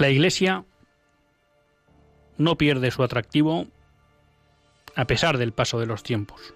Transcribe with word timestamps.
La 0.00 0.08
Iglesia 0.08 0.64
no 2.38 2.56
pierde 2.56 2.90
su 2.90 3.02
atractivo 3.02 3.66
a 4.96 5.04
pesar 5.04 5.36
del 5.36 5.52
paso 5.52 5.78
de 5.78 5.84
los 5.84 6.02
tiempos. 6.02 6.54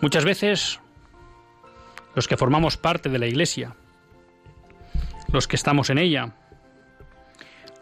Muchas 0.00 0.24
veces 0.24 0.80
los 2.14 2.28
que 2.28 2.38
formamos 2.38 2.78
parte 2.78 3.10
de 3.10 3.18
la 3.18 3.26
Iglesia, 3.26 3.76
los 5.30 5.46
que 5.46 5.56
estamos 5.56 5.90
en 5.90 5.98
ella, 5.98 6.34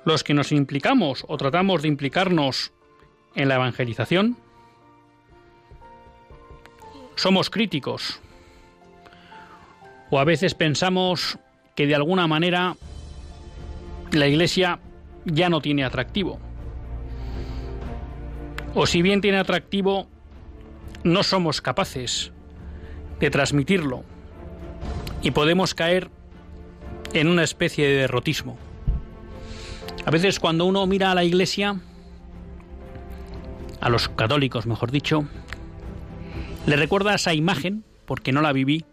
los 0.05 0.25
que 0.25 0.35
nos 0.35 0.51
implicamos 0.51 1.25
o 1.29 1.37
tratamos 1.37 1.83
de 1.83 1.87
implicarnos 1.87 2.73
en 3.37 3.47
la 3.47 3.55
evangelización, 3.55 4.37
somos 7.15 7.49
críticos 7.49 8.21
o 10.11 10.19
a 10.19 10.25
veces 10.25 10.57
pensamos 10.57 11.39
que 11.77 11.87
de 11.87 11.95
alguna 11.95 12.27
manera 12.27 12.77
la 14.15 14.27
Iglesia 14.27 14.81
ya 15.25 15.49
no 15.49 15.61
tiene 15.61 15.85
atractivo. 15.85 16.39
O 18.75 18.87
si 18.87 19.03
bien 19.03 19.21
tiene 19.21 19.39
atractivo, 19.39 20.09
no 21.05 21.23
somos 21.23 21.61
capaces 21.61 22.33
de 23.21 23.31
transmitirlo 23.31 24.03
y 25.23 25.31
podemos 25.31 25.75
caer 25.75 26.11
en 27.13 27.29
una 27.29 27.45
especie 27.45 27.87
de 27.87 27.95
derrotismo. 27.95 28.59
A 30.05 30.11
veces 30.11 30.41
cuando 30.41 30.65
uno 30.65 30.87
mira 30.87 31.13
a 31.13 31.15
la 31.15 31.25
Iglesia, 31.25 31.81
a 33.81 33.89
los 33.89 34.09
católicos 34.09 34.67
mejor 34.67 34.91
dicho, 34.91 35.25
le 36.67 36.77
recuerda 36.77 37.15
esa 37.15 37.35
imagen, 37.35 37.85
porque 38.07 38.33
no 38.33 38.43
la 38.43 38.53
viví, 38.53 38.85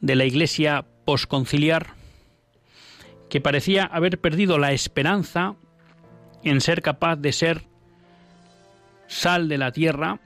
de 0.00 0.16
la 0.16 0.24
Iglesia 0.24 0.84
posconciliar 1.04 1.95
que 3.36 3.40
parecía 3.42 3.84
haber 3.84 4.18
perdido 4.18 4.56
la 4.56 4.72
esperanza 4.72 5.56
en 6.42 6.62
ser 6.62 6.80
capaz 6.80 7.16
de 7.16 7.34
ser 7.34 7.66
sal 9.08 9.50
de 9.50 9.58
la 9.58 9.72
tierra, 9.72 10.20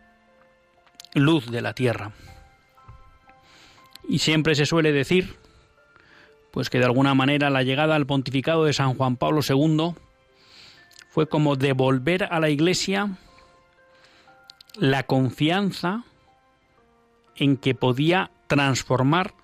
luz 1.15 1.50
de 1.50 1.60
la 1.60 1.75
tierra. 1.75 2.12
Y 4.09 4.21
siempre 4.21 4.54
se 4.54 4.65
suele 4.65 4.93
decir, 4.93 5.34
pues 6.53 6.71
que 6.71 6.78
de 6.78 6.84
alguna 6.84 7.16
manera 7.16 7.50
la 7.50 7.65
llegada 7.65 7.97
al 7.97 8.06
pontificado 8.06 8.65
de 8.65 8.75
San 8.75 8.94
Juan 8.94 9.16
Pablo 9.16 9.41
II 9.42 9.94
fue 11.09 11.28
como 11.28 11.56
devolver 11.56 12.28
a 12.31 12.38
la 12.38 12.48
Iglesia 12.48 13.19
la 14.77 15.03
confianza 15.03 16.04
en 17.34 17.56
que 17.56 17.75
podía 17.75 18.31
transformar 18.47 19.34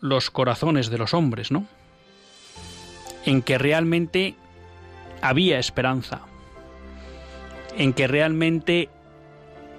los 0.00 0.30
corazones 0.30 0.88
de 0.88 0.96
los 0.96 1.12
hombres, 1.12 1.50
¿no? 1.50 1.66
En 3.28 3.42
que 3.42 3.58
realmente 3.58 4.36
había 5.20 5.58
esperanza, 5.58 6.22
en 7.76 7.92
que 7.92 8.06
realmente 8.06 8.88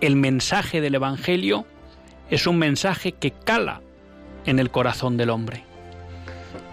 el 0.02 0.16
mensaje 0.16 0.82
del 0.82 0.94
Evangelio 0.94 1.66
es 2.30 2.46
un 2.46 2.60
mensaje 2.60 3.14
que 3.14 3.32
cala 3.32 3.82
en 4.46 4.60
el 4.60 4.70
corazón 4.70 5.18
del 5.18 5.32
hombre, 5.32 5.64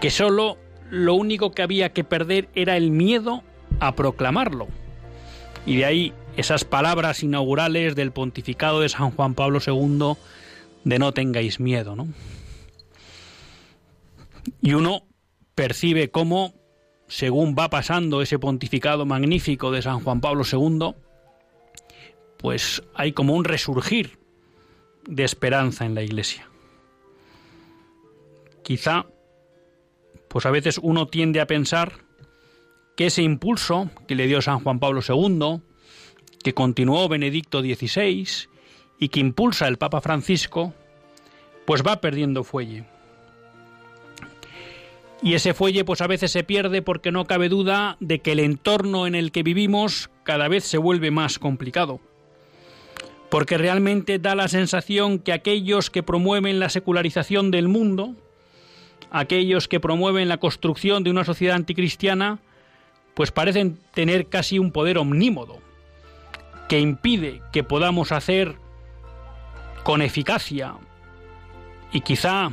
que 0.02 0.10
solo 0.10 0.58
lo 0.90 1.14
único 1.14 1.52
que 1.52 1.62
había 1.62 1.94
que 1.94 2.04
perder 2.04 2.50
era 2.54 2.76
el 2.76 2.90
miedo 2.90 3.42
a 3.80 3.96
proclamarlo. 3.96 4.68
Y 5.64 5.76
de 5.76 5.86
ahí 5.86 6.12
esas 6.36 6.64
palabras 6.64 7.22
inaugurales 7.22 7.94
del 7.94 8.12
pontificado 8.12 8.80
de 8.80 8.90
San 8.90 9.12
Juan 9.12 9.32
Pablo 9.32 9.60
II 9.66 10.12
de 10.84 10.98
no 10.98 11.12
tengáis 11.12 11.58
miedo, 11.58 11.96
¿no? 11.96 12.06
Y 14.60 14.74
uno 14.74 15.04
percibe 15.54 16.10
cómo, 16.10 16.52
según 17.08 17.54
va 17.58 17.70
pasando 17.70 18.22
ese 18.22 18.38
pontificado 18.38 19.06
magnífico 19.06 19.70
de 19.70 19.82
San 19.82 20.00
Juan 20.00 20.20
Pablo 20.20 20.42
II, 20.50 20.94
pues 22.38 22.82
hay 22.94 23.12
como 23.12 23.34
un 23.34 23.44
resurgir 23.44 24.18
de 25.06 25.24
esperanza 25.24 25.84
en 25.84 25.94
la 25.94 26.02
Iglesia. 26.02 26.48
Quizá, 28.62 29.06
pues 30.28 30.46
a 30.46 30.50
veces 30.50 30.80
uno 30.82 31.06
tiende 31.06 31.40
a 31.40 31.46
pensar 31.46 31.92
que 32.96 33.06
ese 33.06 33.22
impulso 33.22 33.90
que 34.08 34.16
le 34.16 34.26
dio 34.26 34.42
San 34.42 34.60
Juan 34.60 34.80
Pablo 34.80 35.00
II, 35.06 35.60
que 36.42 36.54
continuó 36.54 37.08
Benedicto 37.08 37.60
XVI 37.60 38.26
y 38.98 39.08
que 39.08 39.20
impulsa 39.20 39.68
el 39.68 39.78
Papa 39.78 40.00
Francisco, 40.00 40.74
pues 41.66 41.82
va 41.86 42.00
perdiendo 42.00 42.42
fuelle. 42.42 42.84
Y 45.22 45.34
ese 45.34 45.54
fuelle 45.54 45.84
pues 45.84 46.00
a 46.00 46.06
veces 46.06 46.30
se 46.30 46.44
pierde 46.44 46.82
porque 46.82 47.10
no 47.10 47.24
cabe 47.24 47.48
duda 47.48 47.96
de 48.00 48.20
que 48.20 48.32
el 48.32 48.40
entorno 48.40 49.06
en 49.06 49.14
el 49.14 49.32
que 49.32 49.42
vivimos 49.42 50.10
cada 50.24 50.48
vez 50.48 50.64
se 50.64 50.78
vuelve 50.78 51.10
más 51.10 51.38
complicado. 51.38 52.00
Porque 53.30 53.58
realmente 53.58 54.18
da 54.18 54.34
la 54.34 54.48
sensación 54.48 55.18
que 55.18 55.32
aquellos 55.32 55.90
que 55.90 56.02
promueven 56.02 56.60
la 56.60 56.68
secularización 56.68 57.50
del 57.50 57.68
mundo, 57.68 58.14
aquellos 59.10 59.68
que 59.68 59.80
promueven 59.80 60.28
la 60.28 60.38
construcción 60.38 61.02
de 61.02 61.10
una 61.10 61.24
sociedad 61.24 61.56
anticristiana, 61.56 62.38
pues 63.14 63.32
parecen 63.32 63.78
tener 63.94 64.28
casi 64.28 64.58
un 64.58 64.70
poder 64.70 64.98
omnímodo, 64.98 65.58
que 66.68 66.78
impide 66.78 67.40
que 67.52 67.64
podamos 67.64 68.12
hacer 68.12 68.56
con 69.82 70.02
eficacia 70.02 70.74
y 71.92 72.02
quizá 72.02 72.52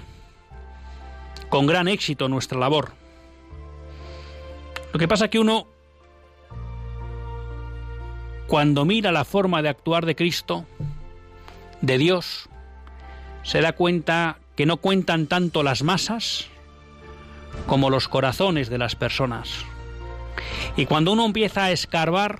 con 1.53 1.67
gran 1.67 1.87
éxito 1.87 2.29
nuestra 2.29 2.57
labor. 2.57 2.93
Lo 4.91 4.97
que 4.97 5.07
pasa 5.07 5.25
es 5.25 5.29
que 5.29 5.37
uno, 5.37 5.67
cuando 8.47 8.85
mira 8.85 9.11
la 9.11 9.23
forma 9.23 9.61
de 9.61 9.69
actuar 9.69 10.07
de 10.07 10.15
Cristo, 10.15 10.65
de 11.81 11.99
Dios, 11.99 12.49
se 13.43 13.61
da 13.61 13.73
cuenta 13.73 14.39
que 14.55 14.65
no 14.65 14.77
cuentan 14.77 15.27
tanto 15.27 15.61
las 15.61 15.83
masas 15.83 16.47
como 17.67 17.91
los 17.91 18.07
corazones 18.07 18.67
de 18.67 18.79
las 18.79 18.95
personas. 18.95 19.63
Y 20.75 20.87
cuando 20.87 21.11
uno 21.11 21.23
empieza 21.23 21.65
a 21.65 21.71
escarbar, 21.71 22.39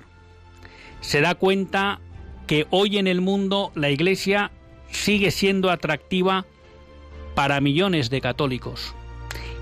se 1.02 1.20
da 1.20 1.36
cuenta 1.36 2.00
que 2.48 2.66
hoy 2.70 2.98
en 2.98 3.06
el 3.06 3.20
mundo 3.20 3.70
la 3.76 3.90
Iglesia 3.90 4.50
sigue 4.90 5.30
siendo 5.30 5.70
atractiva 5.70 6.46
para 7.36 7.60
millones 7.60 8.10
de 8.10 8.20
católicos. 8.20 8.92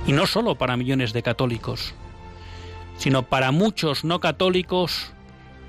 Y 0.07 0.13
no 0.13 0.27
solo 0.27 0.57
para 0.57 0.77
millones 0.77 1.13
de 1.13 1.23
católicos, 1.23 1.95
sino 2.97 3.23
para 3.25 3.53
muchos 3.53 4.05
no 4.05 4.21
católicos 4.21 5.13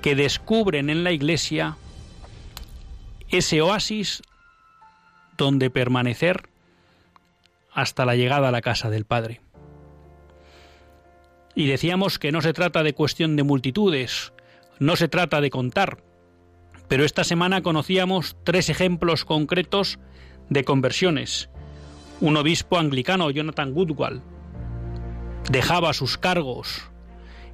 que 0.02 0.14
descubren 0.14 0.90
en 0.90 1.04
la 1.04 1.12
Iglesia 1.12 1.76
ese 3.28 3.62
oasis 3.62 4.22
donde 5.36 5.70
permanecer 5.70 6.48
hasta 7.72 8.04
la 8.04 8.14
llegada 8.14 8.48
a 8.48 8.52
la 8.52 8.60
casa 8.60 8.90
del 8.90 9.04
Padre. 9.04 9.40
Y 11.54 11.66
decíamos 11.66 12.18
que 12.18 12.32
no 12.32 12.42
se 12.42 12.52
trata 12.52 12.82
de 12.82 12.94
cuestión 12.94 13.36
de 13.36 13.44
multitudes, 13.44 14.32
no 14.78 14.96
se 14.96 15.08
trata 15.08 15.40
de 15.40 15.50
contar, 15.50 16.02
pero 16.88 17.04
esta 17.04 17.24
semana 17.24 17.62
conocíamos 17.62 18.36
tres 18.44 18.68
ejemplos 18.68 19.24
concretos 19.24 19.98
de 20.50 20.64
conversiones. 20.64 21.48
Un 22.20 22.36
obispo 22.36 22.78
anglicano, 22.78 23.30
Jonathan 23.30 23.72
Goodwall, 23.72 24.22
dejaba 25.50 25.92
sus 25.92 26.16
cargos 26.16 26.82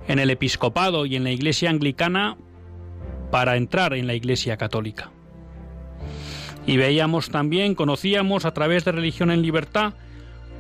en 0.07 0.19
el 0.19 0.31
episcopado 0.31 1.07
y 1.07 1.17
en 1.17 1.25
la 1.25 1.31
iglesia 1.31 1.71
anglicana 1.71 2.37
para 3.31 3.57
entrar 3.57 3.95
en 3.95 4.07
la 4.07 4.15
iglesia 4.15 4.57
católica. 4.57 5.11
Y 6.67 6.77
veíamos 6.77 7.31
también, 7.31 7.75
conocíamos 7.75 8.45
a 8.45 8.53
través 8.53 8.85
de 8.85 8.93
Religión 8.93 9.31
en 9.31 9.43
Libertad, 9.43 9.95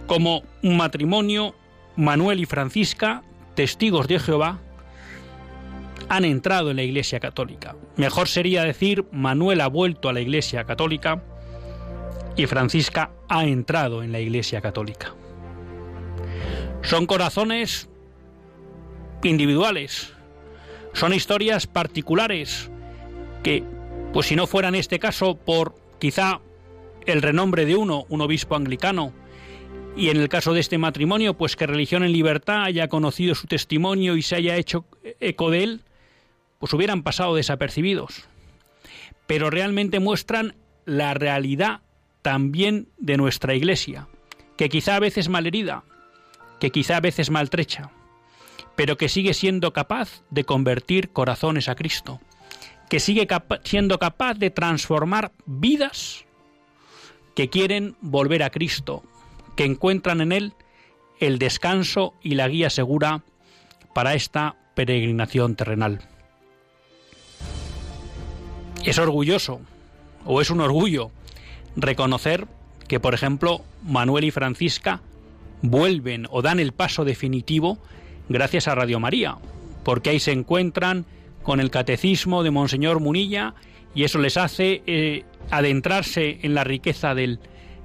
como 0.06 0.42
un 0.62 0.76
matrimonio, 0.76 1.54
Manuel 1.96 2.40
y 2.40 2.46
Francisca, 2.46 3.22
testigos 3.54 4.08
de 4.08 4.18
Jehová, 4.18 4.60
han 6.08 6.24
entrado 6.24 6.70
en 6.70 6.76
la 6.76 6.82
Iglesia 6.82 7.20
Católica. 7.20 7.76
Mejor 7.96 8.26
sería 8.26 8.64
decir, 8.64 9.04
Manuel 9.12 9.60
ha 9.60 9.68
vuelto 9.68 10.08
a 10.08 10.12
la 10.12 10.20
Iglesia 10.20 10.64
Católica 10.64 11.22
y 12.36 12.46
Francisca 12.46 13.12
ha 13.28 13.44
entrado 13.44 14.02
en 14.02 14.12
la 14.12 14.20
Iglesia 14.20 14.60
Católica. 14.60 15.14
Son 16.82 17.06
corazones 17.06 17.88
individuales, 19.22 20.12
son 20.92 21.12
historias 21.12 21.66
particulares 21.66 22.70
que, 23.42 23.64
pues 24.12 24.26
si 24.26 24.36
no 24.36 24.46
fuera 24.46 24.68
en 24.68 24.74
este 24.74 24.98
caso 24.98 25.36
por 25.36 25.74
quizá 25.98 26.40
el 27.06 27.22
renombre 27.22 27.66
de 27.66 27.76
uno, 27.76 28.06
un 28.08 28.20
obispo 28.20 28.56
anglicano, 28.56 29.12
y 29.96 30.08
en 30.08 30.16
el 30.16 30.28
caso 30.28 30.54
de 30.54 30.60
este 30.60 30.78
matrimonio, 30.78 31.34
pues 31.34 31.56
que 31.56 31.66
Religión 31.66 32.04
en 32.04 32.12
Libertad 32.12 32.62
haya 32.64 32.88
conocido 32.88 33.34
su 33.34 33.46
testimonio 33.46 34.16
y 34.16 34.22
se 34.22 34.36
haya 34.36 34.56
hecho 34.56 34.86
eco 35.18 35.50
de 35.50 35.64
él, 35.64 35.80
pues 36.58 36.72
hubieran 36.72 37.02
pasado 37.02 37.34
desapercibidos. 37.34 38.24
Pero 39.26 39.50
realmente 39.50 39.98
muestran 39.98 40.54
la 40.84 41.14
realidad 41.14 41.80
también 42.22 42.88
de 42.98 43.16
nuestra 43.16 43.54
Iglesia, 43.54 44.08
que 44.56 44.68
quizá 44.68 44.96
a 44.96 45.00
veces 45.00 45.28
malherida, 45.28 45.84
que 46.58 46.70
quizá 46.70 46.98
a 46.98 47.00
veces 47.00 47.30
maltrecha, 47.30 47.90
pero 48.76 48.96
que 48.96 49.08
sigue 49.08 49.34
siendo 49.34 49.72
capaz 49.72 50.22
de 50.30 50.44
convertir 50.44 51.10
corazones 51.10 51.68
a 51.68 51.74
Cristo, 51.74 52.20
que 52.88 53.00
sigue 53.00 53.26
siendo 53.64 53.98
capaz 53.98 54.34
de 54.34 54.50
transformar 54.50 55.32
vidas 55.46 56.24
que 57.34 57.48
quieren 57.48 57.96
volver 58.00 58.42
a 58.42 58.50
Cristo, 58.50 59.02
que 59.56 59.64
encuentran 59.64 60.20
en 60.20 60.32
Él 60.32 60.54
el 61.20 61.38
descanso 61.38 62.14
y 62.22 62.34
la 62.34 62.48
guía 62.48 62.70
segura 62.70 63.22
para 63.94 64.14
esta 64.14 64.56
peregrinación 64.74 65.56
terrenal. 65.56 66.00
Es 68.84 68.98
orgulloso, 68.98 69.60
o 70.24 70.40
es 70.40 70.50
un 70.50 70.60
orgullo, 70.60 71.10
reconocer 71.76 72.46
que, 72.88 73.00
por 73.00 73.14
ejemplo, 73.14 73.62
Manuel 73.82 74.24
y 74.24 74.30
Francisca 74.30 75.00
vuelven 75.62 76.26
o 76.30 76.42
dan 76.42 76.60
el 76.60 76.72
paso 76.72 77.04
definitivo 77.04 77.78
gracias 78.28 78.68
a 78.68 78.74
Radio 78.74 79.00
María, 79.00 79.36
porque 79.84 80.10
ahí 80.10 80.20
se 80.20 80.32
encuentran 80.32 81.04
con 81.42 81.60
el 81.60 81.70
catecismo 81.70 82.42
de 82.42 82.50
Monseñor 82.50 83.00
Munilla 83.00 83.54
y 83.94 84.04
eso 84.04 84.18
les 84.18 84.36
hace 84.36 84.82
eh, 84.86 85.24
adentrarse 85.50 86.38
en 86.42 86.54
la 86.54 86.64
riqueza 86.64 87.14
del 87.14 87.40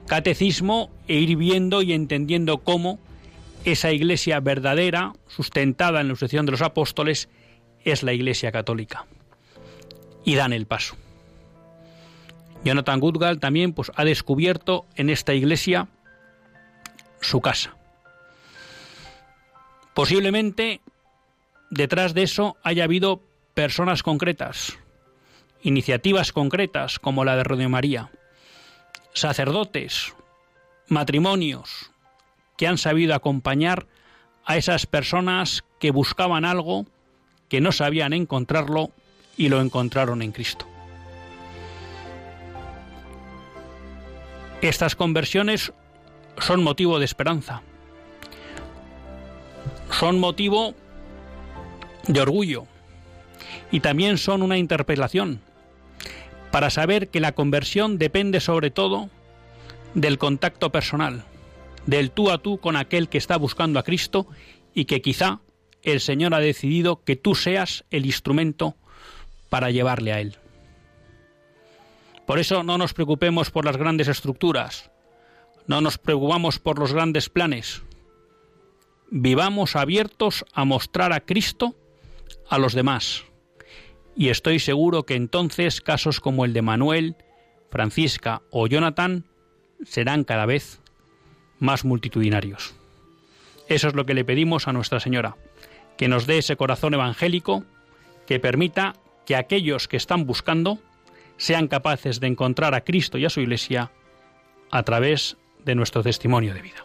catecismo 0.08 0.92
e 1.08 1.16
ir 1.16 1.36
viendo 1.36 1.82
y 1.82 1.94
entendiendo 1.94 2.60
cómo 2.60 3.00
esa 3.64 3.92
iglesia 3.92 4.40
verdadera, 4.40 5.14
sustentada 5.28 6.02
en 6.02 6.10
la 6.10 6.14
sucesión 6.14 6.46
de 6.46 6.52
los 6.52 6.62
apóstoles, 6.62 7.30
es 7.84 8.04
la 8.04 8.14
iglesia 8.14 8.52
católica 8.52 9.06
y 10.24 10.36
dan 10.36 10.54
el 10.54 10.66
paso. 10.68 10.96
Jonathan 12.66 13.00
Goodall 13.00 13.40
también 13.40 13.74
pues, 13.74 13.92
ha 13.96 14.04
descubierto 14.04 14.86
en 14.96 15.12
esta 15.12 15.34
iglesia 15.34 15.88
su 17.22 17.40
casa. 17.40 17.76
Posiblemente 19.94 20.82
detrás 21.70 22.16
de 22.16 22.24
eso 22.24 22.58
haya 22.64 22.84
habido 22.84 23.22
personas 23.54 24.02
concretas, 24.02 24.78
iniciativas 25.62 26.34
concretas 26.34 27.00
como 27.00 27.24
la 27.24 27.36
de 27.36 27.44
Radio 27.44 27.70
María, 27.70 28.10
sacerdotes, 29.14 30.14
matrimonios 30.90 31.92
que 32.58 32.68
han 32.68 32.80
sabido 32.80 33.14
acompañar 33.14 33.86
a 34.44 34.58
esas 34.58 34.88
personas 34.88 35.64
que 35.80 35.92
buscaban 35.92 36.46
algo, 36.46 36.86
que 37.48 37.62
no 37.62 37.72
sabían 37.72 38.14
encontrarlo 38.14 38.92
y 39.38 39.50
lo 39.50 39.62
encontraron 39.62 40.22
en 40.22 40.32
Cristo. 40.32 40.68
Estas 44.62 44.96
conversiones 44.96 45.74
son 46.40 46.64
motivo 46.64 47.00
de 47.00 47.06
esperanza, 47.06 47.62
son 49.92 50.20
motivo 50.20 50.74
de 52.08 52.22
orgullo 52.22 52.66
y 53.72 53.80
también 53.80 54.18
son 54.18 54.42
una 54.42 54.58
interpelación 54.58 55.42
para 56.52 56.70
saber 56.70 57.10
que 57.10 57.20
la 57.20 57.34
conversión 57.34 57.98
depende 57.98 58.40
sobre 58.40 58.72
todo 58.72 59.10
del 59.94 60.18
contacto 60.18 60.72
personal, 60.72 61.26
del 61.86 62.12
tú 62.12 62.32
a 62.32 62.38
tú 62.38 62.58
con 62.58 62.76
aquel 62.76 63.10
que 63.10 63.18
está 63.18 63.38
buscando 63.38 63.80
a 63.80 63.84
Cristo 63.84 64.28
y 64.74 64.86
que 64.86 65.02
quizá 65.02 65.42
el 65.84 66.00
Señor 66.00 66.34
ha 66.34 66.40
decidido 66.40 67.04
que 67.04 67.16
tú 67.16 67.36
seas 67.36 67.86
el 67.92 68.06
instrumento 68.06 68.76
para 69.50 69.70
llevarle 69.70 70.14
a 70.14 70.20
Él. 70.20 70.38
Por 72.26 72.40
eso 72.40 72.64
no 72.64 72.78
nos 72.78 72.94
preocupemos 72.94 73.52
por 73.52 73.66
las 73.66 73.78
grandes 73.78 74.08
estructuras, 74.08 74.92
no 75.68 75.82
nos 75.82 75.98
preocupamos 75.98 76.60
por 76.60 76.80
los 76.80 76.94
grandes 76.94 77.30
planes. 77.30 77.84
Vivamos 79.12 79.76
abiertos 79.76 80.46
a 80.54 80.66
mostrar 80.66 81.14
a 81.14 81.22
Cristo 81.22 81.76
a 82.50 82.58
los 82.58 82.74
demás. 82.74 83.24
Y 84.16 84.30
estoy 84.30 84.60
seguro 84.60 85.04
que 85.04 85.16
entonces 85.16 85.82
casos 85.82 86.20
como 86.20 86.46
el 86.46 86.54
de 86.54 86.62
Manuel, 86.62 87.16
Francisca 87.70 88.42
o 88.50 88.68
Jonathan 88.68 89.26
serán 89.84 90.24
cada 90.24 90.46
vez 90.46 90.80
más 91.60 91.86
multitudinarios. 91.86 92.76
Eso 93.68 93.88
es 93.88 93.96
lo 93.96 94.06
que 94.06 94.14
le 94.14 94.26
pedimos 94.26 94.68
a 94.68 94.74
Nuestra 94.74 95.00
Señora, 95.00 95.36
que 95.98 96.08
nos 96.08 96.28
dé 96.28 96.38
ese 96.38 96.56
corazón 96.56 96.94
evangélico 96.94 97.64
que 98.28 98.40
permita 98.40 98.96
que 99.26 99.36
aquellos 99.36 99.88
que 99.88 99.98
están 99.98 100.26
buscando 100.26 100.80
sean 101.38 101.68
capaces 101.68 102.20
de 102.20 102.28
encontrar 102.28 102.76
a 102.76 102.84
Cristo 102.84 103.18
y 103.18 103.26
a 103.26 103.30
su 103.30 103.42
Iglesia 103.42 103.92
a 104.72 104.84
través 104.84 105.38
de 105.64 105.76
nuestro 105.76 106.04
testimonio 106.04 106.54
de 106.54 106.62
vida. 106.62 106.85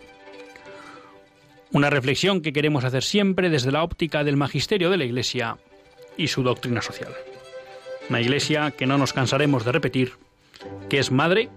Una 1.73 1.89
reflexión 1.89 2.41
que 2.41 2.51
queremos 2.51 2.83
hacer 2.83 3.01
siempre 3.01 3.49
desde 3.49 3.71
la 3.71 3.83
óptica 3.83 4.25
del 4.25 4.35
magisterio 4.35 4.89
de 4.89 4.97
la 4.97 5.05
Iglesia 5.05 5.57
y 6.17 6.27
su 6.27 6.43
doctrina 6.43 6.81
social. 6.81 7.13
Una 8.09 8.19
Iglesia 8.19 8.71
que 8.71 8.85
no 8.85 8.97
nos 8.97 9.13
cansaremos 9.13 9.63
de 9.63 9.71
repetir, 9.71 10.13
que 10.89 10.99
es 10.99 11.11
madre 11.11 11.49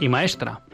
y 0.00 0.08
maestra. 0.08 0.64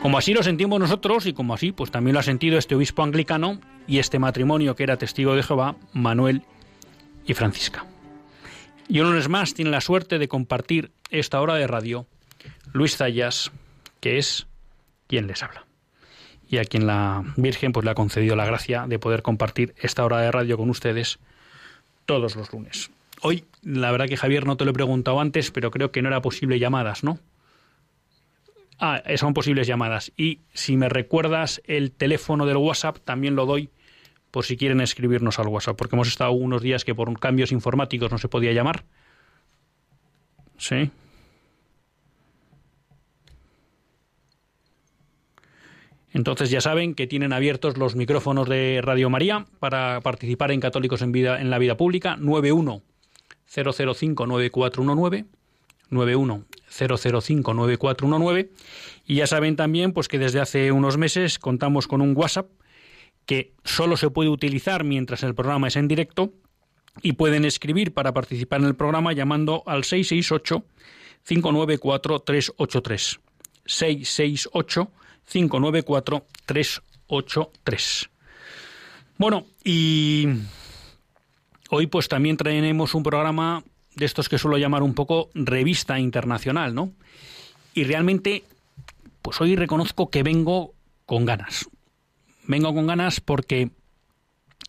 Como 0.00 0.16
así 0.16 0.32
lo 0.32 0.42
sentimos 0.42 0.80
nosotros 0.80 1.26
y 1.26 1.34
como 1.34 1.52
así 1.52 1.72
pues 1.72 1.90
también 1.90 2.14
lo 2.14 2.20
ha 2.20 2.22
sentido 2.22 2.56
este 2.56 2.74
obispo 2.74 3.02
anglicano 3.02 3.60
y 3.86 3.98
este 3.98 4.18
matrimonio 4.18 4.74
que 4.74 4.84
era 4.84 4.96
testigo 4.96 5.34
de 5.34 5.42
Jehová, 5.42 5.76
Manuel 5.92 6.44
y 7.26 7.34
Francisca. 7.34 7.84
Y 8.88 9.00
un 9.00 9.10
lunes 9.10 9.28
más 9.28 9.52
tiene 9.52 9.70
la 9.70 9.82
suerte 9.82 10.18
de 10.18 10.28
compartir 10.28 10.90
esta 11.10 11.38
hora 11.42 11.56
de 11.56 11.66
radio 11.66 12.06
Luis 12.72 12.96
Zayas, 12.96 13.52
que 14.00 14.16
es 14.16 14.46
quien 15.06 15.26
les 15.26 15.42
habla 15.42 15.67
y 16.48 16.58
a 16.58 16.64
quien 16.64 16.86
la 16.86 17.24
Virgen 17.36 17.72
pues 17.72 17.84
le 17.84 17.90
ha 17.90 17.94
concedido 17.94 18.36
la 18.36 18.46
gracia 18.46 18.86
de 18.86 18.98
poder 18.98 19.22
compartir 19.22 19.74
esta 19.80 20.04
hora 20.04 20.18
de 20.20 20.32
radio 20.32 20.56
con 20.56 20.70
ustedes 20.70 21.18
todos 22.06 22.36
los 22.36 22.52
lunes. 22.52 22.90
Hoy, 23.20 23.44
la 23.62 23.90
verdad 23.90 24.06
que 24.06 24.16
Javier 24.16 24.46
no 24.46 24.56
te 24.56 24.64
lo 24.64 24.70
he 24.70 24.74
preguntado 24.74 25.20
antes, 25.20 25.50
pero 25.50 25.70
creo 25.70 25.90
que 25.90 26.02
no 26.02 26.08
era 26.08 26.22
posible 26.22 26.58
llamadas, 26.58 27.04
¿no? 27.04 27.18
Ah, 28.78 29.02
son 29.16 29.34
posibles 29.34 29.66
llamadas. 29.66 30.12
Y 30.16 30.40
si 30.54 30.76
me 30.76 30.88
recuerdas 30.88 31.60
el 31.66 31.90
teléfono 31.90 32.46
del 32.46 32.58
WhatsApp, 32.58 32.98
también 33.04 33.34
lo 33.34 33.44
doy 33.44 33.70
por 34.30 34.44
si 34.44 34.56
quieren 34.56 34.80
escribirnos 34.80 35.38
al 35.38 35.48
WhatsApp, 35.48 35.76
porque 35.76 35.96
hemos 35.96 36.08
estado 36.08 36.30
unos 36.32 36.62
días 36.62 36.84
que 36.84 36.94
por 36.94 37.18
cambios 37.18 37.50
informáticos 37.50 38.10
no 38.12 38.18
se 38.18 38.28
podía 38.28 38.52
llamar. 38.52 38.84
Sí. 40.58 40.90
Entonces 46.12 46.50
ya 46.50 46.60
saben 46.60 46.94
que 46.94 47.06
tienen 47.06 47.32
abiertos 47.32 47.76
los 47.76 47.94
micrófonos 47.94 48.48
de 48.48 48.80
Radio 48.82 49.10
María 49.10 49.46
para 49.60 50.00
participar 50.00 50.50
en 50.52 50.60
Católicos 50.60 51.02
en, 51.02 51.12
vida, 51.12 51.40
en 51.40 51.50
la 51.50 51.58
Vida 51.58 51.76
Pública. 51.76 52.16
91 52.16 52.82
005 53.46 54.26
9419 54.26 55.24
91 55.90 56.44
005 56.68 57.54
9419 57.54 58.50
y 59.06 59.14
ya 59.16 59.26
saben 59.26 59.56
también 59.56 59.92
pues 59.92 60.08
que 60.08 60.18
desde 60.18 60.40
hace 60.40 60.70
unos 60.72 60.98
meses 60.98 61.38
contamos 61.38 61.86
con 61.86 62.02
un 62.02 62.14
WhatsApp 62.16 62.50
que 63.24 63.52
solo 63.64 63.96
se 63.96 64.10
puede 64.10 64.30
utilizar 64.30 64.84
mientras 64.84 65.22
el 65.22 65.34
programa 65.34 65.68
es 65.68 65.76
en 65.76 65.88
directo 65.88 66.32
y 67.02 67.12
pueden 67.12 67.44
escribir 67.44 67.94
para 67.94 68.12
participar 68.12 68.60
en 68.60 68.66
el 68.66 68.74
programa 68.74 69.12
llamando 69.12 69.62
al 69.66 69.84
668 69.84 70.64
594 71.24 72.20
383 72.20 73.20
668 73.64 74.90
594-383. 75.32 78.08
Bueno, 79.16 79.46
y 79.64 80.28
hoy 81.70 81.86
pues 81.86 82.08
también 82.08 82.36
traeremos 82.36 82.94
un 82.94 83.02
programa 83.02 83.64
de 83.94 84.04
estos 84.04 84.28
que 84.28 84.36
suelo 84.38 84.58
llamar 84.58 84.82
un 84.82 84.94
poco 84.94 85.30
revista 85.34 85.98
internacional, 85.98 86.74
¿no? 86.74 86.92
Y 87.74 87.84
realmente, 87.84 88.44
pues 89.22 89.40
hoy 89.40 89.56
reconozco 89.56 90.10
que 90.10 90.22
vengo 90.22 90.74
con 91.04 91.24
ganas. 91.24 91.68
Vengo 92.46 92.74
con 92.74 92.86
ganas 92.86 93.20
porque 93.20 93.70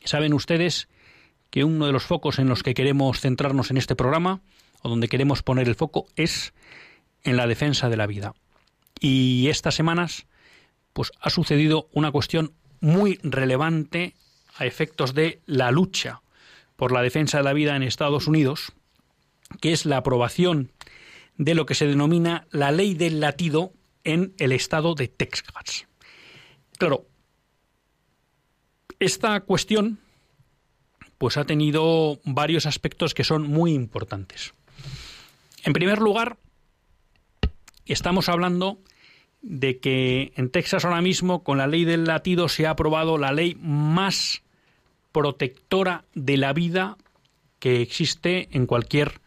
saben 0.03 0.33
ustedes 0.33 0.87
que 1.49 1.63
uno 1.63 1.85
de 1.85 1.91
los 1.91 2.03
focos 2.03 2.39
en 2.39 2.49
los 2.49 2.63
que 2.63 2.73
queremos 2.73 3.19
centrarnos 3.19 3.71
en 3.71 3.77
este 3.77 3.95
programa, 3.95 4.41
o 4.81 4.89
donde 4.89 5.07
queremos 5.07 5.43
poner 5.43 5.67
el 5.67 5.75
foco, 5.75 6.07
es 6.15 6.53
en 7.23 7.37
la 7.37 7.47
defensa 7.47 7.89
de 7.89 7.97
la 7.97 8.07
vida. 8.07 8.33
Y 8.99 9.47
estas 9.49 9.75
semanas 9.75 10.25
pues 10.93 11.11
ha 11.19 11.29
sucedido 11.29 11.89
una 11.93 12.11
cuestión 12.11 12.53
muy 12.81 13.19
relevante 13.23 14.15
a 14.55 14.65
efectos 14.65 15.13
de 15.13 15.41
la 15.45 15.71
lucha 15.71 16.21
por 16.75 16.91
la 16.91 17.01
defensa 17.01 17.37
de 17.37 17.43
la 17.43 17.53
vida 17.53 17.75
en 17.75 17.83
Estados 17.83 18.27
Unidos, 18.27 18.71
que 19.61 19.71
es 19.71 19.85
la 19.85 19.97
aprobación 19.97 20.71
de 21.37 21.55
lo 21.55 21.65
que 21.65 21.75
se 21.75 21.87
denomina 21.87 22.47
la 22.51 22.71
ley 22.71 22.93
del 22.93 23.19
latido 23.19 23.73
en 24.03 24.33
el 24.37 24.51
estado 24.51 24.95
de 24.95 25.07
Texas. 25.07 25.87
Claro, 26.77 27.05
esta 28.99 29.39
cuestión 29.41 29.99
pues 31.17 31.35
ha 31.37 31.43
tenido 31.43 32.19
varios 32.23 32.65
aspectos 32.65 33.13
que 33.13 33.25
son 33.25 33.47
muy 33.47 33.73
importantes. 33.73 34.53
En 35.63 35.73
primer 35.73 35.99
lugar, 35.99 36.37
estamos 37.85 38.29
hablando 38.29 38.79
de 39.41 39.79
que 39.79 40.33
en 40.35 40.49
Texas 40.49 40.85
ahora 40.85 41.01
mismo 41.01 41.43
con 41.43 41.57
la 41.57 41.67
ley 41.67 41.85
del 41.85 42.05
latido 42.05 42.49
se 42.49 42.67
ha 42.67 42.71
aprobado 42.71 43.17
la 43.17 43.31
ley 43.31 43.55
más 43.61 44.43
protectora 45.11 46.05
de 46.13 46.37
la 46.37 46.53
vida 46.53 46.97
que 47.59 47.81
existe 47.81 48.49
en 48.51 48.65
cualquier 48.65 49.21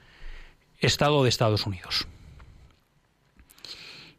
estado 0.80 1.22
de 1.22 1.28
Estados 1.28 1.66
Unidos. 1.66 2.06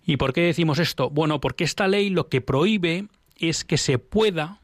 ¿Y 0.06 0.18
por 0.18 0.34
qué 0.34 0.42
decimos 0.42 0.80
esto? 0.80 1.10
Bueno, 1.10 1.40
porque 1.40 1.64
esta 1.64 1.88
ley 1.88 2.10
lo 2.10 2.28
que 2.28 2.42
prohíbe 2.42 3.08
es 3.38 3.64
que 3.64 3.78
se 3.78 4.00
pueda 4.00 4.60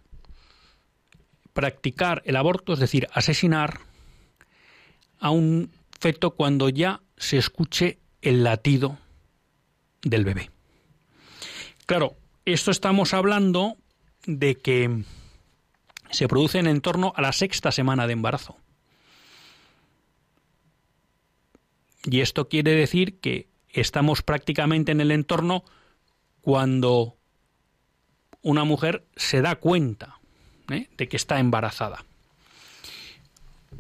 practicar 1.53 2.21
el 2.25 2.35
aborto, 2.35 2.73
es 2.73 2.79
decir, 2.79 3.07
asesinar 3.13 3.79
a 5.19 5.31
un 5.31 5.71
feto 5.99 6.31
cuando 6.31 6.69
ya 6.69 7.01
se 7.17 7.37
escuche 7.37 7.99
el 8.21 8.43
latido 8.43 8.97
del 10.01 10.25
bebé. 10.25 10.49
Claro, 11.89 12.15
esto 12.45 12.69
estamos 12.69 13.15
hablando 13.15 13.75
de 14.27 14.59
que 14.59 15.05
se 16.11 16.27
producen 16.27 16.67
en 16.67 16.81
torno 16.81 17.13
a 17.15 17.23
la 17.23 17.33
sexta 17.33 17.71
semana 17.71 18.05
de 18.05 18.13
embarazo. 18.13 18.57
Y 22.05 22.21
esto 22.21 22.47
quiere 22.47 22.75
decir 22.75 23.19
que 23.19 23.47
estamos 23.69 24.21
prácticamente 24.21 24.91
en 24.91 25.01
el 25.01 25.09
entorno 25.09 25.63
cuando 26.41 27.17
una 28.43 28.65
mujer 28.65 29.07
se 29.15 29.41
da 29.41 29.55
cuenta 29.55 30.19
¿eh? 30.69 30.89
de 30.95 31.07
que 31.07 31.17
está 31.17 31.39
embarazada. 31.39 32.05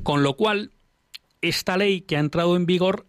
Con 0.01 0.23
lo 0.23 0.35
cual, 0.35 0.71
esta 1.41 1.77
ley 1.77 2.01
que 2.01 2.17
ha 2.17 2.21
entrado 2.21 2.55
en 2.55 2.65
vigor 2.65 3.05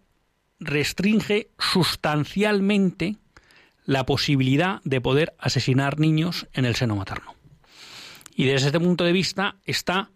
restringe 0.59 1.49
sustancialmente 1.57 3.17
la 3.85 4.05
posibilidad 4.05 4.81
de 4.83 5.01
poder 5.01 5.33
asesinar 5.37 5.99
niños 5.99 6.47
en 6.53 6.65
el 6.65 6.75
seno 6.75 6.95
materno. 6.95 7.35
Y 8.35 8.45
desde 8.45 8.67
este 8.67 8.79
punto 8.79 9.03
de 9.03 9.11
vista 9.11 9.55
está 9.65 10.09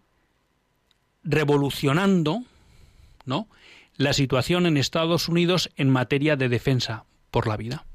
revolucionando 1.22 2.42
¿no? 3.24 3.48
la 3.96 4.12
situación 4.12 4.66
en 4.66 4.76
Estados 4.76 5.28
Unidos 5.28 5.70
en 5.76 5.90
materia 5.90 6.36
de 6.36 6.48
defensa 6.48 7.04
por 7.30 7.46
la 7.46 7.56
vida. 7.56 7.86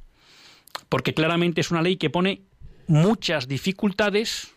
Porque 0.89 1.13
claramente 1.13 1.61
es 1.61 1.71
una 1.71 1.81
ley 1.81 1.97
que 1.97 2.09
pone 2.09 2.41
muchas 2.87 3.47
dificultades 3.47 4.53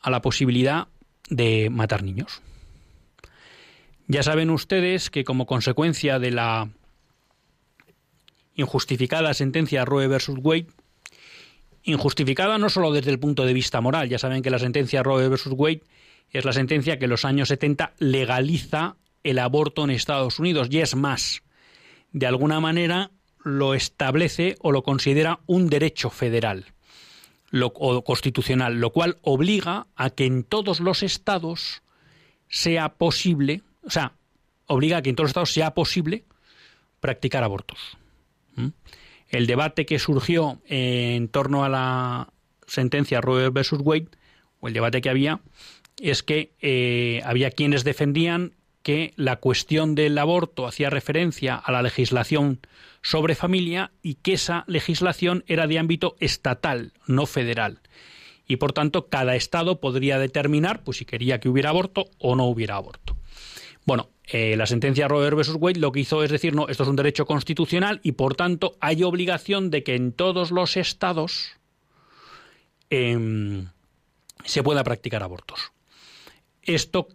a 0.00 0.10
la 0.10 0.20
posibilidad 0.20 0.88
de 1.28 1.70
matar 1.70 2.02
niños. 2.02 2.42
Ya 4.08 4.22
saben 4.22 4.50
ustedes 4.50 5.10
que 5.10 5.24
como 5.24 5.46
consecuencia 5.46 6.18
de 6.18 6.32
la 6.32 6.68
injustificada 8.54 9.34
sentencia 9.34 9.84
Roe 9.84 10.06
versus 10.08 10.38
Wade, 10.40 10.66
injustificada 11.82 12.58
no 12.58 12.68
solo 12.70 12.92
desde 12.92 13.10
el 13.10 13.18
punto 13.18 13.44
de 13.44 13.52
vista 13.52 13.80
moral, 13.80 14.08
ya 14.08 14.18
saben 14.18 14.42
que 14.42 14.50
la 14.50 14.58
sentencia 14.58 15.02
Roe 15.02 15.28
versus 15.28 15.54
Wade 15.56 15.82
es 16.30 16.44
la 16.44 16.52
sentencia 16.52 16.98
que 16.98 17.04
en 17.04 17.10
los 17.10 17.24
años 17.24 17.48
70 17.48 17.94
legaliza 17.98 18.96
el 19.22 19.38
aborto 19.38 19.84
en 19.84 19.90
Estados 19.90 20.38
Unidos 20.38 20.68
y 20.70 20.80
es 20.80 20.94
más, 20.94 21.42
de 22.12 22.26
alguna 22.26 22.60
manera 22.60 23.10
lo 23.44 23.74
establece 23.74 24.56
o 24.60 24.72
lo 24.72 24.82
considera 24.82 25.40
un 25.46 25.68
derecho 25.68 26.10
federal 26.10 26.66
o 27.60 28.04
constitucional, 28.04 28.80
lo 28.80 28.90
cual 28.92 29.18
obliga 29.22 29.86
a 29.94 30.10
que 30.10 30.24
en 30.24 30.42
todos 30.42 30.80
los 30.80 31.02
estados 31.02 31.82
sea 32.48 32.94
posible, 32.94 33.62
o 33.84 33.90
sea, 33.90 34.14
obliga 34.66 34.98
a 34.98 35.02
que 35.02 35.10
en 35.10 35.16
todos 35.16 35.26
los 35.26 35.30
estados 35.30 35.52
sea 35.52 35.74
posible 35.74 36.24
practicar 37.00 37.44
abortos. 37.44 37.98
El 39.28 39.46
debate 39.46 39.86
que 39.86 39.98
surgió 39.98 40.60
en 40.66 41.28
torno 41.28 41.64
a 41.64 41.68
la 41.68 42.32
sentencia 42.66 43.20
Roe 43.20 43.50
versus 43.50 43.80
Wade 43.82 44.08
o 44.60 44.68
el 44.68 44.74
debate 44.74 45.00
que 45.00 45.10
había, 45.10 45.40
es 46.00 46.22
que 46.22 46.52
eh, 46.60 47.22
había 47.24 47.50
quienes 47.50 47.84
defendían 47.84 48.54
que 48.82 49.12
la 49.16 49.36
cuestión 49.36 49.94
del 49.94 50.18
aborto 50.18 50.66
hacía 50.66 50.90
referencia 50.90 51.54
a 51.54 51.70
la 51.72 51.82
legislación 51.82 52.60
sobre 53.02 53.34
familia 53.34 53.92
y 54.02 54.14
que 54.14 54.34
esa 54.34 54.64
legislación 54.66 55.44
era 55.46 55.66
de 55.66 55.78
ámbito 55.78 56.16
estatal, 56.20 56.92
no 57.06 57.26
federal. 57.26 57.80
Y 58.46 58.56
por 58.56 58.72
tanto, 58.72 59.08
cada 59.08 59.36
estado 59.36 59.80
podría 59.80 60.18
determinar 60.18 60.82
pues, 60.82 60.98
si 60.98 61.04
quería 61.04 61.40
que 61.40 61.48
hubiera 61.48 61.70
aborto 61.70 62.06
o 62.18 62.34
no 62.36 62.44
hubiera 62.46 62.76
aborto. 62.76 63.16
Bueno, 63.84 64.10
eh, 64.24 64.56
la 64.56 64.66
sentencia 64.66 65.08
Robert 65.08 65.36
versus 65.36 65.56
Wade 65.58 65.80
lo 65.80 65.92
que 65.92 66.00
hizo 66.00 66.22
es 66.22 66.30
decir, 66.30 66.54
no, 66.54 66.68
esto 66.68 66.84
es 66.84 66.88
un 66.88 66.96
derecho 66.96 67.26
constitucional 67.26 68.00
y 68.02 68.12
por 68.12 68.34
tanto 68.34 68.76
hay 68.80 69.02
obligación 69.02 69.70
de 69.70 69.82
que 69.82 69.94
en 69.94 70.12
todos 70.12 70.50
los 70.50 70.76
estados 70.76 71.52
em, 72.90 73.68
se 74.44 74.62
pueda 74.62 74.84
practicar 74.84 75.22
abortos. 75.22 75.72
¿Esto 76.62 77.08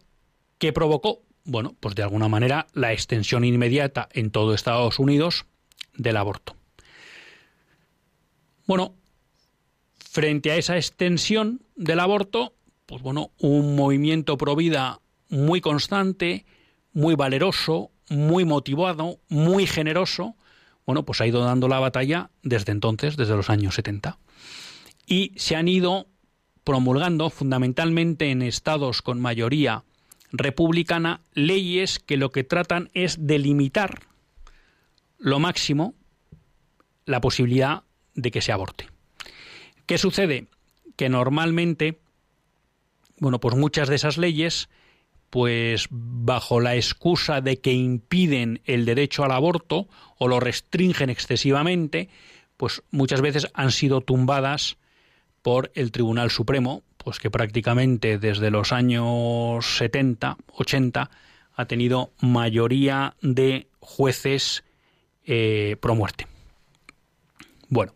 qué 0.58 0.74
provocó? 0.74 1.22
Bueno, 1.46 1.76
pues 1.80 1.96
de 1.96 2.04
alguna 2.04 2.28
manera 2.28 2.68
la 2.74 2.92
extensión 2.92 3.46
inmediata 3.46 4.10
en 4.12 4.32
todo 4.32 4.54
Estados 4.54 5.00
Unidos 5.00 5.46
del 5.96 6.18
aborto. 6.18 6.58
Bueno, 8.66 8.96
frente 9.98 10.52
a 10.52 10.58
esa 10.58 10.76
extensión 10.76 11.62
del 11.78 12.02
aborto, 12.02 12.54
pues 12.86 13.02
bueno, 13.02 13.32
un 13.40 13.78
movimiento 13.78 14.38
pro 14.38 14.58
vida 14.58 15.00
muy 15.30 15.62
constante, 15.62 16.46
muy 16.98 17.14
valeroso, 17.14 17.92
muy 18.10 18.44
motivado, 18.44 19.20
muy 19.30 19.68
generoso, 19.68 20.36
bueno, 20.88 21.06
pues 21.06 21.22
ha 21.22 21.28
ido 21.28 21.44
dando 21.44 21.68
la 21.68 21.78
batalla 21.78 22.32
desde 22.42 22.72
entonces, 22.72 23.18
desde 23.18 23.36
los 23.36 23.52
años 23.52 23.76
70. 23.76 24.18
Y 25.06 25.32
se 25.36 25.56
han 25.56 25.68
ido 25.68 26.08
promulgando 26.64 27.30
fundamentalmente 27.30 28.32
en 28.32 28.42
estados 28.42 29.04
con 29.04 29.20
mayoría 29.20 29.84
republicana 30.32 31.22
leyes 31.34 32.00
que 32.00 32.18
lo 32.18 32.32
que 32.32 32.44
tratan 32.44 32.90
es 32.96 33.28
delimitar 33.28 34.00
lo 35.20 35.38
máximo 35.38 35.94
la 37.06 37.22
posibilidad 37.22 37.84
de 38.16 38.32
que 38.32 38.42
se 38.42 38.52
aborte. 38.52 38.88
¿Qué 39.86 40.00
sucede? 40.00 40.48
Que 40.96 41.10
normalmente, 41.10 42.00
bueno, 43.20 43.40
pues 43.40 43.56
muchas 43.56 43.88
de 43.88 43.96
esas 43.98 44.18
leyes 44.18 44.68
pues 45.30 45.88
bajo 45.90 46.60
la 46.60 46.76
excusa 46.76 47.42
de 47.42 47.60
que 47.60 47.74
impiden 47.74 48.62
el 48.66 48.86
derecho 48.86 49.24
al 49.24 49.32
aborto 49.32 49.88
o 50.18 50.28
lo 50.28 50.40
restringen 50.40 51.10
excesivamente, 51.10 52.10
pues 52.56 52.82
muchas 52.92 53.22
veces 53.22 53.48
han 53.54 53.72
sido 53.72 54.02
tumbadas 54.02 54.78
por 55.42 55.72
el 55.76 55.92
Tribunal 55.92 56.32
Supremo, 56.32 56.84
pues 56.98 57.20
que 57.20 57.30
prácticamente 57.30 58.18
desde 58.18 58.52
los 58.52 58.72
años 58.72 59.66
70, 59.78 60.38
80 60.54 61.10
ha 61.56 61.66
tenido 61.66 62.12
mayoría 62.22 63.16
de 63.22 63.68
jueces 63.80 64.64
eh, 65.26 65.76
pro 65.80 65.96
muerte. 65.96 66.28
Bueno, 67.70 67.94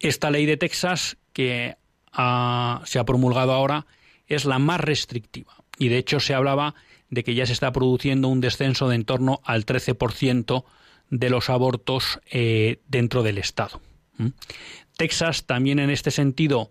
esta 0.00 0.30
ley 0.30 0.46
de 0.46 0.56
Texas 0.56 1.16
que 1.32 1.76
se 2.12 2.98
ha 2.98 3.04
promulgado 3.04 3.52
ahora 3.52 3.86
es 4.26 4.44
la 4.44 4.58
más 4.58 4.80
restrictiva 4.80 5.58
y 5.78 5.88
de 5.88 5.98
hecho 5.98 6.20
se 6.20 6.34
hablaba 6.34 6.74
de 7.10 7.24
que 7.24 7.34
ya 7.34 7.46
se 7.46 7.52
está 7.52 7.72
produciendo 7.72 8.28
un 8.28 8.40
descenso 8.40 8.88
de 8.88 8.96
en 8.96 9.04
torno 9.04 9.40
al 9.44 9.64
13% 9.64 10.64
de 11.10 11.30
los 11.30 11.48
abortos 11.48 12.20
eh, 12.30 12.80
dentro 12.88 13.22
del 13.22 13.38
Estado. 13.38 13.80
Texas 14.96 15.46
también 15.46 15.78
en 15.78 15.90
este 15.90 16.10
sentido 16.10 16.70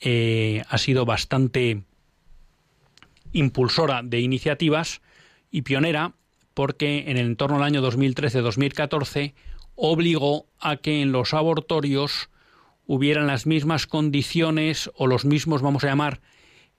eh, 0.00 0.62
ha 0.68 0.78
sido 0.78 1.04
bastante 1.04 1.84
impulsora 3.32 4.02
de 4.02 4.20
iniciativas 4.20 5.00
y 5.50 5.62
pionera 5.62 6.14
porque 6.54 7.04
en 7.06 7.16
el 7.16 7.26
entorno 7.26 7.56
del 7.56 7.64
año 7.64 7.82
2013-2014 7.82 9.34
obligó 9.74 10.46
a 10.60 10.76
que 10.76 11.00
en 11.00 11.12
los 11.12 11.32
abortorios 11.32 12.28
hubieran 12.86 13.26
las 13.26 13.46
mismas 13.46 13.86
condiciones 13.86 14.90
o 14.94 15.06
los 15.06 15.24
mismos, 15.24 15.62
vamos 15.62 15.84
a 15.84 15.86
llamar, 15.86 16.20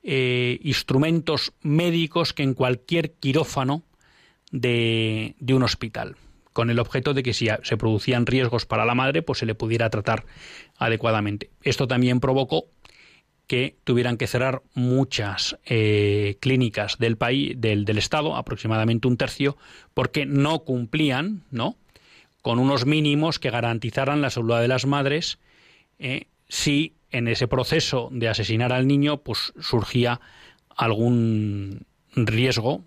eh, 0.04 0.60
instrumentos 0.64 1.54
médicos 1.62 2.34
que 2.34 2.44
en 2.44 2.54
cualquier 2.54 3.14
quirófano 3.14 3.84
de, 4.52 5.36
un 5.50 5.64
hospital, 5.64 6.16
con 6.52 6.70
el 6.70 6.80
objeto 6.80 7.14
de 7.14 7.24
que 7.24 7.34
si 7.34 7.48
se 7.64 7.78
producían 7.78 8.26
riesgos 8.26 8.66
para 8.66 8.86
la 8.86 8.96
madre, 8.96 9.22
pues 9.22 9.40
se 9.40 9.46
le 9.46 9.56
pudiera 9.56 9.90
tratar 9.90 10.26
adecuadamente. 10.78 11.50
Esto 11.64 11.88
también 11.88 12.20
provocó 12.20 12.66
que 13.48 13.76
tuvieran 13.84 14.18
que 14.18 14.28
cerrar 14.28 14.62
muchas 14.74 15.58
eh, 15.66 16.38
clínicas 16.40 16.98
del 16.98 17.18
país, 17.18 17.60
del, 17.60 17.86
del, 17.86 17.98
Estado, 17.98 18.36
aproximadamente 18.36 19.08
un 19.08 19.18
tercio, 19.18 19.58
porque 19.94 20.26
no 20.26 20.60
cumplían, 20.60 21.44
¿no? 21.52 21.76
con 22.44 22.60
unos 22.60 22.86
mínimos 22.86 23.40
que 23.40 23.50
garantizaran 23.50 24.22
la 24.22 24.30
salud 24.30 24.60
de 24.60 24.68
las 24.68 24.86
madres 24.86 25.40
eh, 25.98 26.28
si 26.50 26.94
en 27.14 27.30
ese 27.30 27.48
proceso 27.48 28.10
de 28.12 28.28
asesinar 28.28 28.74
al 28.74 28.88
niño 28.88 29.18
pues 29.18 29.54
surgía 29.62 30.20
algún 30.76 31.86
riesgo 32.16 32.84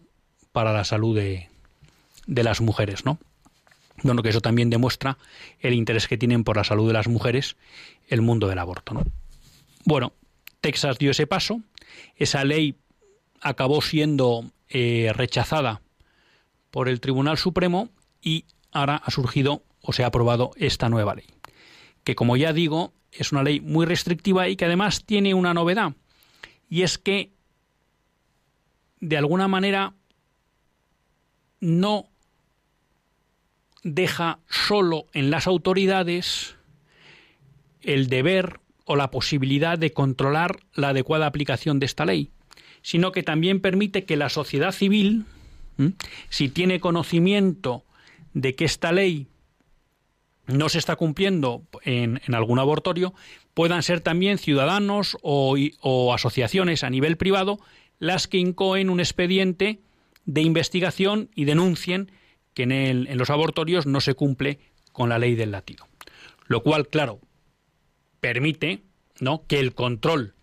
para 0.52 0.72
la 0.72 0.84
salud 0.84 1.16
de, 1.16 1.48
de 2.26 2.42
las 2.42 2.60
mujeres, 2.60 3.06
¿no? 3.06 3.18
Bueno, 4.02 4.22
que 4.22 4.28
eso 4.28 4.42
también 4.42 4.68
demuestra 4.68 5.16
el 5.60 5.72
interés 5.72 6.06
que 6.06 6.18
tienen 6.18 6.44
por 6.44 6.56
la 6.56 6.64
salud 6.64 6.86
de 6.86 6.92
las 6.92 7.08
mujeres 7.08 7.56
el 8.08 8.20
mundo 8.20 8.48
del 8.48 8.58
aborto, 8.58 8.92
¿no? 8.92 9.04
Bueno, 9.84 10.12
Texas 10.60 10.98
dio 10.98 11.12
ese 11.12 11.26
paso, 11.26 11.62
esa 12.16 12.44
ley 12.44 12.74
acabó 13.40 13.80
siendo 13.80 14.50
eh, 14.68 15.12
rechazada 15.14 15.80
por 16.72 16.88
el 16.88 17.00
Tribunal 17.00 17.38
Supremo 17.38 17.88
y 18.20 18.44
ahora 18.72 18.96
ha 18.96 19.10
surgido 19.12 19.62
o 19.80 19.92
se 19.92 20.02
ha 20.02 20.08
aprobado 20.08 20.50
esta 20.56 20.88
nueva 20.88 21.14
ley, 21.14 21.26
que 22.06 22.14
como 22.14 22.36
ya 22.36 22.52
digo 22.52 22.92
es 23.10 23.32
una 23.32 23.42
ley 23.42 23.58
muy 23.60 23.84
restrictiva 23.84 24.48
y 24.48 24.54
que 24.54 24.64
además 24.64 25.04
tiene 25.04 25.34
una 25.34 25.52
novedad, 25.52 25.96
y 26.70 26.82
es 26.82 26.98
que 26.98 27.32
de 29.00 29.16
alguna 29.16 29.48
manera 29.48 29.92
no 31.60 32.08
deja 33.82 34.38
solo 34.48 35.06
en 35.14 35.32
las 35.32 35.48
autoridades 35.48 36.54
el 37.80 38.06
deber 38.06 38.60
o 38.84 38.94
la 38.94 39.10
posibilidad 39.10 39.76
de 39.76 39.92
controlar 39.92 40.60
la 40.74 40.90
adecuada 40.90 41.26
aplicación 41.26 41.80
de 41.80 41.86
esta 41.86 42.06
ley, 42.06 42.30
sino 42.82 43.10
que 43.10 43.24
también 43.24 43.58
permite 43.58 44.04
que 44.04 44.16
la 44.16 44.28
sociedad 44.28 44.70
civil, 44.70 45.24
si 46.28 46.50
tiene 46.50 46.78
conocimiento 46.78 47.84
de 48.32 48.54
que 48.54 48.64
esta 48.64 48.92
ley 48.92 49.26
no 50.46 50.68
se 50.68 50.78
está 50.78 50.96
cumpliendo 50.96 51.62
en, 51.82 52.20
algún 52.34 52.58
abortorio, 52.58 53.14
puedan 53.54 53.82
ser 53.82 54.00
también 54.00 54.38
ciudadanos 54.38 55.16
o, 55.22 56.14
asociaciones 56.14 56.84
a 56.84 56.90
nivel 56.90 57.16
privado 57.16 57.58
las 57.98 58.28
que 58.28 58.38
incoen 58.38 58.90
un 58.90 59.00
expediente 59.00 59.80
de 60.24 60.42
investigación 60.42 61.30
y 61.34 61.44
denuncien 61.44 62.12
que 62.54 62.64
en, 62.64 63.18
los 63.18 63.30
abortorios 63.30 63.86
no 63.86 64.00
se 64.00 64.14
cumple 64.14 64.58
con 64.92 65.08
la 65.08 65.18
ley 65.18 65.34
del 65.34 65.50
latido. 65.50 65.86
Lo 66.46 66.62
cual, 66.62 66.88
claro, 66.88 67.20
permite 68.20 68.82
¿no? 69.20 69.44
que 69.46 69.58
el 69.58 69.74
control 69.74 70.34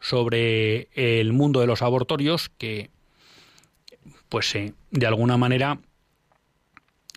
sobre 0.00 0.88
el 0.94 1.32
mundo 1.32 1.60
de 1.60 1.66
los 1.66 1.82
abortorios, 1.82 2.50
que 2.58 2.90
pues 4.28 4.54
eh, 4.54 4.74
de 4.90 5.06
alguna 5.06 5.36
manera 5.36 5.80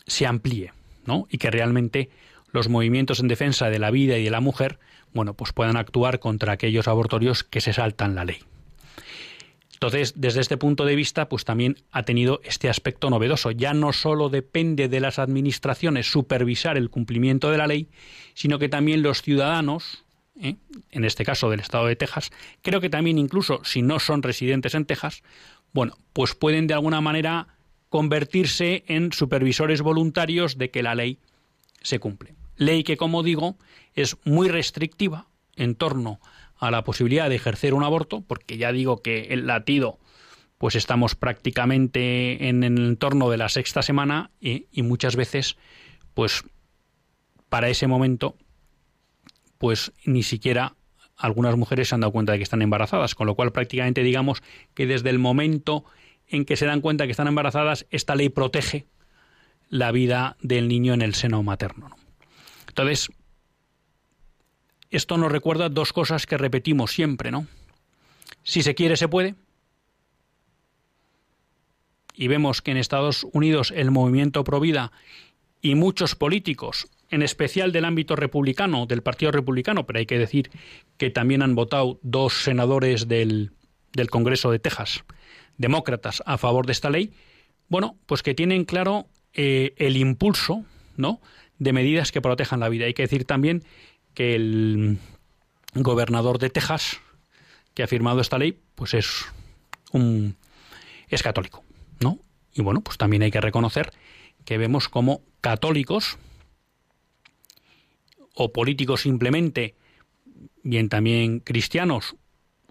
se 0.07 0.25
amplíe, 0.25 0.73
¿no? 1.05 1.27
Y 1.29 1.37
que 1.37 1.51
realmente 1.51 2.09
los 2.51 2.69
movimientos 2.69 3.19
en 3.19 3.27
defensa 3.27 3.69
de 3.69 3.79
la 3.79 3.91
vida 3.91 4.17
y 4.17 4.23
de 4.23 4.31
la 4.31 4.41
mujer, 4.41 4.79
bueno, 5.13 5.33
pues 5.33 5.53
puedan 5.53 5.77
actuar 5.77 6.19
contra 6.19 6.53
aquellos 6.53 6.87
abortorios 6.87 7.43
que 7.43 7.61
se 7.61 7.73
saltan 7.73 8.15
la 8.15 8.25
ley. 8.25 8.39
Entonces, 9.73 10.13
desde 10.17 10.41
este 10.41 10.57
punto 10.57 10.83
de 10.83 10.95
vista, 10.95 11.29
pues 11.29 11.45
también 11.45 11.77
ha 11.91 12.03
tenido 12.03 12.41
este 12.43 12.67
aspecto 12.69 13.09
novedoso. 13.09 13.51
Ya 13.51 13.73
no 13.73 13.93
solo 13.93 14.27
depende 14.27 14.89
de 14.89 14.99
las 14.99 15.19
administraciones 15.19 16.11
supervisar 16.11 16.75
el 16.75 16.89
cumplimiento 16.89 17.49
de 17.49 17.57
la 17.57 17.65
ley, 17.65 17.87
sino 18.33 18.59
que 18.59 18.67
también 18.67 19.01
los 19.01 19.21
ciudadanos, 19.21 20.03
¿eh? 20.41 20.57
en 20.91 21.05
este 21.05 21.23
caso 21.23 21.49
del 21.49 21.61
estado 21.61 21.85
de 21.85 21.95
Texas, 21.95 22.29
creo 22.61 22.81
que 22.81 22.89
también 22.89 23.17
incluso 23.17 23.61
si 23.63 23.81
no 23.81 23.99
son 23.99 24.21
residentes 24.21 24.75
en 24.75 24.83
Texas, 24.83 25.23
bueno, 25.71 25.97
pues 26.11 26.35
pueden 26.35 26.67
de 26.67 26.73
alguna 26.73 26.99
manera 26.99 27.47
convertirse 27.87 28.83
en 28.87 29.13
supervisores 29.13 29.81
voluntarios 29.81 30.57
de 30.57 30.71
que 30.71 30.83
la 30.83 30.93
ley 30.93 31.19
se 31.81 31.99
cumple. 31.99 32.38
Ley 32.59 32.83
que, 32.83 32.97
como 32.97 33.23
digo, 33.23 33.57
es 33.95 34.17
muy 34.25 34.49
restrictiva 34.49 35.27
en 35.55 35.75
torno 35.75 36.19
a 36.57 36.71
la 36.71 36.83
posibilidad 36.83 37.29
de 37.29 37.35
ejercer 37.35 37.73
un 37.73 37.83
aborto, 37.83 38.21
porque 38.21 38.57
ya 38.57 38.73
digo 38.73 39.01
que 39.01 39.29
el 39.29 39.47
latido, 39.47 39.97
pues 40.57 40.75
estamos 40.75 41.15
prácticamente 41.15 42.49
en 42.49 42.63
el 42.63 42.77
entorno 42.77 43.29
de 43.29 43.37
la 43.37 43.47
sexta 43.47 43.81
semana 43.81 44.31
y, 44.41 44.67
muchas 44.83 45.15
veces, 45.15 45.55
pues 46.13 46.43
para 47.47 47.69
ese 47.69 47.87
momento, 47.87 48.35
pues 49.57 49.93
ni 50.05 50.21
siquiera 50.21 50.75
algunas 51.15 51.55
mujeres 51.55 51.87
se 51.87 51.95
han 51.95 52.01
dado 52.01 52.11
cuenta 52.11 52.33
de 52.33 52.39
que 52.39 52.43
están 52.43 52.61
embarazadas, 52.61 53.15
con 53.15 53.25
lo 53.25 53.35
cual 53.35 53.53
prácticamente 53.53 54.03
digamos 54.03 54.43
que 54.73 54.85
desde 54.85 55.09
el 55.09 55.19
momento 55.19 55.85
en 56.27 56.43
que 56.43 56.57
se 56.57 56.65
dan 56.65 56.81
cuenta 56.81 57.05
que 57.05 57.11
están 57.11 57.27
embarazadas, 57.27 57.85
esta 57.89 58.15
ley 58.15 58.27
protege 58.27 58.85
la 59.69 59.93
vida 59.93 60.35
del 60.41 60.67
niño 60.67 60.93
en 60.93 61.01
el 61.01 61.15
seno 61.15 61.41
materno. 61.41 61.98
Entonces, 62.69 63.09
esto 64.89 65.17
nos 65.17 65.31
recuerda 65.31 65.69
dos 65.69 65.93
cosas 65.93 66.25
que 66.25 66.37
repetimos 66.37 66.91
siempre, 66.91 67.31
¿no? 67.31 67.47
Si 68.43 68.63
se 68.63 68.75
quiere, 68.75 68.97
se 68.97 69.07
puede. 69.07 69.35
Y 72.15 72.27
vemos 72.27 72.61
que 72.61 72.71
en 72.71 72.77
Estados 72.77 73.25
Unidos 73.33 73.71
el 73.75 73.91
movimiento 73.91 74.43
pro 74.43 74.59
vida 74.59 74.91
y 75.61 75.75
muchos 75.75 76.15
políticos, 76.15 76.87
en 77.09 77.21
especial 77.21 77.71
del 77.71 77.85
ámbito 77.85 78.15
republicano, 78.15 78.85
del 78.85 79.03
Partido 79.03 79.31
Republicano, 79.31 79.85
pero 79.85 79.99
hay 79.99 80.05
que 80.05 80.17
decir 80.17 80.49
que 80.97 81.09
también 81.09 81.41
han 81.41 81.55
votado 81.55 81.99
dos 82.01 82.43
senadores 82.43 83.07
del, 83.07 83.51
del 83.93 84.09
Congreso 84.09 84.51
de 84.51 84.59
Texas, 84.59 85.03
demócratas, 85.57 86.23
a 86.25 86.37
favor 86.37 86.65
de 86.65 86.71
esta 86.71 86.89
ley, 86.89 87.13
bueno, 87.67 87.97
pues 88.05 88.23
que 88.23 88.33
tienen 88.33 88.65
claro 88.65 89.07
eh, 89.33 89.73
el 89.77 89.95
impulso, 89.95 90.65
¿no? 90.97 91.21
De 91.59 91.73
medidas 91.73 92.11
que 92.11 92.21
protejan 92.21 92.61
la 92.61 92.69
vida. 92.69 92.85
Hay 92.85 92.93
que 92.93 93.03
decir 93.03 93.25
también 93.25 93.63
que 94.13 94.35
el 94.35 94.97
gobernador 95.75 96.39
de 96.39 96.49
Texas 96.49 96.99
que 97.73 97.83
ha 97.83 97.87
firmado 97.87 98.21
esta 98.21 98.37
ley, 98.37 98.59
pues 98.75 98.93
es 98.93 99.25
un 99.91 100.35
es 101.09 101.23
católico, 101.23 101.63
¿no? 101.99 102.19
Y 102.53 102.61
bueno, 102.61 102.81
pues 102.81 102.97
también 102.97 103.23
hay 103.23 103.31
que 103.31 103.41
reconocer 103.41 103.91
que 104.45 104.57
vemos 104.57 104.89
como 104.89 105.21
católicos 105.41 106.17
o 108.35 108.51
políticos 108.51 109.01
simplemente, 109.01 109.75
bien 110.63 110.89
también 110.89 111.39
cristianos 111.39 112.15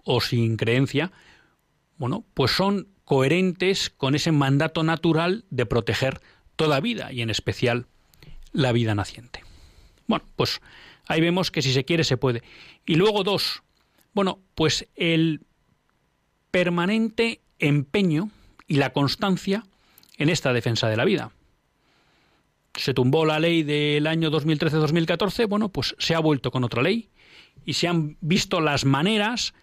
o 0.03 0.21
sin 0.21 0.57
creencia, 0.57 1.11
bueno, 1.97 2.25
pues 2.33 2.51
son 2.51 2.87
coherentes 3.03 3.89
con 3.89 4.15
ese 4.15 4.31
mandato 4.31 4.83
natural 4.83 5.45
de 5.49 5.65
proteger 5.65 6.21
toda 6.55 6.79
vida 6.79 7.11
y 7.11 7.21
en 7.21 7.29
especial 7.29 7.87
la 8.51 8.71
vida 8.71 8.95
naciente. 8.95 9.43
Bueno, 10.07 10.25
pues 10.35 10.61
ahí 11.07 11.21
vemos 11.21 11.51
que 11.51 11.61
si 11.61 11.73
se 11.73 11.85
quiere 11.85 12.03
se 12.03 12.17
puede. 12.17 12.43
Y 12.85 12.95
luego 12.95 13.23
dos, 13.23 13.61
bueno, 14.13 14.39
pues 14.55 14.87
el 14.95 15.41
permanente 16.51 17.41
empeño 17.59 18.31
y 18.67 18.75
la 18.75 18.91
constancia 18.91 19.63
en 20.17 20.29
esta 20.29 20.53
defensa 20.53 20.89
de 20.89 20.97
la 20.97 21.05
vida. 21.05 21.31
Se 22.75 22.93
tumbó 22.93 23.25
la 23.25 23.39
ley 23.39 23.63
del 23.63 24.07
año 24.07 24.31
2013-2014, 24.31 25.47
bueno, 25.47 25.69
pues 25.69 25.95
se 25.97 26.15
ha 26.15 26.19
vuelto 26.19 26.51
con 26.51 26.63
otra 26.63 26.81
ley 26.81 27.09
y 27.65 27.73
se 27.73 27.87
han 27.87 28.17
visto 28.21 28.61
las 28.61 28.85
maneras 28.85 29.53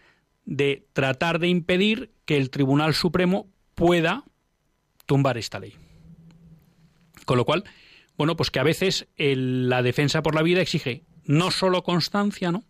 de 0.44 0.86
tratar 0.92 1.38
de 1.38 1.48
impedir 1.48 2.10
que 2.24 2.36
el 2.36 2.50
Tribunal 2.50 2.94
Supremo 2.94 3.48
pueda 3.74 4.24
tumbar 5.06 5.38
esta 5.38 5.58
ley. 5.58 5.74
Con 7.24 7.36
lo 7.36 7.44
cual, 7.44 7.64
bueno, 8.16 8.36
pues 8.36 8.50
que 8.50 8.58
a 8.58 8.64
veces 8.64 9.06
la 9.16 9.82
defensa 9.82 10.22
por 10.22 10.34
la 10.34 10.42
vida 10.42 10.60
exige 10.60 11.04
no 11.24 11.50
solo 11.50 11.82
constancia, 11.82 12.52
¿no? 12.52 12.64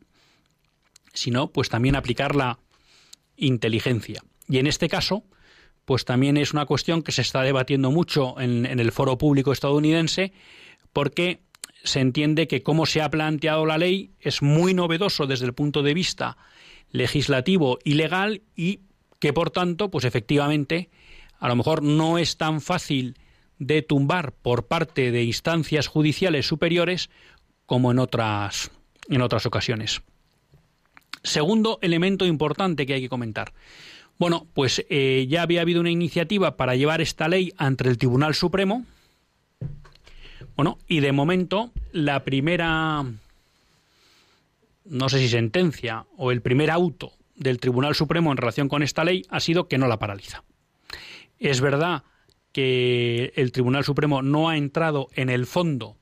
sino 1.12 1.50
pues 1.50 1.68
también 1.68 1.96
aplicar 1.96 2.34
la 2.34 2.58
inteligencia. 3.36 4.22
Y 4.48 4.58
en 4.58 4.66
este 4.66 4.88
caso, 4.88 5.24
pues 5.84 6.04
también 6.04 6.36
es 6.36 6.52
una 6.52 6.66
cuestión 6.66 7.02
que 7.02 7.12
se 7.12 7.22
está 7.22 7.42
debatiendo 7.42 7.90
mucho 7.90 8.38
en, 8.40 8.66
en 8.66 8.80
el 8.80 8.92
foro 8.92 9.18
público 9.18 9.52
estadounidense, 9.52 10.32
porque 10.92 11.40
se 11.84 12.00
entiende 12.00 12.48
que 12.48 12.62
cómo 12.62 12.86
se 12.86 13.02
ha 13.02 13.10
planteado 13.10 13.66
la 13.66 13.78
ley 13.78 14.12
es 14.20 14.42
muy 14.42 14.74
novedoso 14.74 15.26
desde 15.26 15.46
el 15.46 15.54
punto 15.54 15.82
de 15.82 15.94
vista 15.94 16.36
legislativo 16.90 17.78
y 17.84 17.94
legal 17.94 18.42
y 18.54 18.80
que 19.18 19.32
por 19.32 19.50
tanto, 19.50 19.90
pues 19.90 20.04
efectivamente, 20.04 20.90
a 21.38 21.48
lo 21.48 21.56
mejor 21.56 21.82
no 21.82 22.18
es 22.18 22.36
tan 22.36 22.60
fácil 22.60 23.16
de 23.58 23.82
tumbar 23.82 24.32
por 24.32 24.66
parte 24.66 25.10
de 25.10 25.24
instancias 25.24 25.86
judiciales 25.86 26.46
superiores 26.46 27.10
como 27.64 27.90
en 27.90 27.98
otras, 27.98 28.70
en 29.08 29.22
otras 29.22 29.46
ocasiones. 29.46 30.02
Segundo 31.22 31.78
elemento 31.82 32.24
importante 32.24 32.86
que 32.86 32.94
hay 32.94 33.00
que 33.00 33.08
comentar. 33.08 33.52
Bueno, 34.18 34.46
pues 34.54 34.84
eh, 34.88 35.26
ya 35.28 35.42
había 35.42 35.60
habido 35.60 35.80
una 35.80 35.90
iniciativa 35.90 36.56
para 36.56 36.76
llevar 36.76 37.00
esta 37.00 37.28
ley 37.28 37.52
ante 37.58 37.88
el 37.88 37.98
Tribunal 37.98 38.34
Supremo. 38.34 38.84
Bueno, 40.54 40.78
y 40.88 41.00
de 41.00 41.12
momento 41.12 41.72
la 41.92 42.24
primera, 42.24 43.04
no 44.84 45.08
sé 45.08 45.18
si 45.18 45.28
sentencia 45.28 46.06
o 46.16 46.30
el 46.30 46.40
primer 46.40 46.70
auto 46.70 47.12
del 47.34 47.58
Tribunal 47.58 47.94
Supremo 47.94 48.30
en 48.30 48.38
relación 48.38 48.68
con 48.68 48.82
esta 48.82 49.04
ley 49.04 49.26
ha 49.28 49.40
sido 49.40 49.68
que 49.68 49.76
no 49.76 49.86
la 49.86 49.98
paraliza. 49.98 50.44
Es 51.38 51.60
verdad 51.60 52.04
que 52.56 53.34
el 53.36 53.52
Tribunal 53.52 53.84
Supremo 53.84 54.22
no 54.22 54.48
ha 54.48 54.56
entrado 54.56 55.08
en 55.12 55.28
el 55.28 55.44
fondo 55.44 55.98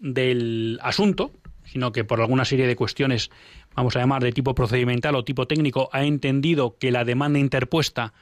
del 0.00 0.78
asunto, 0.80 1.30
sino 1.66 1.92
que 1.92 2.04
por 2.04 2.22
alguna 2.22 2.46
serie 2.46 2.66
de 2.66 2.74
cuestiones, 2.74 3.30
vamos 3.76 3.94
a 3.94 3.98
llamar 3.98 4.22
de 4.22 4.32
tipo 4.32 4.54
procedimental 4.54 5.14
o 5.14 5.24
tipo 5.24 5.46
técnico, 5.46 5.90
ha 5.92 6.04
entendido 6.04 6.78
que 6.78 6.90
la 6.90 7.04
demanda 7.04 7.38
interpuesta 7.38 8.14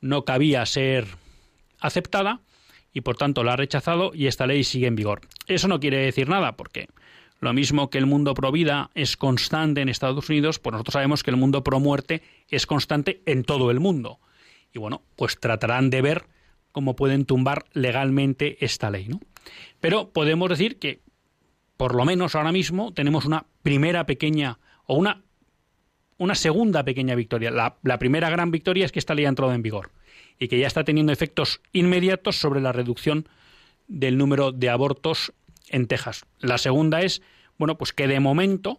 no 0.00 0.24
cabía 0.24 0.66
ser 0.66 1.06
aceptada 1.78 2.40
y 2.92 3.02
por 3.02 3.16
tanto 3.16 3.44
la 3.44 3.52
ha 3.52 3.56
rechazado 3.56 4.10
y 4.12 4.26
esta 4.26 4.48
ley 4.48 4.64
sigue 4.64 4.88
en 4.88 4.96
vigor. 4.96 5.20
Eso 5.46 5.68
no 5.68 5.78
quiere 5.78 5.98
decir 5.98 6.28
nada 6.28 6.56
porque 6.56 6.88
lo 7.38 7.52
mismo 7.52 7.90
que 7.90 7.98
el 7.98 8.06
mundo 8.06 8.34
pro 8.34 8.50
vida 8.50 8.90
es 8.96 9.16
constante 9.16 9.82
en 9.82 9.88
Estados 9.88 10.28
Unidos, 10.28 10.58
pues 10.58 10.72
nosotros 10.72 10.94
sabemos 10.94 11.22
que 11.22 11.30
el 11.30 11.36
mundo 11.36 11.62
pro 11.62 11.78
muerte 11.78 12.22
es 12.48 12.66
constante 12.66 13.22
en 13.24 13.44
todo 13.44 13.70
el 13.70 13.78
mundo. 13.78 14.18
Y 14.74 14.80
bueno, 14.80 15.02
pues 15.14 15.38
tratarán 15.38 15.90
de 15.90 16.02
ver 16.02 16.24
cómo 16.78 16.94
pueden 16.94 17.24
tumbar 17.24 17.64
legalmente 17.72 18.64
esta 18.64 18.88
ley. 18.88 19.08
¿no? 19.08 19.20
Pero 19.80 20.10
podemos 20.10 20.48
decir 20.48 20.78
que, 20.78 21.00
por 21.76 21.92
lo 21.96 22.04
menos 22.04 22.36
ahora 22.36 22.52
mismo, 22.52 22.94
tenemos 22.94 23.24
una 23.24 23.46
primera 23.64 24.06
pequeña 24.06 24.60
o 24.86 24.94
una, 24.94 25.24
una 26.18 26.36
segunda 26.36 26.84
pequeña 26.84 27.16
victoria. 27.16 27.50
La, 27.50 27.78
la 27.82 27.98
primera 27.98 28.30
gran 28.30 28.52
victoria 28.52 28.84
es 28.84 28.92
que 28.92 29.00
esta 29.00 29.16
ley 29.16 29.24
ha 29.24 29.28
entrado 29.28 29.52
en 29.54 29.62
vigor 29.62 29.90
y 30.38 30.46
que 30.46 30.60
ya 30.60 30.68
está 30.68 30.84
teniendo 30.84 31.12
efectos 31.12 31.60
inmediatos 31.72 32.36
sobre 32.36 32.60
la 32.60 32.70
reducción 32.70 33.28
del 33.88 34.16
número 34.16 34.52
de 34.52 34.70
abortos 34.70 35.32
en 35.70 35.88
Texas. 35.88 36.26
La 36.38 36.58
segunda 36.58 37.00
es, 37.00 37.22
bueno, 37.58 37.76
pues 37.76 37.92
que 37.92 38.06
de 38.06 38.20
momento 38.20 38.78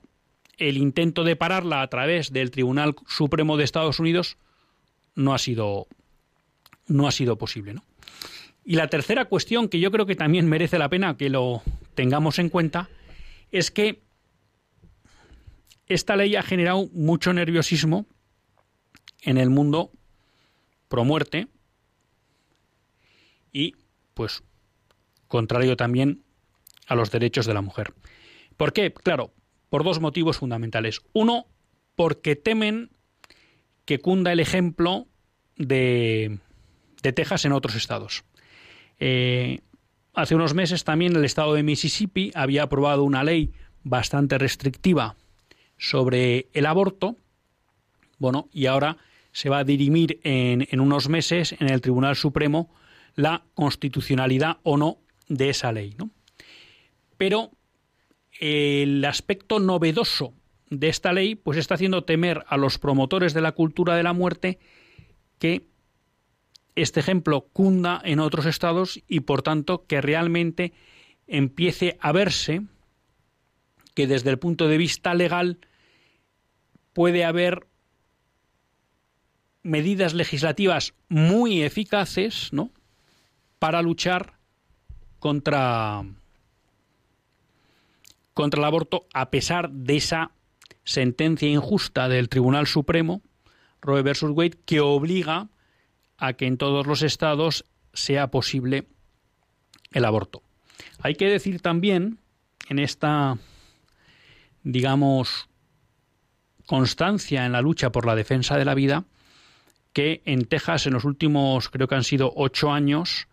el 0.56 0.78
intento 0.78 1.26
de 1.26 1.36
pararla 1.36 1.82
a 1.82 1.90
través 1.90 2.32
del 2.32 2.50
Tribunal 2.50 2.96
Supremo 3.08 3.58
de 3.58 3.66
Estados 3.66 4.00
Unidos 4.00 4.38
no 5.16 5.34
ha 5.34 5.38
sido 5.38 5.88
no 6.88 7.10
ha 7.10 7.12
sido 7.12 7.38
posible. 7.38 7.74
¿no? 7.74 7.84
Y 8.64 8.76
la 8.76 8.88
tercera 8.88 9.26
cuestión 9.26 9.70
que 9.70 9.80
yo 9.80 9.92
creo 9.92 10.06
que 10.06 10.16
también 10.16 10.48
merece 10.48 10.78
la 10.78 10.90
pena 10.90 11.18
que 11.18 11.30
lo 11.30 11.62
tengamos 11.96 12.40
en 12.40 12.50
cuenta 12.50 12.90
es 13.52 13.72
que 13.72 14.02
esta 15.88 16.16
ley 16.16 16.36
ha 16.36 16.44
generado 16.44 16.88
mucho 16.94 17.34
nerviosismo 17.34 18.06
en 19.22 19.38
el 19.38 19.50
mundo 19.50 19.92
pro 20.88 21.04
muerte 21.04 21.48
y 23.52 23.76
pues 24.14 24.44
contrario 25.28 25.76
también 25.76 26.24
a 26.88 26.96
los 26.96 27.12
derechos 27.12 27.46
de 27.46 27.54
la 27.54 27.62
mujer. 27.62 27.94
¿Por 28.56 28.74
qué? 28.74 28.94
Claro, 28.94 29.34
por 29.70 29.84
dos 29.84 30.00
motivos 30.00 30.38
fundamentales. 30.38 31.02
Uno, 31.14 31.48
porque 31.96 32.36
temen 32.36 32.92
que 33.86 34.00
cunda 34.00 34.32
el 34.32 34.40
ejemplo 34.40 35.08
de 35.56 36.40
Texas 37.02 37.46
en 37.46 37.52
otros 37.52 37.76
estados. 37.76 38.24
Eh, 39.00 39.60
hace 40.14 40.36
unos 40.36 40.54
meses 40.54 40.84
también 40.84 41.16
el 41.16 41.26
estado 41.26 41.54
de 41.54 41.64
Mississippi 41.64 42.32
había 42.36 42.64
aprobado 42.64 43.04
una 43.04 43.24
ley 43.24 43.52
bastante 43.84 44.38
restrictiva 44.38 45.16
sobre 45.78 46.50
el 46.54 46.66
aborto. 46.66 47.16
Bueno, 48.18 48.50
y 48.52 48.66
ahora 48.66 48.98
se 49.32 49.50
va 49.50 49.60
a 49.60 49.64
dirimir 49.64 50.20
en, 50.24 50.68
en 50.70 50.80
unos 50.80 51.08
meses 51.10 51.56
en 51.60 51.70
el 51.70 51.82
Tribunal 51.82 52.16
Supremo 52.16 52.70
la 53.16 53.44
constitucionalidad 53.54 54.58
o 54.64 54.78
no 54.78 54.98
de 55.28 55.50
esa 55.50 55.72
ley. 55.72 55.96
Pero 57.18 57.52
el 58.40 59.04
aspecto 59.06 59.60
novedoso 59.60 60.34
de 60.70 60.90
esta 60.90 61.14
ley 61.14 61.36
pues 61.36 61.58
está 61.58 61.76
haciendo 61.76 62.04
temer 62.04 62.44
a 62.48 62.58
los 62.58 62.78
promotores 62.78 63.34
de 63.34 63.42
la 63.42 63.54
cultura 63.54 63.96
de 63.96 64.04
la 64.04 64.14
muerte 64.14 64.60
que 65.40 65.69
este 66.82 67.00
ejemplo 67.00 67.48
cunda 67.54 68.02
en 68.04 68.20
otros 68.20 68.46
estados 68.46 69.02
y 69.08 69.22
por 69.22 69.42
tanto 69.42 69.86
que 69.86 70.02
realmente 70.02 70.74
empiece 71.28 71.98
a 72.02 72.12
verse 72.12 72.62
que 73.94 74.08
desde 74.08 74.30
el 74.30 74.40
punto 74.40 74.68
de 74.68 74.78
vista 74.78 75.14
legal 75.14 75.60
puede 76.94 77.26
haber 77.26 77.68
medidas 79.62 80.14
legislativas 80.14 80.94
muy 81.10 81.64
eficaces, 81.64 82.54
¿no? 82.54 82.72
para 83.60 83.82
luchar 83.82 84.34
contra 85.20 86.06
contra 88.34 88.60
el 88.60 88.66
aborto 88.66 89.06
a 89.14 89.30
pesar 89.32 89.70
de 89.70 89.98
esa 89.98 90.32
sentencia 90.86 91.50
injusta 91.50 92.08
del 92.08 92.30
Tribunal 92.30 92.68
Supremo, 92.68 93.22
Roe 93.82 94.02
versus 94.02 94.32
Wade, 94.32 94.58
que 94.66 94.80
obliga 94.80 95.50
a 96.20 96.34
que 96.34 96.46
en 96.46 96.58
todos 96.58 96.86
los 96.86 97.02
estados 97.02 97.66
sea 97.94 98.28
posible 98.28 98.88
el 99.92 100.06
aborto. 100.06 100.44
Hay 101.02 101.16
que 101.16 101.28
decir 101.28 101.62
también 101.62 102.20
en 102.70 102.80
esta, 102.80 103.38
digamos, 104.64 105.50
constancia 106.66 107.46
en 107.46 107.52
la 107.52 107.62
lucha 107.62 107.92
por 107.92 108.06
la 108.06 108.16
defensa 108.16 108.58
de 108.58 108.66
la 108.66 108.76
vida, 108.76 109.06
que 109.94 110.22
en 110.26 110.46
Texas 110.46 110.86
en 110.86 110.94
los 110.94 111.06
últimos, 111.06 111.70
creo 111.70 111.88
que 111.88 111.96
han 111.96 112.04
sido 112.04 112.32
ocho 112.36 112.72
años, 112.72 113.28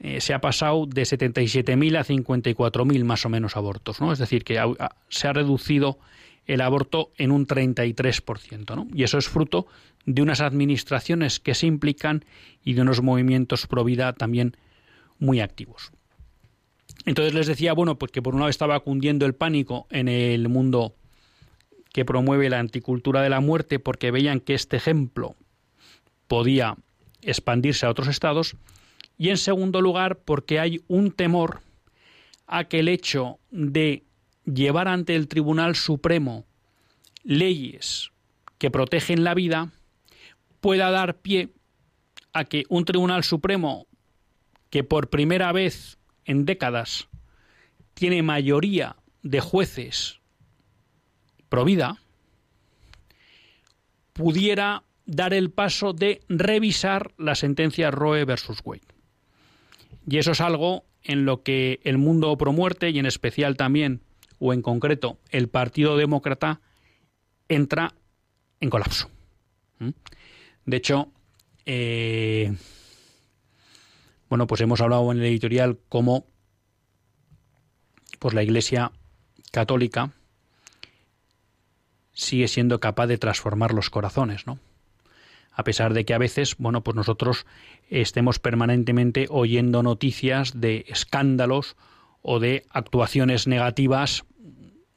eh, 0.00 0.20
se 0.20 0.34
ha 0.34 0.40
pasado 0.40 0.86
de 0.86 1.02
77.000 1.02 1.98
a 1.98 2.04
54.000 2.04 3.04
más 3.04 3.24
o 3.24 3.28
menos 3.28 3.56
abortos, 3.56 4.00
¿no? 4.00 4.12
Es 4.12 4.18
decir, 4.18 4.44
que 4.44 4.60
se 5.08 5.28
ha 5.28 5.32
reducido 5.32 5.98
el 6.48 6.62
aborto 6.62 7.12
en 7.16 7.30
un 7.30 7.46
33%, 7.46 8.74
¿no? 8.74 8.88
Y 8.92 9.04
eso 9.04 9.18
es 9.18 9.28
fruto 9.28 9.66
de 10.06 10.22
unas 10.22 10.40
administraciones 10.40 11.38
que 11.38 11.54
se 11.54 11.66
implican 11.66 12.24
y 12.64 12.72
de 12.72 12.82
unos 12.82 13.02
movimientos 13.02 13.66
pro 13.66 13.84
vida 13.84 14.14
también 14.14 14.56
muy 15.18 15.40
activos. 15.40 15.92
Entonces 17.04 17.34
les 17.34 17.46
decía, 17.46 17.74
bueno, 17.74 17.98
pues 17.98 18.10
que 18.10 18.22
por 18.22 18.34
un 18.34 18.40
lado 18.40 18.50
estaba 18.50 18.80
cundiendo 18.80 19.26
el 19.26 19.34
pánico 19.34 19.86
en 19.90 20.08
el 20.08 20.48
mundo 20.48 20.94
que 21.92 22.04
promueve 22.04 22.50
la 22.50 22.58
anticultura 22.58 23.22
de 23.22 23.30
la 23.30 23.40
muerte 23.40 23.78
porque 23.78 24.10
veían 24.10 24.40
que 24.40 24.54
este 24.54 24.78
ejemplo 24.78 25.36
podía 26.26 26.76
expandirse 27.22 27.86
a 27.86 27.90
otros 27.90 28.08
estados 28.08 28.56
y 29.18 29.28
en 29.28 29.36
segundo 29.36 29.80
lugar 29.80 30.18
porque 30.24 30.60
hay 30.60 30.80
un 30.88 31.10
temor 31.10 31.60
a 32.46 32.64
que 32.64 32.78
el 32.78 32.88
hecho 32.88 33.38
de 33.50 34.04
llevar 34.52 34.88
ante 34.88 35.14
el 35.14 35.28
Tribunal 35.28 35.76
Supremo 35.76 36.46
leyes 37.22 38.10
que 38.58 38.70
protegen 38.70 39.24
la 39.24 39.34
vida 39.34 39.72
pueda 40.60 40.90
dar 40.90 41.18
pie 41.18 41.50
a 42.32 42.44
que 42.44 42.64
un 42.68 42.84
Tribunal 42.84 43.24
Supremo 43.24 43.86
que 44.70 44.84
por 44.84 45.08
primera 45.08 45.52
vez 45.52 45.98
en 46.24 46.44
décadas 46.44 47.08
tiene 47.94 48.22
mayoría 48.22 48.96
de 49.22 49.40
jueces 49.40 50.20
pro 51.48 51.64
vida, 51.64 51.98
pudiera 54.12 54.84
dar 55.06 55.32
el 55.32 55.50
paso 55.50 55.94
de 55.94 56.20
revisar 56.28 57.12
la 57.16 57.34
sentencia 57.34 57.90
Roe 57.90 58.24
versus 58.24 58.58
Wade. 58.62 58.82
Y 60.06 60.18
eso 60.18 60.32
es 60.32 60.40
algo 60.40 60.84
en 61.02 61.24
lo 61.24 61.42
que 61.42 61.80
el 61.84 61.96
mundo 61.96 62.36
pro 62.36 62.52
muerte 62.52 62.90
y 62.90 62.98
en 62.98 63.06
especial 63.06 63.56
también 63.56 64.02
o 64.38 64.52
en 64.52 64.62
concreto 64.62 65.18
el 65.30 65.48
Partido 65.48 65.96
Demócrata 65.96 66.60
entra 67.48 67.94
en 68.60 68.70
colapso. 68.70 69.10
¿Mm? 69.78 69.90
De 70.66 70.76
hecho, 70.76 71.10
eh, 71.66 72.54
bueno, 74.28 74.46
pues 74.46 74.60
hemos 74.60 74.80
hablado 74.80 75.10
en 75.12 75.18
el 75.18 75.24
editorial 75.24 75.78
cómo 75.88 76.26
pues 78.18 78.34
la 78.34 78.42
Iglesia 78.42 78.92
católica 79.52 80.12
sigue 82.12 82.48
siendo 82.48 82.80
capaz 82.80 83.06
de 83.06 83.16
transformar 83.16 83.72
los 83.72 83.90
corazones, 83.90 84.46
¿no? 84.46 84.58
A 85.52 85.64
pesar 85.64 85.94
de 85.94 86.04
que 86.04 86.14
a 86.14 86.18
veces, 86.18 86.56
bueno, 86.58 86.82
pues 86.82 86.94
nosotros 86.94 87.46
estemos 87.88 88.38
permanentemente 88.38 89.26
oyendo 89.30 89.82
noticias 89.82 90.60
de 90.60 90.84
escándalos 90.88 91.76
o 92.30 92.40
de 92.40 92.66
actuaciones 92.68 93.46
negativas 93.46 94.26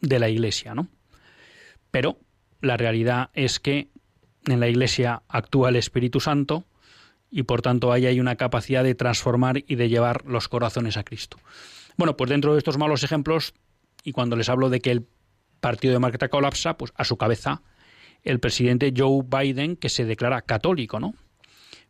de 0.02 0.20
la 0.20 0.28
Iglesia, 0.28 0.76
¿no? 0.76 0.90
Pero 1.90 2.20
la 2.60 2.76
realidad 2.76 3.30
es 3.34 3.62
que 3.62 3.88
en 4.48 4.60
la 4.60 4.68
Iglesia 4.68 5.24
actúa 5.30 5.70
el 5.70 5.78
Espíritu 5.78 6.20
Santo 6.20 6.66
y 7.30 7.44
por 7.44 7.62
tanto 7.62 7.94
ahí 7.94 8.06
hay 8.06 8.20
una 8.20 8.36
capacidad 8.36 8.84
de 8.84 8.96
transformar 8.96 9.64
y 9.66 9.76
de 9.76 9.88
llevar 9.88 10.26
los 10.26 10.50
corazones 10.50 10.98
a 10.98 11.06
Cristo. 11.06 11.38
Bueno, 11.96 12.18
pues 12.18 12.30
dentro 12.30 12.52
de 12.52 12.58
estos 12.58 12.78
malos 12.78 13.02
ejemplos, 13.02 13.54
y 14.04 14.12
cuando 14.12 14.36
les 14.36 14.50
hablo 14.50 14.70
de 14.70 14.82
que 14.82 14.92
el 14.92 15.08
partido 15.62 15.94
de 15.94 16.00
Marqueta 16.00 16.28
colapsa, 16.28 16.78
pues 16.78 16.92
a 16.98 17.06
su 17.06 17.16
cabeza 17.16 17.62
el 18.24 18.42
presidente 18.42 18.94
Joe 18.94 19.24
Biden, 19.26 19.78
que 19.78 19.88
se 19.88 20.04
declara 20.04 20.42
católico, 20.42 21.00
¿no? 21.00 21.16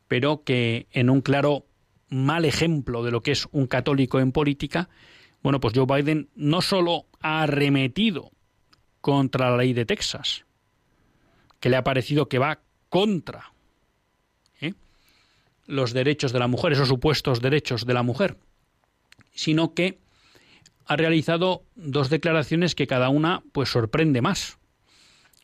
Pero 0.07 0.43
que 0.43 0.85
en 0.91 1.09
un 1.09 1.21
claro 1.21 1.65
mal 2.09 2.45
ejemplo 2.45 3.03
de 3.03 3.09
lo 3.09 3.23
que 3.23 3.31
es 3.31 3.47
un 3.51 3.65
católico 3.65 4.19
en 4.19 4.31
política, 4.31 4.87
bueno, 5.43 5.59
pues 5.59 5.73
Joe 5.75 5.85
Biden 5.85 6.29
no 6.35 6.61
solo 6.61 7.05
ha 7.19 7.43
arremetido 7.43 8.31
contra 9.01 9.49
la 9.49 9.57
ley 9.57 9.73
de 9.73 9.85
Texas, 9.85 10.45
que 11.59 11.69
le 11.69 11.77
ha 11.77 11.83
parecido 11.83 12.29
que 12.29 12.39
va 12.39 12.61
contra 12.89 13.53
¿eh? 14.59 14.73
los 15.65 15.93
derechos 15.93 16.31
de 16.31 16.39
la 16.39 16.47
mujer, 16.47 16.73
esos 16.73 16.87
supuestos 16.87 17.41
derechos 17.41 17.85
de 17.85 17.93
la 17.93 18.03
mujer, 18.03 18.37
sino 19.33 19.73
que 19.73 19.99
ha 20.85 20.95
realizado 20.95 21.63
dos 21.75 22.09
declaraciones 22.09 22.75
que 22.75 22.87
cada 22.87 23.09
una 23.09 23.43
pues 23.51 23.69
sorprende 23.69 24.21
más. 24.21 24.57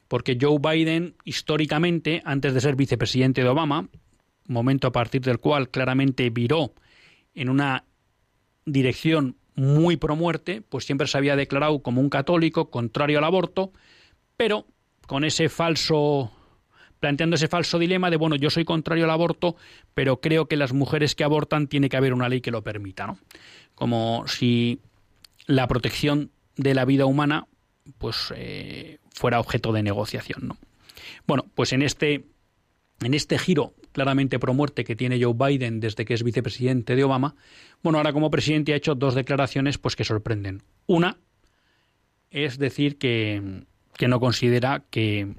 Porque 0.07 0.38
Joe 0.39 0.60
Biden, 0.60 1.15
históricamente, 1.25 2.21
antes 2.23 2.53
de 2.53 2.62
ser 2.62 2.75
vicepresidente 2.75 3.43
de 3.43 3.49
Obama, 3.49 3.89
momento 4.47 4.88
a 4.88 4.91
partir 4.91 5.21
del 5.21 5.39
cual 5.39 5.69
claramente 5.69 6.29
viró 6.29 6.73
en 7.33 7.49
una 7.49 7.83
dirección 8.65 9.36
muy 9.57 9.97
pro 9.97 10.15
muerte, 10.15 10.61
pues 10.61 10.85
siempre 10.85 11.07
se 11.07 11.17
había 11.17 11.35
declarado 11.35 11.79
como 11.79 11.99
un 11.99 12.09
católico 12.09 12.69
contrario 12.69 13.17
al 13.17 13.23
aborto, 13.23 13.73
pero 14.37 14.67
con 15.07 15.25
ese 15.25 15.49
falso 15.49 16.31
planteando 16.99 17.35
ese 17.35 17.47
falso 17.47 17.77
dilema 17.77 18.09
de 18.09 18.17
bueno, 18.17 18.35
yo 18.35 18.49
soy 18.49 18.65
contrario 18.65 19.03
al 19.03 19.11
aborto, 19.11 19.55
pero 19.93 20.21
creo 20.21 20.47
que 20.47 20.57
las 20.57 20.73
mujeres 20.73 21.15
que 21.15 21.23
abortan 21.23 21.67
tiene 21.67 21.89
que 21.89 21.97
haber 21.97 22.13
una 22.13 22.29
ley 22.29 22.41
que 22.41 22.51
lo 22.51 22.63
permita, 22.63 23.05
¿no? 23.05 23.19
Como 23.75 24.27
si 24.27 24.79
la 25.45 25.67
protección 25.67 26.31
de 26.55 26.73
la 26.73 26.85
vida 26.85 27.05
humana 27.05 27.47
pues 27.97 28.33
eh, 28.35 28.99
fuera 29.11 29.39
objeto 29.39 29.71
de 29.73 29.83
negociación, 29.83 30.47
¿no? 30.47 30.57
Bueno, 31.25 31.45
pues 31.55 31.73
en 31.73 31.81
este 31.81 32.25
en 33.01 33.13
este 33.13 33.37
giro 33.37 33.73
claramente 33.97 34.38
pro 34.38 34.53
muerte 34.53 34.83
que 34.83 34.95
tiene 34.95 35.19
Joe 35.19 35.33
Biden 35.33 35.79
desde 35.79 36.05
que 36.05 36.13
es 36.13 36.21
vicepresidente 36.21 36.95
de 36.95 37.03
Obama, 37.03 37.36
bueno, 37.81 37.97
ahora 37.97 38.13
como 38.13 38.29
presidente 38.29 38.73
ha 38.73 38.75
hecho 38.75 38.93
dos 38.93 39.15
declaraciones 39.15 39.79
pues 39.79 39.95
que 39.95 40.03
sorprenden. 40.03 40.62
Una 40.86 41.17
es 42.29 42.60
decir 42.60 42.99
que, 42.99 43.63
que 43.95 44.07
no 44.07 44.19
considera 44.19 44.83
que 44.91 45.33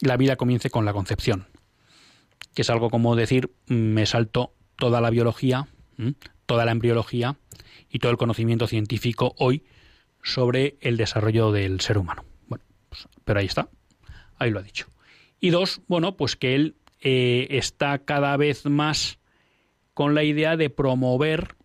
la 0.00 0.16
vida 0.16 0.34
comience 0.34 0.68
con 0.68 0.84
la 0.84 0.92
concepción, 0.92 1.46
que 2.54 2.62
es 2.62 2.70
algo 2.70 2.90
como 2.90 3.14
decir 3.14 3.52
me 3.68 4.04
salto 4.04 4.52
toda 4.74 5.00
la 5.00 5.10
biología, 5.10 5.68
toda 6.46 6.64
la 6.64 6.72
embriología 6.72 7.36
y 7.88 8.00
todo 8.00 8.10
el 8.10 8.18
conocimiento 8.18 8.66
científico 8.66 9.36
hoy 9.38 9.62
sobre 10.24 10.76
el 10.80 10.96
desarrollo 10.96 11.52
del 11.52 11.80
ser 11.80 11.98
humano. 11.98 12.24
Bueno, 12.48 12.64
pues, 12.88 13.06
pero 13.24 13.38
ahí 13.38 13.46
está, 13.46 13.68
ahí 14.38 14.50
lo 14.50 14.58
ha 14.58 14.62
dicho. 14.64 14.88
Y 15.38 15.50
dos, 15.50 15.82
bueno, 15.86 16.16
pues 16.16 16.34
que 16.34 16.56
él 16.56 16.74
eh, 17.00 17.46
está 17.50 17.98
cada 17.98 18.36
vez 18.36 18.66
más 18.66 19.18
con 19.94 20.14
la 20.14 20.22
idea 20.22 20.56
de 20.56 20.70
promover 20.70 21.56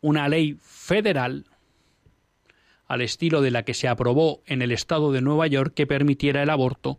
una 0.00 0.28
ley 0.28 0.56
federal 0.60 1.46
al 2.86 3.00
estilo 3.00 3.40
de 3.40 3.50
la 3.50 3.64
que 3.64 3.74
se 3.74 3.88
aprobó 3.88 4.42
en 4.46 4.62
el 4.62 4.72
estado 4.72 5.12
de 5.12 5.20
Nueva 5.20 5.46
York 5.46 5.74
que 5.74 5.86
permitiera 5.86 6.42
el 6.42 6.50
aborto 6.50 6.96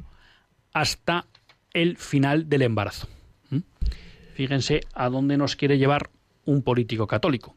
hasta 0.74 1.26
el 1.74 1.98
final 1.98 2.50
del 2.50 2.64
embarazo. 2.64 3.08
¿Mm? 3.50 3.60
Fíjense 4.34 4.82
a 4.94 5.10
dónde 5.10 5.38
nos 5.38 5.56
quiere 5.56 5.78
llevar 5.78 6.10
un 6.46 6.62
político 6.62 7.08
católico. 7.08 7.56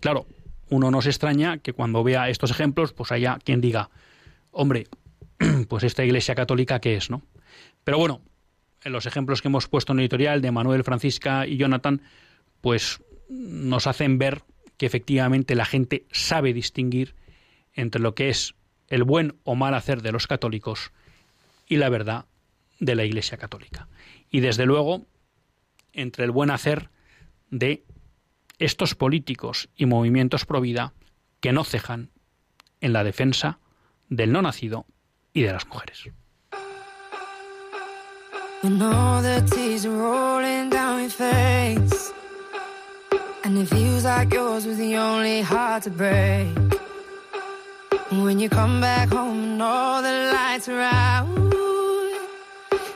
Claro, 0.00 0.26
uno 0.68 0.90
no 0.90 1.02
se 1.02 1.10
extraña 1.10 1.58
que 1.58 1.72
cuando 1.72 2.02
vea 2.02 2.28
estos 2.28 2.50
ejemplos, 2.50 2.92
pues 2.92 3.12
haya 3.12 3.38
quien 3.44 3.60
diga, 3.60 3.90
hombre, 4.50 4.86
pues 5.68 5.84
esta 5.84 6.04
iglesia 6.04 6.34
católica, 6.34 6.80
¿qué 6.80 6.96
es, 6.96 7.10
no? 7.10 7.22
Pero 7.84 7.98
bueno, 7.98 8.20
los 8.84 9.06
ejemplos 9.06 9.42
que 9.42 9.48
hemos 9.48 9.68
puesto 9.68 9.92
en 9.92 9.98
el 9.98 10.04
editorial 10.04 10.42
de 10.42 10.50
Manuel, 10.50 10.84
Francisca 10.84 11.46
y 11.46 11.56
Jonathan, 11.56 12.02
pues 12.60 13.02
nos 13.28 13.86
hacen 13.86 14.18
ver 14.18 14.42
que 14.76 14.86
efectivamente 14.86 15.54
la 15.54 15.64
gente 15.64 16.06
sabe 16.10 16.52
distinguir 16.52 17.14
entre 17.74 18.00
lo 18.00 18.14
que 18.14 18.28
es 18.28 18.54
el 18.88 19.04
buen 19.04 19.36
o 19.44 19.54
mal 19.54 19.74
hacer 19.74 20.02
de 20.02 20.12
los 20.12 20.26
católicos 20.26 20.92
y 21.66 21.76
la 21.76 21.88
verdad 21.88 22.26
de 22.78 22.94
la 22.94 23.04
Iglesia 23.04 23.38
Católica. 23.38 23.88
Y 24.30 24.40
desde 24.40 24.66
luego, 24.66 25.06
entre 25.92 26.24
el 26.24 26.30
buen 26.30 26.50
hacer 26.50 26.90
de 27.50 27.84
estos 28.58 28.94
políticos 28.94 29.68
y 29.76 29.86
movimientos 29.86 30.44
pro 30.44 30.60
vida 30.60 30.92
que 31.40 31.52
no 31.52 31.64
cejan 31.64 32.10
en 32.80 32.92
la 32.92 33.04
defensa 33.04 33.58
del 34.08 34.32
no 34.32 34.42
nacido 34.42 34.86
y 35.32 35.42
de 35.42 35.52
las 35.52 35.66
mujeres. 35.66 36.10
And 38.64 38.80
all 38.80 39.20
the 39.20 39.40
tears 39.50 39.84
are 39.84 39.90
rolling 39.90 40.70
down 40.70 41.00
your 41.00 41.10
face. 41.10 42.12
And 43.42 43.58
it 43.58 43.66
feels 43.66 44.04
like 44.04 44.32
yours 44.32 44.66
was 44.66 44.78
the 44.78 44.96
only 44.96 45.40
heart 45.40 45.82
to 45.82 45.90
break. 45.90 46.56
When 48.10 48.38
you 48.38 48.48
come 48.48 48.80
back 48.80 49.08
home 49.08 49.42
and 49.42 49.62
all 49.62 50.00
the 50.00 50.30
lights 50.32 50.68
are 50.68 50.80
out, 50.80 51.26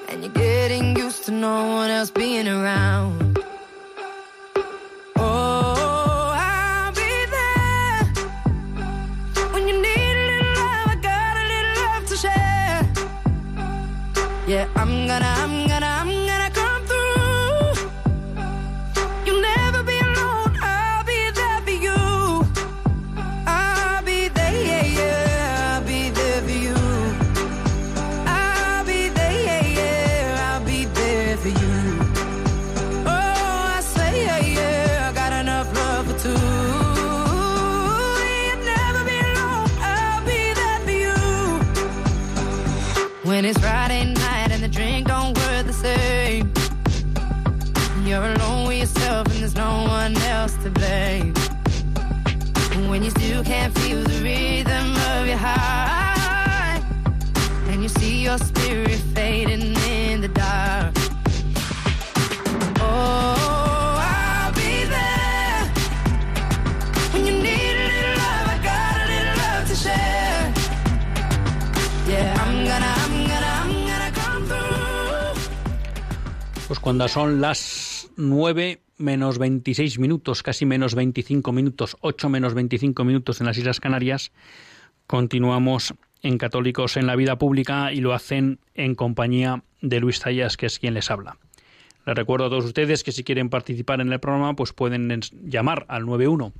and 0.08 0.22
you're 0.22 0.32
getting 0.32 0.96
used 0.96 1.24
to 1.24 1.32
no 1.32 1.66
one 1.66 1.90
else 1.90 2.12
being 2.12 2.46
around. 2.46 3.15
Cuando 76.86 77.08
son 77.08 77.40
las 77.40 78.12
9 78.16 78.80
menos 78.98 79.38
26 79.38 79.98
minutos, 79.98 80.44
casi 80.44 80.66
menos 80.66 80.94
25 80.94 81.50
minutos, 81.50 81.96
8 82.00 82.28
menos 82.28 82.54
25 82.54 83.02
minutos 83.02 83.40
en 83.40 83.48
las 83.48 83.58
Islas 83.58 83.80
Canarias, 83.80 84.30
continuamos 85.08 85.94
en 86.22 86.38
Católicos 86.38 86.96
en 86.96 87.08
la 87.08 87.16
Vida 87.16 87.38
Pública 87.38 87.92
y 87.92 88.00
lo 88.00 88.14
hacen 88.14 88.60
en 88.76 88.94
compañía 88.94 89.64
de 89.80 89.98
Luis 89.98 90.20
Zayas, 90.20 90.56
que 90.56 90.66
es 90.66 90.78
quien 90.78 90.94
les 90.94 91.10
habla. 91.10 91.38
Les 92.06 92.14
recuerdo 92.14 92.46
a 92.46 92.50
todos 92.50 92.66
ustedes 92.66 93.02
que 93.02 93.10
si 93.10 93.24
quieren 93.24 93.50
participar 93.50 94.00
en 94.00 94.12
el 94.12 94.20
programa, 94.20 94.54
pues 94.54 94.72
pueden 94.72 95.10
llamar 95.42 95.86
al 95.88 96.06
91 96.06 96.52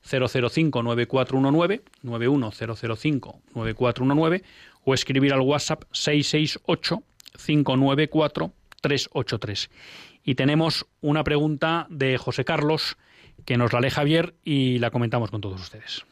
005 0.00 0.82
9419 0.84 1.82
91 2.00 2.50
005 2.50 3.40
9419 3.54 4.42
o 4.84 4.94
escribir 4.94 5.34
al 5.34 5.40
WhatsApp 5.40 5.84
668 5.92 7.02
594 7.44 8.54
383. 8.86 9.70
Y 10.24 10.34
tenemos 10.36 10.86
una 11.00 11.24
pregunta 11.24 11.86
de 11.90 12.18
José 12.18 12.44
Carlos 12.44 12.96
que 13.44 13.56
nos 13.56 13.72
la 13.72 13.80
lee 13.80 13.90
Javier 13.90 14.34
y 14.44 14.78
la 14.78 14.90
comentamos 14.90 15.30
con 15.30 15.40
todos 15.40 15.60
ustedes. 15.60 16.04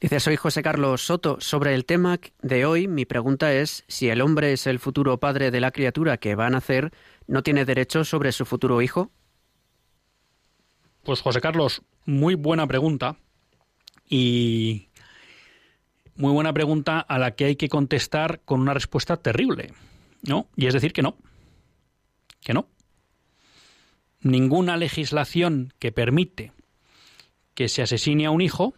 Dice, 0.00 0.18
soy 0.18 0.36
José 0.36 0.62
Carlos 0.62 1.02
Soto. 1.02 1.36
Sobre 1.40 1.74
el 1.74 1.84
tema 1.84 2.18
de 2.42 2.64
hoy, 2.64 2.88
mi 2.88 3.04
pregunta 3.04 3.52
es 3.52 3.84
si 3.86 4.08
el 4.08 4.22
hombre 4.22 4.52
es 4.52 4.66
el 4.66 4.78
futuro 4.78 5.20
padre 5.20 5.50
de 5.50 5.60
la 5.60 5.70
criatura 5.70 6.16
que 6.16 6.34
va 6.34 6.46
a 6.46 6.50
nacer, 6.50 6.90
¿no 7.26 7.42
tiene 7.42 7.64
derecho 7.64 8.04
sobre 8.04 8.32
su 8.32 8.46
futuro 8.46 8.80
hijo? 8.82 9.10
Pues 11.02 11.20
José 11.20 11.40
Carlos, 11.40 11.82
muy 12.06 12.34
buena 12.34 12.66
pregunta 12.66 13.16
y 14.08 14.88
muy 16.16 16.32
buena 16.32 16.52
pregunta 16.52 17.00
a 17.00 17.18
la 17.18 17.32
que 17.32 17.46
hay 17.46 17.56
que 17.56 17.68
contestar 17.68 18.40
con 18.44 18.60
una 18.60 18.74
respuesta 18.74 19.16
terrible, 19.16 19.72
¿no? 20.22 20.48
Y 20.56 20.66
es 20.66 20.74
decir 20.74 20.92
que 20.92 21.02
no, 21.02 21.16
que 22.40 22.54
no. 22.54 22.68
Ninguna 24.22 24.76
legislación 24.76 25.72
que 25.78 25.92
permite 25.92 26.52
que 27.54 27.68
se 27.68 27.82
asesine 27.82 28.26
a 28.26 28.30
un 28.30 28.40
hijo 28.40 28.74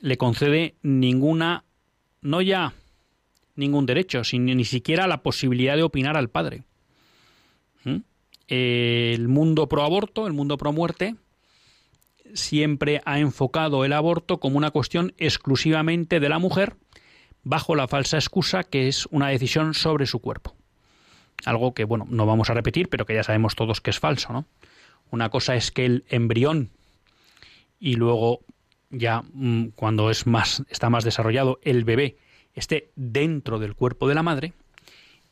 le 0.00 0.16
concede 0.16 0.74
ninguna, 0.82 1.64
no 2.22 2.40
ya 2.40 2.74
ningún 3.54 3.86
derecho, 3.86 4.24
sino 4.24 4.54
ni 4.54 4.64
siquiera 4.64 5.06
la 5.06 5.22
posibilidad 5.22 5.76
de 5.76 5.82
opinar 5.82 6.16
al 6.16 6.30
padre. 6.30 6.64
¿Mm? 7.84 7.98
el 8.50 9.28
mundo 9.28 9.68
pro 9.68 9.84
aborto, 9.84 10.26
el 10.26 10.32
mundo 10.32 10.58
pro 10.58 10.72
muerte, 10.72 11.14
siempre 12.34 13.00
ha 13.04 13.20
enfocado 13.20 13.84
el 13.84 13.92
aborto 13.92 14.40
como 14.40 14.58
una 14.58 14.72
cuestión 14.72 15.14
exclusivamente 15.18 16.18
de 16.18 16.28
la 16.28 16.40
mujer, 16.40 16.74
bajo 17.44 17.76
la 17.76 17.86
falsa 17.86 18.16
excusa 18.18 18.64
que 18.64 18.88
es 18.88 19.06
una 19.06 19.28
decisión 19.28 19.72
sobre 19.74 20.06
su 20.06 20.18
cuerpo. 20.18 20.56
Algo 21.44 21.74
que, 21.74 21.84
bueno, 21.84 22.06
no 22.08 22.26
vamos 22.26 22.50
a 22.50 22.54
repetir, 22.54 22.88
pero 22.88 23.06
que 23.06 23.14
ya 23.14 23.22
sabemos 23.22 23.54
todos 23.54 23.80
que 23.80 23.90
es 23.90 23.98
falso, 23.98 24.32
¿no? 24.32 24.46
Una 25.10 25.28
cosa 25.30 25.56
es 25.56 25.70
que 25.70 25.86
el 25.86 26.04
embrión 26.08 26.70
y 27.78 27.94
luego 27.94 28.40
ya 28.90 29.22
mm, 29.32 29.68
cuando 29.74 30.10
es 30.10 30.26
más 30.26 30.62
está 30.68 30.90
más 30.90 31.04
desarrollado 31.04 31.58
el 31.62 31.84
bebé 31.84 32.16
esté 32.54 32.90
dentro 32.94 33.58
del 33.58 33.74
cuerpo 33.74 34.08
de 34.08 34.14
la 34.14 34.22
madre 34.22 34.52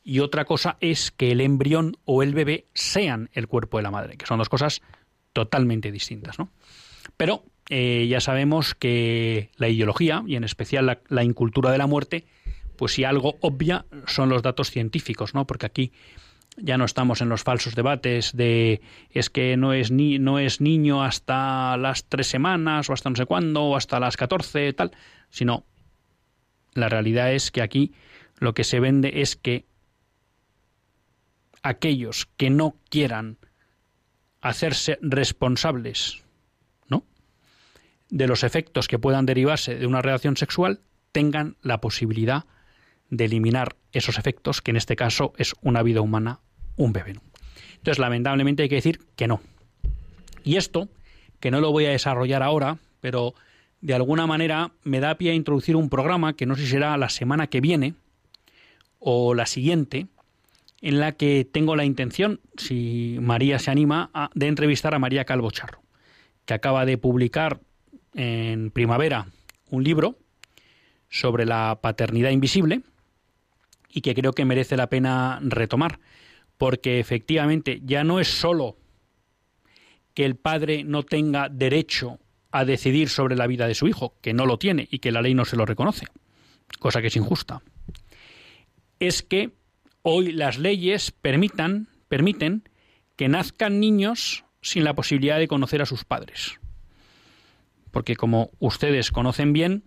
y 0.02 0.20
otra 0.20 0.46
cosa 0.46 0.78
es 0.80 1.10
que 1.10 1.32
el 1.32 1.40
embrión 1.40 1.96
o 2.04 2.22
el 2.22 2.34
bebé 2.34 2.66
sean 2.72 3.28
el 3.34 3.46
cuerpo 3.46 3.76
de 3.76 3.82
la 3.82 3.90
madre, 3.90 4.16
que 4.16 4.24
son 4.24 4.38
dos 4.38 4.48
cosas 4.48 4.80
totalmente 5.34 5.92
distintas, 5.92 6.38
¿no? 6.38 6.48
Pero 7.18 7.44
eh, 7.68 8.06
ya 8.08 8.20
sabemos 8.20 8.74
que 8.74 9.50
la 9.56 9.68
ideología, 9.68 10.22
y 10.26 10.36
en 10.36 10.44
especial 10.44 10.86
la, 10.86 11.00
la 11.08 11.24
incultura 11.24 11.70
de 11.70 11.76
la 11.76 11.86
muerte, 11.86 12.24
pues 12.78 12.92
si 12.92 13.04
algo 13.04 13.36
obvia 13.40 13.84
son 14.06 14.30
los 14.30 14.40
datos 14.40 14.70
científicos, 14.70 15.34
¿no? 15.34 15.46
Porque 15.46 15.66
aquí 15.66 15.92
ya 16.56 16.78
no 16.78 16.84
estamos 16.84 17.20
en 17.20 17.28
los 17.28 17.42
falsos 17.42 17.74
debates 17.74 18.34
de 18.34 18.80
es 19.10 19.30
que 19.30 19.56
no 19.56 19.72
es 19.72 19.90
ni 19.90 20.18
no 20.18 20.38
es 20.38 20.60
niño 20.60 21.02
hasta 21.02 21.76
las 21.76 22.04
tres 22.08 22.28
semanas 22.28 22.88
o 22.88 22.92
hasta 22.92 23.10
no 23.10 23.16
sé 23.16 23.26
cuándo 23.26 23.64
o 23.64 23.76
hasta 23.76 24.00
las 24.00 24.16
catorce 24.16 24.72
tal, 24.72 24.92
sino 25.28 25.64
la 26.72 26.88
realidad 26.88 27.32
es 27.32 27.50
que 27.50 27.62
aquí 27.62 27.92
lo 28.38 28.54
que 28.54 28.62
se 28.62 28.78
vende 28.78 29.22
es 29.22 29.34
que 29.34 29.66
aquellos 31.62 32.28
que 32.36 32.48
no 32.48 32.76
quieran 32.88 33.38
hacerse 34.40 35.00
responsables, 35.02 36.22
¿no? 36.88 37.04
de 38.08 38.28
los 38.28 38.44
efectos 38.44 38.86
que 38.86 39.00
puedan 39.00 39.26
derivarse 39.26 39.74
de 39.74 39.86
una 39.86 40.00
relación 40.00 40.36
sexual 40.36 40.80
tengan 41.10 41.56
la 41.62 41.80
posibilidad 41.80 42.44
de 42.44 42.57
eliminar 43.10 43.76
esos 43.92 44.18
efectos, 44.18 44.60
que 44.60 44.70
en 44.70 44.76
este 44.76 44.96
caso 44.96 45.32
es 45.36 45.54
una 45.62 45.82
vida 45.82 46.00
humana, 46.00 46.40
un 46.76 46.92
bebé. 46.92 47.14
Entonces, 47.76 47.98
lamentablemente 47.98 48.62
hay 48.62 48.68
que 48.68 48.76
decir 48.76 49.00
que 49.16 49.28
no. 49.28 49.40
Y 50.44 50.56
esto, 50.56 50.88
que 51.40 51.50
no 51.50 51.60
lo 51.60 51.72
voy 51.72 51.86
a 51.86 51.90
desarrollar 51.90 52.42
ahora, 52.42 52.78
pero 53.00 53.34
de 53.80 53.94
alguna 53.94 54.26
manera 54.26 54.72
me 54.82 55.00
da 55.00 55.16
pie 55.16 55.30
a 55.30 55.34
introducir 55.34 55.76
un 55.76 55.88
programa 55.88 56.34
que 56.34 56.46
no 56.46 56.56
sé 56.56 56.62
si 56.62 56.68
será 56.68 56.96
la 56.96 57.08
semana 57.08 57.46
que 57.46 57.60
viene 57.60 57.94
o 58.98 59.34
la 59.34 59.46
siguiente, 59.46 60.06
en 60.80 61.00
la 61.00 61.12
que 61.12 61.48
tengo 61.50 61.76
la 61.76 61.84
intención, 61.84 62.40
si 62.56 63.18
María 63.20 63.58
se 63.58 63.70
anima, 63.70 64.10
de 64.34 64.46
entrevistar 64.46 64.94
a 64.94 64.98
María 64.98 65.24
Calvo 65.24 65.50
Charro, 65.50 65.80
que 66.44 66.54
acaba 66.54 66.84
de 66.84 66.98
publicar 66.98 67.60
en 68.14 68.70
primavera 68.70 69.28
un 69.70 69.84
libro 69.84 70.16
sobre 71.08 71.46
la 71.46 71.78
paternidad 71.80 72.30
invisible 72.30 72.82
y 73.88 74.00
que 74.00 74.14
creo 74.14 74.32
que 74.32 74.44
merece 74.44 74.76
la 74.76 74.88
pena 74.88 75.38
retomar, 75.42 76.00
porque 76.56 77.00
efectivamente 77.00 77.80
ya 77.84 78.04
no 78.04 78.20
es 78.20 78.28
sólo 78.28 78.76
que 80.14 80.24
el 80.24 80.36
padre 80.36 80.84
no 80.84 81.04
tenga 81.04 81.48
derecho 81.48 82.18
a 82.50 82.64
decidir 82.64 83.08
sobre 83.08 83.36
la 83.36 83.46
vida 83.46 83.66
de 83.66 83.74
su 83.74 83.86
hijo, 83.86 84.14
que 84.20 84.34
no 84.34 84.46
lo 84.46 84.58
tiene 84.58 84.88
y 84.90 84.98
que 84.98 85.12
la 85.12 85.22
ley 85.22 85.34
no 85.34 85.44
se 85.44 85.56
lo 85.56 85.64
reconoce, 85.64 86.06
cosa 86.78 87.00
que 87.00 87.08
es 87.08 87.16
injusta. 87.16 87.62
Es 88.98 89.22
que 89.22 89.52
hoy 90.02 90.32
las 90.32 90.58
leyes 90.58 91.12
permitan, 91.12 91.88
permiten 92.08 92.68
que 93.16 93.28
nazcan 93.28 93.80
niños 93.80 94.44
sin 94.60 94.84
la 94.84 94.94
posibilidad 94.94 95.38
de 95.38 95.48
conocer 95.48 95.82
a 95.82 95.86
sus 95.86 96.04
padres. 96.04 96.58
Porque 97.90 98.16
como 98.16 98.50
ustedes 98.58 99.10
conocen 99.10 99.52
bien, 99.52 99.84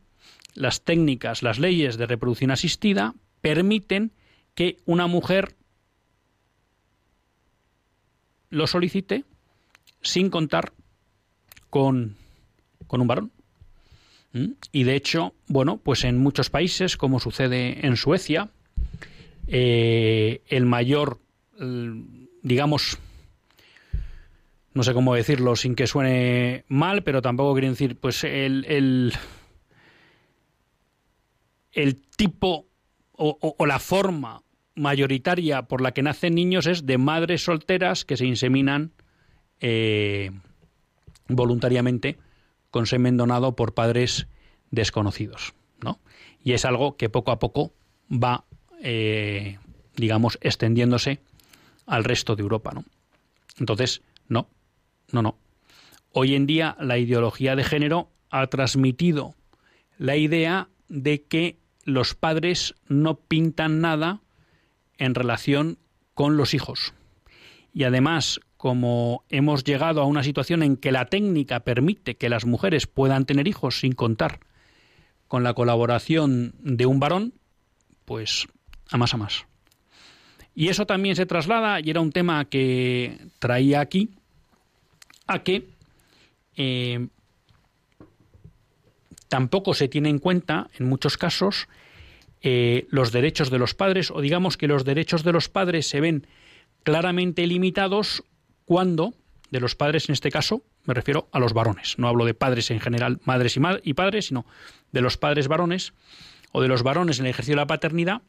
las 0.54 0.84
técnicas, 0.84 1.44
las 1.44 1.60
leyes 1.60 1.98
de 1.98 2.08
reproducción 2.08 2.52
asistida 2.52 3.16
permiten 3.42 4.12
que 4.56 4.78
una 4.86 5.08
mujer 5.08 5.56
lo 8.50 8.68
solicite 8.68 9.24
sin 10.02 10.30
contar 10.30 10.74
con, 11.70 12.16
con 12.88 13.02
un 13.02 13.08
varón. 13.08 13.32
¿Mm? 14.34 14.52
Y 14.72 14.84
de 14.84 14.96
hecho, 14.96 15.34
bueno, 15.48 15.78
pues 15.78 16.04
en 16.04 16.18
muchos 16.18 16.50
países, 16.50 16.98
como 16.98 17.20
sucede 17.20 17.86
en 17.86 17.98
Suecia, 17.98 18.50
eh, 19.48 20.42
el 20.48 20.66
mayor, 20.66 21.20
digamos, 22.42 22.98
no 24.74 24.84
sé 24.84 24.94
cómo 24.94 25.16
decirlo 25.16 25.56
sin 25.56 25.76
que 25.76 25.88
suene 25.88 26.64
mal, 26.68 27.04
pero 27.04 27.22
tampoco 27.22 27.54
quiero 27.54 27.70
decir, 27.70 27.98
pues 27.98 28.24
el, 28.24 29.14
el 31.74 32.02
tipo 32.16 32.71
o, 33.22 33.66
la 33.66 33.80
forma 33.80 34.44
mayoritaria 34.76 35.64
por 35.64 35.82
la 35.82 35.94
que 35.94 36.02
nacen 36.02 36.34
niños 36.34 36.66
es 36.66 36.86
de 36.86 36.98
madres 36.98 37.44
solteras 37.44 38.04
que 38.04 38.18
se 38.18 38.26
inseminan 38.26 38.94
eh, 39.60 40.32
voluntariamente 41.28 42.18
con 42.72 42.88
semen 42.88 43.18
donado 43.18 43.56
por 43.56 43.74
padres 43.74 44.28
desconocidos, 44.72 45.54
¿no? 45.84 46.00
Y 46.44 46.54
es 46.54 46.66
algo 46.66 46.98
que 46.98 47.10
poco 47.10 47.32
a 47.32 47.40
poco 47.40 47.74
va, 48.12 48.46
eh, 48.82 49.60
digamos, 49.96 50.40
extendiéndose 50.42 51.20
al 51.86 52.04
resto 52.04 52.36
de 52.36 52.42
Europa, 52.42 52.72
¿no? 52.74 52.86
Entonces, 53.60 54.02
no, 54.30 54.48
no, 55.12 55.22
no. 55.22 55.38
Hoy 56.12 56.34
en 56.36 56.48
día 56.48 56.76
la 56.80 56.98
ideología 56.98 57.56
de 57.56 57.64
género 57.64 58.10
ha 58.32 58.48
transmitido 58.48 59.36
la 59.98 60.16
idea 60.16 60.70
de 60.88 61.22
que 61.24 61.61
los 61.86 62.16
padres 62.16 62.76
no 62.88 63.16
pintan 63.16 63.82
nada 63.82 64.22
en 64.98 65.16
relación 65.16 65.78
con 66.14 66.38
los 66.38 66.54
hijos. 66.54 66.94
Y 67.74 67.84
además, 67.84 68.40
como 68.58 69.24
hemos 69.30 69.64
llegado 69.64 70.02
a 70.02 70.06
una 70.06 70.24
situación 70.24 70.62
en 70.62 70.78
que 70.78 70.92
la 70.92 71.06
técnica 71.06 71.62
permite 71.62 72.16
que 72.16 72.30
las 72.30 72.46
mujeres 72.46 72.86
puedan 72.86 73.26
tener 73.26 73.48
hijos 73.48 73.80
sin 73.80 73.94
contar 73.94 74.40
con 75.28 75.44
la 75.44 75.54
colaboración 75.54 76.54
de 76.60 76.86
un 76.86 77.00
varón, 77.00 77.34
pues 78.06 78.48
a 78.92 78.98
más 78.98 79.14
a 79.14 79.18
más. 79.18 79.46
Y 80.54 80.68
eso 80.68 80.86
también 80.86 81.16
se 81.16 81.26
traslada, 81.26 81.80
y 81.80 81.90
era 81.90 82.02
un 82.02 82.12
tema 82.12 82.46
que 82.46 83.18
traía 83.40 83.80
aquí, 83.80 84.10
a 85.28 85.40
que 85.44 85.70
eh, 86.58 87.08
tampoco 89.32 89.74
se 89.74 89.88
tiene 89.88 90.10
en 90.10 90.20
cuenta, 90.20 90.70
en 90.78 90.90
muchos 90.90 91.16
casos, 91.18 91.70
eh, 92.42 92.86
los 92.90 93.14
derechos 93.14 93.50
de 93.50 93.60
los 93.60 93.74
padres, 93.74 94.12
o 94.12 94.20
digamos 94.20 94.58
que 94.58 94.68
los 94.68 94.84
derechos 94.84 95.24
de 95.24 95.32
los 95.32 95.48
padres 95.48 95.88
se 95.88 96.02
ven 96.02 96.28
claramente 96.84 97.48
limitados 97.48 98.26
cuando, 98.66 99.14
de 99.50 99.62
los 99.62 99.74
padres 99.74 100.10
en 100.10 100.14
este 100.14 100.32
caso, 100.32 100.64
me 100.84 100.94
refiero 100.94 101.30
a 101.32 101.40
los 101.40 101.54
varones, 101.54 101.98
no 101.98 102.10
hablo 102.10 102.26
de 102.26 102.34
padres 102.34 102.72
en 102.72 102.82
general, 102.82 103.22
madres 103.24 103.56
y, 103.56 103.62
y 103.84 103.94
padres, 103.94 104.26
sino 104.26 104.46
de 104.92 105.00
los 105.00 105.16
padres 105.16 105.48
varones, 105.48 105.94
o 106.52 106.62
de 106.62 106.68
los 106.68 106.84
varones 106.84 107.20
en 107.20 107.26
el 107.26 107.30
ejercicio 107.30 107.54
de 107.54 107.62
la 107.62 107.68
paternidad, 107.68 108.24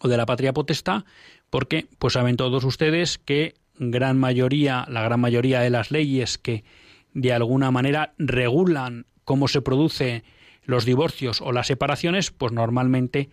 o 0.00 0.08
de 0.08 0.16
la 0.16 0.24
patria 0.24 0.54
potestad, 0.54 1.04
porque 1.50 1.86
pues 1.98 2.14
saben 2.14 2.38
todos 2.38 2.64
ustedes 2.64 3.18
que 3.18 3.56
gran 3.78 4.18
mayoría, 4.18 4.86
la 4.88 5.02
gran 5.02 5.20
mayoría 5.20 5.60
de 5.60 5.68
las 5.68 5.90
leyes 5.90 6.38
que 6.38 6.64
de 7.12 7.34
alguna 7.34 7.70
manera 7.70 8.14
regulan 8.16 9.04
cómo 9.24 9.48
se 9.48 9.62
produce 9.62 10.24
los 10.64 10.84
divorcios 10.84 11.40
o 11.40 11.52
las 11.52 11.66
separaciones, 11.66 12.30
pues 12.30 12.52
normalmente 12.52 13.30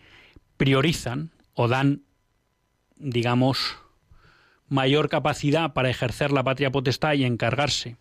priorizan 0.57 1.31
o 1.53 1.67
dan, 1.67 2.01
digamos, 2.97 3.77
mayor 4.67 5.09
capacidad 5.09 5.73
para 5.73 5.89
ejercer 5.89 6.31
la 6.31 6.43
patria 6.43 6.71
potestad 6.71 7.13
y 7.13 7.25
encargarse 7.25 7.97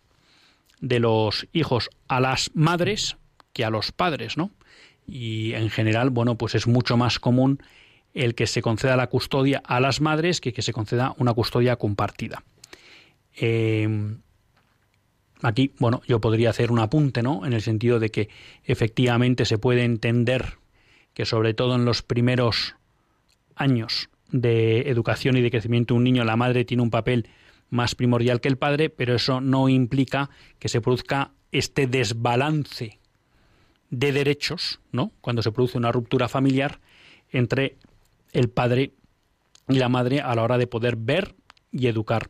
de 0.79 0.99
los 0.99 1.47
hijos 1.53 1.89
a 2.07 2.19
las 2.19 2.51
madres 2.53 3.17
que 3.53 3.65
a 3.65 3.69
los 3.69 3.91
padres, 3.91 4.37
¿no? 4.37 4.51
Y 5.05 5.53
en 5.53 5.69
general, 5.69 6.09
bueno, 6.09 6.37
pues 6.37 6.55
es 6.55 6.67
mucho 6.67 6.97
más 6.97 7.19
común 7.19 7.61
el 8.13 8.35
que 8.35 8.47
se 8.47 8.61
conceda 8.61 8.95
la 8.95 9.07
custodia 9.07 9.61
a 9.65 9.79
las 9.79 10.01
madres 10.01 10.41
que 10.41 10.53
que 10.53 10.61
se 10.61 10.73
conceda 10.73 11.13
una 11.17 11.33
custodia 11.33 11.75
compartida. 11.75 12.43
Eh, 13.35 14.17
aquí, 15.41 15.71
bueno, 15.79 16.01
yo 16.07 16.21
podría 16.21 16.49
hacer 16.49 16.71
un 16.71 16.79
apunte, 16.79 17.23
¿no? 17.23 17.45
En 17.45 17.53
el 17.53 17.61
sentido 17.61 17.99
de 17.99 18.09
que 18.09 18.29
efectivamente 18.63 19.45
se 19.45 19.57
puede 19.57 19.83
entender 19.83 20.57
que 21.13 21.25
sobre 21.25 21.53
todo 21.53 21.75
en 21.75 21.85
los 21.85 22.01
primeros 22.01 22.75
años 23.55 24.09
de 24.31 24.89
educación 24.89 25.37
y 25.37 25.41
de 25.41 25.51
crecimiento 25.51 25.93
de 25.93 25.97
un 25.97 26.03
niño 26.03 26.23
la 26.23 26.37
madre 26.37 26.65
tiene 26.65 26.83
un 26.83 26.89
papel 26.89 27.27
más 27.69 27.95
primordial 27.95 28.41
que 28.41 28.49
el 28.49 28.57
padre, 28.57 28.89
pero 28.89 29.15
eso 29.15 29.41
no 29.41 29.69
implica 29.69 30.29
que 30.59 30.69
se 30.69 30.81
produzca 30.81 31.31
este 31.51 31.87
desbalance 31.87 32.99
de 33.89 34.11
derechos, 34.11 34.79
¿no? 34.91 35.11
Cuando 35.21 35.41
se 35.41 35.51
produce 35.51 35.77
una 35.77 35.91
ruptura 35.91 36.29
familiar 36.29 36.79
entre 37.31 37.75
el 38.33 38.49
padre 38.49 38.91
y 39.67 39.75
la 39.75 39.89
madre 39.89 40.21
a 40.21 40.33
la 40.35 40.43
hora 40.43 40.57
de 40.57 40.67
poder 40.67 40.95
ver 40.95 41.35
y 41.71 41.87
educar 41.87 42.29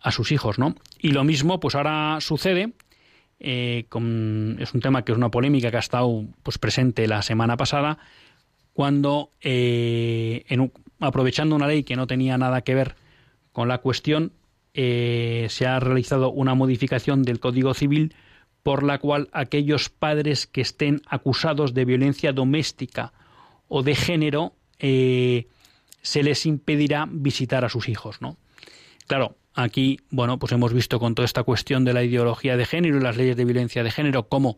a 0.00 0.12
sus 0.12 0.32
hijos, 0.32 0.58
¿no? 0.58 0.74
Y 0.98 1.10
lo 1.10 1.24
mismo, 1.24 1.60
pues 1.60 1.74
ahora 1.74 2.18
sucede, 2.20 2.72
eh, 3.40 3.86
con, 3.88 4.56
es 4.60 4.74
un 4.74 4.80
tema 4.80 5.04
que 5.04 5.12
es 5.12 5.18
una 5.18 5.30
polémica 5.30 5.70
que 5.70 5.76
ha 5.76 5.80
estado 5.80 6.24
pues, 6.42 6.58
presente 6.58 7.06
la 7.06 7.22
semana 7.22 7.56
pasada, 7.56 7.98
cuando, 8.72 9.30
eh, 9.40 10.44
aprovechando 11.00 11.56
una 11.56 11.66
ley 11.66 11.82
que 11.82 11.96
no 11.96 12.06
tenía 12.06 12.38
nada 12.38 12.62
que 12.62 12.74
ver 12.74 12.94
con 13.52 13.68
la 13.68 13.78
cuestión, 13.78 14.32
eh, 14.74 15.46
se 15.50 15.66
ha 15.66 15.80
realizado 15.80 16.30
una 16.30 16.54
modificación 16.54 17.22
del 17.22 17.40
Código 17.40 17.74
Civil 17.74 18.14
por 18.62 18.82
la 18.82 18.98
cual 18.98 19.28
aquellos 19.32 19.88
padres 19.88 20.46
que 20.46 20.60
estén 20.60 21.00
acusados 21.08 21.74
de 21.74 21.84
violencia 21.84 22.32
doméstica 22.32 23.12
o 23.66 23.82
de 23.82 23.94
género 23.94 24.52
se 24.78 26.22
les 26.22 26.46
impedirá 26.46 27.08
visitar 27.10 27.64
a 27.64 27.68
sus 27.68 27.88
hijos, 27.88 28.20
¿no? 28.22 28.36
Claro, 29.08 29.36
Aquí, 29.60 29.98
bueno, 30.10 30.38
pues 30.38 30.52
hemos 30.52 30.72
visto 30.72 31.00
con 31.00 31.16
toda 31.16 31.26
esta 31.26 31.42
cuestión 31.42 31.84
de 31.84 31.92
la 31.92 32.04
ideología 32.04 32.56
de 32.56 32.64
género 32.64 32.98
y 32.98 33.00
las 33.00 33.16
leyes 33.16 33.36
de 33.36 33.44
violencia 33.44 33.82
de 33.82 33.90
género 33.90 34.28
cómo 34.28 34.56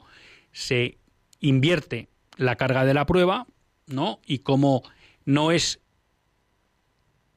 se 0.53 0.99
invierte 1.41 2.11
la 2.37 2.57
carga 2.57 2.85
de 2.85 2.93
la 2.93 3.07
prueba, 3.07 3.47
¿no? 3.87 4.21
Y 4.27 4.41
cómo 4.41 4.83
no 5.25 5.53
es 5.53 5.81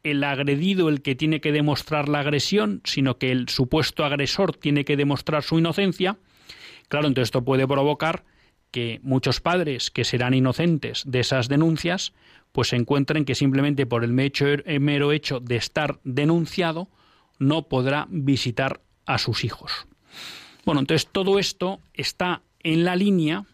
el 0.03 0.25
agredido 0.25 0.89
el 0.89 1.01
que 1.01 1.15
tiene 1.15 1.39
que 1.39 1.53
demostrar 1.53 2.09
la 2.09 2.19
agresión, 2.19 2.81
sino 2.83 3.17
que 3.17 3.31
el 3.31 3.47
supuesto 3.47 4.03
agresor 4.03 4.57
tiene 4.57 4.83
que 4.83 4.97
demostrar 4.97 5.41
su 5.41 5.57
inocencia. 5.57 6.17
Claro, 6.89 7.07
entonces 7.07 7.27
esto 7.27 7.45
puede 7.45 7.65
provocar 7.65 8.25
que 8.71 8.99
muchos 9.03 9.39
padres 9.39 9.89
que 9.89 10.03
serán 10.03 10.33
inocentes 10.33 11.03
de 11.05 11.21
esas 11.21 11.47
denuncias, 11.47 12.11
pues 12.51 12.67
se 12.67 12.75
encuentren 12.75 13.23
que 13.23 13.35
simplemente 13.35 13.85
por 13.85 14.03
el 14.03 14.11
mero 14.11 15.13
hecho 15.13 15.39
de 15.39 15.55
estar 15.55 16.01
denunciado, 16.03 16.89
no 17.39 17.67
podrá 17.67 18.07
visitar 18.09 18.81
a 19.05 19.17
sus 19.17 19.43
hijos. 19.43 19.87
Bueno, 20.65 20.79
entonces 20.79 21.09
todo 21.11 21.39
esto 21.39 21.79
está 21.93 22.41
en 22.61 22.85
la 22.85 22.95
línea, 22.95 23.45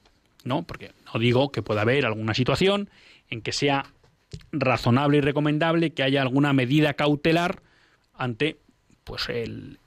¿no? 0.44 0.64
Porque 0.64 0.92
no 1.12 1.20
digo 1.20 1.52
que 1.52 1.62
pueda 1.62 1.82
haber 1.82 2.06
alguna 2.06 2.34
situación 2.34 2.90
en 3.30 3.42
que 3.42 3.52
sea 3.52 3.86
razonable 4.52 5.18
y 5.18 5.22
recomendable 5.22 5.92
que 5.92 6.04
haya 6.04 6.22
alguna 6.22 6.54
medida 6.54 6.94
cautelar 6.94 7.64
ante 8.14 8.58
pues 9.04 9.28
el, 9.30 9.80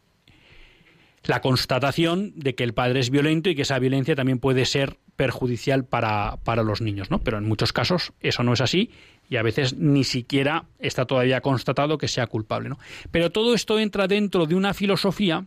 la 1.25 1.41
constatación 1.41 2.33
de 2.35 2.55
que 2.55 2.65
el 2.65 2.75
padre 2.75 3.01
es 3.01 3.11
violento 3.11 3.51
y 3.51 3.55
que 3.55 3.63
esa 3.63 3.79
violencia 3.79 4.17
también 4.17 4.39
puede 4.39 4.65
ser 4.65 4.99
perjudicial 5.15 5.85
para, 5.85 6.39
para 6.43 6.63
los 6.63 6.81
niños, 6.81 7.11
¿no? 7.11 7.21
Pero 7.21 7.39
en 7.39 7.47
muchos 7.47 7.73
casos 7.73 8.13
eso 8.21 8.43
no 8.43 8.53
es 8.53 8.61
así 8.61 8.91
y 9.33 9.39
a 9.39 9.43
veces 9.43 9.79
ni 9.79 10.05
siquiera 10.05 10.67
está 10.79 11.07
todavía 11.07 11.41
constatado 11.41 11.97
que 11.97 12.07
sea 12.07 12.27
culpable. 12.27 12.69
¿no? 12.69 12.79
Pero 13.11 13.31
todo 13.31 13.55
esto 13.55 13.79
entra 13.79 14.07
dentro 14.07 14.45
de 14.45 14.55
una 14.55 14.75
filosofía 14.75 15.47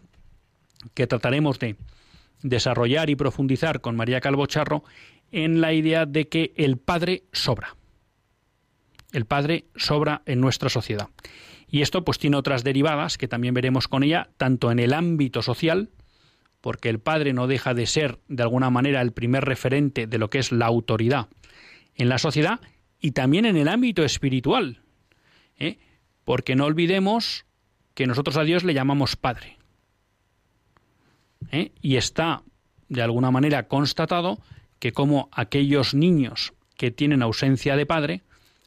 que 0.96 1.06
trataremos 1.06 1.60
de 1.60 1.76
desarrollar 2.42 3.12
y 3.12 3.16
profundizar 3.16 3.82
con 3.82 3.96
María 3.96 4.22
Calvo 4.22 4.48
Charro 4.48 4.84
en 5.32 5.62
la 5.62 5.72
idea 5.72 6.08
de 6.08 6.28
que 6.28 6.52
el 6.58 6.78
padre 6.78 7.26
sobra. 7.32 7.76
El 9.12 9.26
padre 9.26 9.66
sobra 9.76 10.24
en 10.26 10.42
nuestra 10.42 10.70
sociedad. 10.70 11.10
Y 11.70 11.84
esto 11.84 12.04
pues 12.04 12.18
tiene 12.18 12.38
otras 12.38 12.64
derivadas 12.64 13.20
que 13.20 13.28
también 13.28 13.54
veremos 13.54 13.88
con 13.88 14.02
ella, 14.02 14.30
tanto 14.38 14.72
en 14.72 14.80
el 14.80 14.94
ámbito 14.94 15.44
social, 15.44 15.92
porque 16.60 16.90
el 16.90 16.98
padre 16.98 17.34
no 17.34 17.46
deja 17.46 17.76
de 17.76 17.86
ser 17.86 18.18
de 18.30 18.42
alguna 18.42 18.72
manera 18.72 19.02
el 19.04 19.12
primer 19.12 19.46
referente 19.46 20.08
de 20.08 20.18
lo 20.18 20.32
que 20.32 20.40
es 20.40 20.52
la 20.52 20.66
autoridad 20.66 21.28
en 21.94 22.10
la 22.10 22.18
sociedad, 22.18 22.60
y 23.06 23.12
también 23.12 23.46
en 23.46 23.56
el 23.56 23.68
ámbito 23.68 24.04
espiritual. 24.04 24.82
¿eh? 25.60 25.78
Porque 26.24 26.56
no 26.56 26.66
olvidemos 26.66 27.46
que 27.94 28.08
nosotros 28.08 28.36
a 28.36 28.44
Dios 28.44 28.64
le 28.64 28.74
llamamos 28.74 29.16
Padre. 29.16 29.60
¿eh? 31.52 31.72
Y 31.84 31.98
está, 31.98 32.42
de 32.90 33.04
alguna 33.04 33.30
manera, 33.30 33.68
constatado 33.68 34.40
que 34.80 34.92
como 34.92 35.30
aquellos 35.32 35.94
niños 35.94 36.54
que 36.78 36.90
tienen 36.90 37.22
ausencia 37.22 37.76
de 37.76 37.86
padre, 37.86 38.24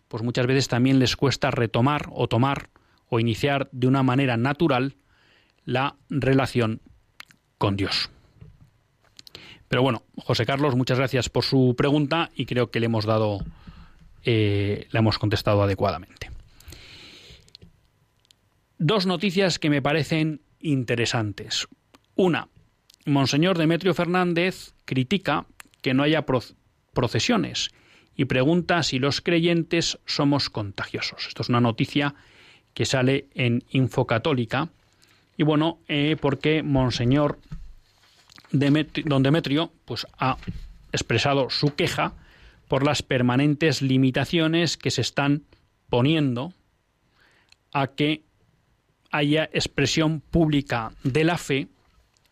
pues 0.06 0.22
muchas 0.22 0.46
veces 0.46 0.68
también 0.68 1.00
les 1.00 1.16
cuesta 1.16 1.50
retomar 1.50 2.08
o 2.12 2.28
tomar 2.28 2.70
o 3.08 3.18
iniciar 3.18 3.68
de 3.72 3.88
una 3.88 4.04
manera 4.04 4.36
natural 4.36 4.94
la 5.64 5.96
relación 6.10 6.80
con 7.58 7.76
Dios. 7.76 8.08
Pero 9.66 9.82
bueno, 9.82 10.04
José 10.16 10.46
Carlos, 10.46 10.76
muchas 10.76 10.98
gracias 10.98 11.28
por 11.28 11.44
su 11.44 11.74
pregunta 11.76 12.30
y 12.36 12.46
creo 12.46 12.70
que 12.70 12.78
le 12.78 12.86
hemos 12.86 13.04
dado, 13.04 13.40
eh, 14.30 14.88
le 14.90 14.98
hemos 14.98 15.18
contestado 15.18 15.62
adecuadamente. 15.62 16.30
Dos 18.76 19.06
noticias 19.06 19.58
que 19.58 19.70
me 19.70 19.80
parecen 19.80 20.42
interesantes. 20.60 21.66
Una, 22.14 22.48
Monseñor 23.06 23.56
Demetrio 23.56 23.94
Fernández 23.94 24.74
critica 24.84 25.46
que 25.80 25.94
no 25.94 26.02
haya 26.02 26.26
procesiones 26.92 27.70
y 28.16 28.26
pregunta 28.26 28.82
si 28.82 28.98
los 28.98 29.22
creyentes 29.22 29.98
somos 30.04 30.50
contagiosos. 30.50 31.26
Esto 31.28 31.40
es 31.40 31.48
una 31.48 31.62
noticia 31.62 32.14
que 32.74 32.84
sale 32.84 33.28
en 33.32 33.64
Infocatólica. 33.70 34.68
Y 35.38 35.44
bueno, 35.44 35.78
eh, 35.88 36.18
porque 36.20 36.62
Monseñor 36.62 37.38
don 38.50 39.22
Demetrio 39.22 39.72
pues, 39.86 40.06
ha 40.18 40.36
expresado 40.92 41.48
su 41.48 41.74
queja 41.74 42.12
por 42.68 42.84
las 42.84 43.02
permanentes 43.02 43.82
limitaciones 43.82 44.76
que 44.76 44.90
se 44.90 45.00
están 45.00 45.42
poniendo 45.88 46.52
a 47.72 47.88
que 47.88 48.22
haya 49.10 49.48
expresión 49.52 50.20
pública 50.20 50.92
de 51.02 51.24
la 51.24 51.38
fe 51.38 51.68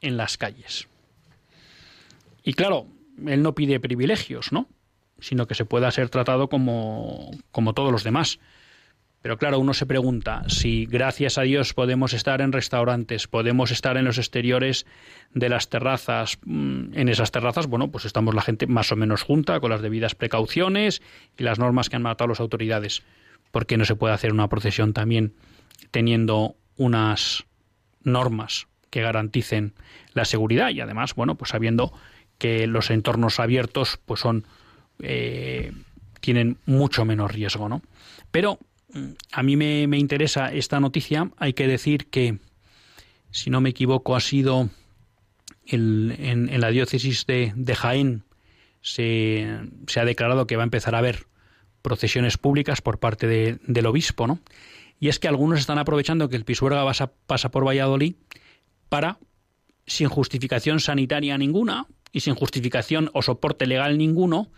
en 0.01 0.16
las 0.16 0.37
calles. 0.37 0.89
Y 2.45 2.53
claro, 2.53 2.87
él 3.26 3.43
no 3.43 3.55
pide 3.55 3.80
privilegios, 3.80 4.53
¿no? 4.53 4.68
Sino 5.18 5.47
que 5.47 5.55
se 5.55 5.64
pueda 5.64 5.91
ser 5.91 6.11
tratado 6.11 6.49
como, 6.49 7.30
como 7.51 7.72
todos 7.72 7.91
los 7.91 8.05
demás. 8.05 8.39
Pero 9.27 9.39
claro, 9.39 9.59
uno 9.59 9.74
se 9.74 9.87
pregunta 9.87 10.45
si 10.47 10.87
gracias 10.87 11.37
a 11.37 11.43
Dios 11.43 11.74
podemos 11.74 12.12
estar 12.12 12.41
en 12.41 12.53
restaurantes, 12.53 13.27
podemos 13.27 13.72
estar 13.72 13.97
en 13.97 14.05
los 14.05 14.18
exteriores 14.18 14.87
de 15.35 15.49
las 15.49 15.68
terrazas. 15.68 16.39
Mm, 16.45 16.97
en 16.97 17.09
esas 17.09 17.33
terrazas, 17.33 17.66
bueno, 17.66 17.91
pues 17.91 18.05
estamos 18.05 18.37
la 18.37 18.43
gente 18.43 18.68
más 18.68 18.93
o 18.93 18.95
menos 18.95 19.22
junta, 19.22 19.59
con 19.59 19.70
las 19.70 19.83
debidas 19.83 20.14
precauciones 20.14 21.03
y 21.37 21.43
las 21.43 21.59
normas 21.59 21.91
que 21.91 21.97
han 21.97 22.03
matado 22.03 22.29
las 22.29 22.39
autoridades. 22.39 23.03
¿Por 23.51 23.66
qué 23.66 23.77
no 23.77 23.85
se 23.85 23.97
puede 23.97 24.14
hacer 24.14 24.33
una 24.33 24.49
procesión 24.49 24.93
también 24.93 25.35
teniendo 25.91 26.55
unas 26.77 27.47
normas 28.05 28.68
que 28.91 29.03
garanticen 29.03 29.74
la 30.12 30.24
seguridad 30.24 30.70
y 30.70 30.81
además, 30.81 31.16
bueno, 31.16 31.35
pues 31.35 31.51
sabiendo 31.51 31.93
que 32.39 32.68
los 32.68 32.93
entornos 32.93 33.41
abiertos 33.41 33.99
pues 34.07 34.20
son 34.20 34.47
eh, 35.03 35.72
tienen 36.20 36.59
mucho 36.64 37.05
menos 37.05 37.33
riesgo, 37.33 37.68
¿no? 37.68 37.83
Pero 38.31 38.61
a 39.32 39.43
mí 39.43 39.57
me, 39.57 39.99
interesa 39.99 40.53
esta 40.53 40.80
noticia. 40.80 41.30
Hay 41.37 41.53
que 41.53 41.66
decir 41.66 42.07
que, 42.07 42.39
si 43.30 43.51
no 43.51 43.61
me 43.61 43.70
equivoco, 43.70 44.16
ha 44.16 44.20
sido 44.20 44.70
en, 45.64 46.61
la 46.61 46.70
diócesis 46.70 47.26
de, 47.26 47.74
Jaén 47.74 48.24
se, 48.80 49.47
ha 49.97 50.05
declarado 50.05 50.47
que 50.47 50.57
va 50.57 50.62
a 50.62 50.64
empezar 50.64 50.95
a 50.95 50.99
haber 50.99 51.26
procesiones 51.82 52.37
públicas 52.37 52.80
por 52.80 52.99
parte 52.99 53.26
del 53.61 53.87
obispo, 53.87 54.26
¿no? 54.26 54.41
Y 54.99 55.09
es 55.09 55.18
que 55.18 55.28
algunos 55.28 55.61
están 55.61 55.78
aprovechando 55.78 56.28
que 56.28 56.37
el 56.37 56.45
Pisuerga 56.45 56.84
pasa, 56.84 57.12
pasa 57.26 57.51
por 57.51 57.66
Valladolid 57.66 58.14
para, 58.89 59.18
sin 59.87 60.09
justificación 60.09 60.80
sanitaria 60.80 61.37
ninguna 61.37 61.87
y 62.12 62.20
sin 62.20 62.34
justificación 62.34 63.11
o 63.12 63.20
soporte 63.20 63.66
legal 63.66 63.99
ninguno, 63.99 64.51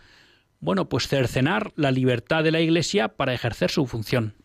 bueno, 0.59 0.89
pues 0.89 1.07
cercenar 1.07 1.71
la 1.75 1.91
libertad 1.91 2.43
de 2.43 2.51
la 2.51 2.61
Iglesia 2.61 3.09
para 3.09 3.33
ejercer 3.33 3.71
su 3.71 3.87
función 3.87 4.35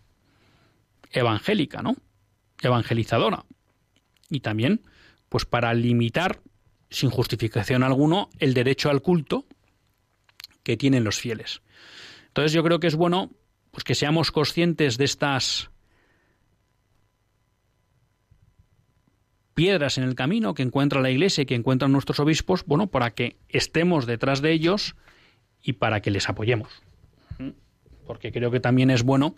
evangélica, 1.11 1.83
¿no? 1.83 1.97
Evangelizadora. 2.63 3.45
Y 4.31 4.41
también, 4.41 4.83
pues 5.29 5.45
para 5.45 5.75
limitar, 5.75 6.41
sin 6.91 7.11
justificación 7.11 7.83
alguno, 7.83 8.31
el 8.39 8.55
derecho 8.55 8.91
al 8.91 9.03
culto 9.03 9.47
que 10.63 10.77
tienen 10.77 11.05
los 11.05 11.19
fieles. 11.19 11.63
Entonces 12.29 12.53
yo 12.53 12.63
creo 12.63 12.81
que 12.81 12.87
es 12.87 12.97
bueno 12.97 13.31
pues 13.71 13.83
que 13.83 13.97
seamos 13.97 14.31
conscientes 14.31 14.97
de 14.99 15.05
estas 15.05 15.71
piedras 19.55 19.99
en 19.99 20.05
el 20.05 20.15
camino 20.15 20.55
que 20.55 20.63
encuentra 20.63 21.01
la 21.01 21.11
Iglesia 21.11 21.43
y 21.43 21.47
que 21.47 21.57
encuentran 21.57 21.91
nuestros 21.91 22.21
obispos, 22.21 22.65
bueno, 22.67 22.87
para 22.87 23.11
que 23.11 23.37
estemos 23.49 24.07
detrás 24.07 24.43
de 24.43 24.53
ellos 24.53 24.95
y 25.65 25.73
para 25.73 26.01
que 26.01 26.13
les 26.13 26.29
apoyemos. 26.29 26.69
Porque 28.07 28.31
creo 28.31 28.51
que 28.51 28.61
también 28.61 28.91
es 28.91 29.03
bueno 29.03 29.35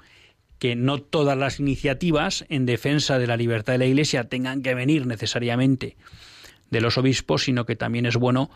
que 0.58 0.74
no 0.74 0.98
todas 0.98 1.38
las 1.38 1.60
iniciativas 1.60 2.44
en 2.48 2.66
defensa 2.66 3.18
de 3.18 3.26
la 3.26 3.36
libertad 3.36 3.74
de 3.74 3.78
la 3.78 3.86
Iglesia 3.86 4.24
tengan 4.24 4.62
que 4.62 4.74
venir 4.74 5.06
necesariamente 5.06 5.96
de 6.70 6.80
los 6.80 6.98
obispos, 6.98 7.44
sino 7.44 7.64
que 7.64 7.76
también 7.76 8.06
es 8.06 8.16
bueno 8.16 8.50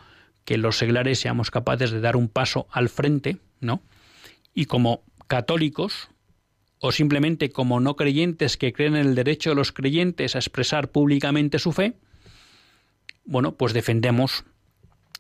que 0.45 0.59
los 0.59 0.79
seglares 0.79 1.21
seamos 1.21 1.51
capaces 1.51 1.93
de 1.93 2.01
dar 2.01 2.17
un 2.17 2.29
paso 2.29 2.67
al 2.73 2.89
frente, 2.89 3.37
¿no? 3.61 3.83
Y 4.53 4.65
como 4.65 5.05
católicos, 5.29 6.09
o 6.81 6.91
simplemente 6.91 7.51
como 7.51 7.79
no 7.79 7.95
creyentes 7.95 8.57
que 8.57 8.73
creen 8.73 8.97
en 8.97 9.07
el 9.07 9.15
derecho 9.15 9.51
de 9.51 9.57
los 9.57 9.71
creyentes 9.71 10.35
a 10.35 10.39
expresar 10.39 10.91
públicamente 10.91 11.61
su 11.61 11.71
fe, 11.71 11.95
bueno, 13.25 13.55
pues 13.55 13.75
defendemos 13.75 14.45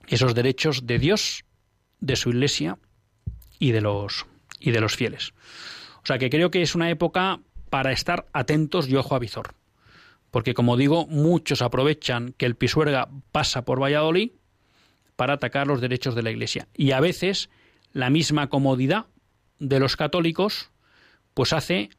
esos 0.08 0.34
derechos 0.34 0.86
de 0.86 0.98
Dios 0.98 1.44
de 2.00 2.16
su 2.16 2.30
iglesia 2.30 2.78
y 3.58 3.72
de 3.72 3.80
los 3.80 4.26
y 4.58 4.72
de 4.72 4.80
los 4.80 4.96
fieles. 4.96 5.32
O 6.02 6.06
sea 6.06 6.18
que 6.18 6.30
creo 6.30 6.50
que 6.50 6.62
es 6.62 6.74
una 6.74 6.90
época 6.90 7.40
para 7.70 7.92
estar 7.92 8.26
atentos 8.32 8.88
y 8.88 8.96
ojo 8.96 9.14
a 9.14 9.18
visor. 9.18 9.54
Porque 10.30 10.54
como 10.54 10.76
digo, 10.76 11.06
muchos 11.06 11.62
aprovechan 11.62 12.34
que 12.36 12.46
el 12.46 12.56
Pisuerga 12.56 13.08
pasa 13.32 13.64
por 13.64 13.82
Valladolid 13.82 14.32
para 15.16 15.34
atacar 15.34 15.66
los 15.66 15.80
derechos 15.80 16.14
de 16.14 16.22
la 16.22 16.30
Iglesia. 16.30 16.68
Y 16.76 16.92
a 16.92 17.00
veces 17.00 17.50
la 17.92 18.10
misma 18.10 18.48
comodidad 18.48 19.06
de 19.58 19.80
los 19.80 19.96
católicos 19.96 20.70
pues 21.34 21.52
hace 21.52 21.90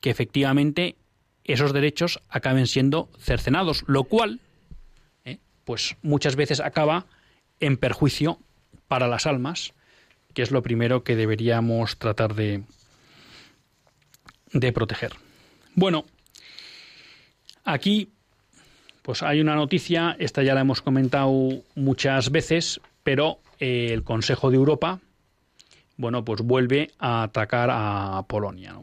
que 0.00 0.10
efectivamente 0.10 0.96
esos 1.44 1.72
derechos 1.72 2.20
acaben 2.28 2.66
siendo 2.66 3.08
cercenados, 3.18 3.84
lo 3.86 4.04
cual 4.04 4.40
eh, 5.24 5.38
pues 5.64 5.96
muchas 6.02 6.36
veces 6.36 6.60
acaba 6.60 7.06
en 7.60 7.76
perjuicio 7.76 8.40
para 8.88 9.08
las 9.08 9.26
almas, 9.26 9.72
que 10.34 10.42
es 10.42 10.50
lo 10.50 10.62
primero 10.62 11.02
que 11.02 11.16
deberíamos 11.16 11.98
tratar 11.98 12.34
de, 12.34 12.62
de 14.52 14.72
proteger. 14.72 15.12
Bueno, 15.74 16.04
aquí 17.64 18.10
pues 19.06 19.22
hay 19.22 19.40
una 19.40 19.54
noticia, 19.54 20.16
esta 20.18 20.42
ya 20.42 20.54
la 20.54 20.62
hemos 20.62 20.82
comentado 20.82 21.62
muchas 21.76 22.32
veces, 22.32 22.80
pero 23.04 23.38
eh, 23.60 23.90
el 23.92 24.02
Consejo 24.02 24.50
de 24.50 24.56
Europa, 24.56 24.98
bueno, 25.96 26.24
pues 26.24 26.42
vuelve 26.42 26.90
a 26.98 27.22
atacar 27.22 27.70
a 27.70 28.24
Polonia. 28.26 28.80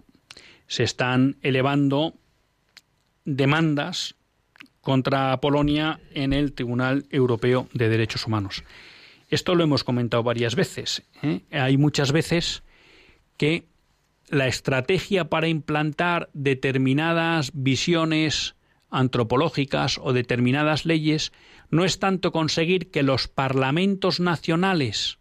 Se 0.68 0.84
están 0.84 1.36
elevando 1.42 2.14
demandas 3.26 4.16
contra 4.80 5.36
Polonia 5.42 6.00
en 6.14 6.32
el 6.32 6.54
Tribunal 6.54 7.06
Europeo 7.10 7.68
de 7.74 7.90
Derechos 7.90 8.26
Humanos. 8.26 8.64
Esto 9.34 9.56
lo 9.56 9.64
hemos 9.64 9.84
comentado 9.84 10.22
varias 10.22 10.54
veces. 10.56 11.02
¿eh? 11.24 11.42
Hay 11.50 11.78
muchas 11.78 12.12
veces 12.12 12.62
que 13.36 13.66
la 14.30 14.46
estrategia 14.48 15.28
para 15.28 15.48
implantar 15.48 16.30
determinadas 16.34 17.50
visiones 17.56 18.56
antropológicas 18.92 20.00
o 20.00 20.14
determinadas 20.14 20.86
leyes 20.86 21.32
no 21.72 21.84
es 21.84 21.98
tanto 21.98 22.32
conseguir 22.32 22.92
que 22.92 23.02
los 23.02 23.28
parlamentos 23.28 24.20
nacionales 24.20 25.18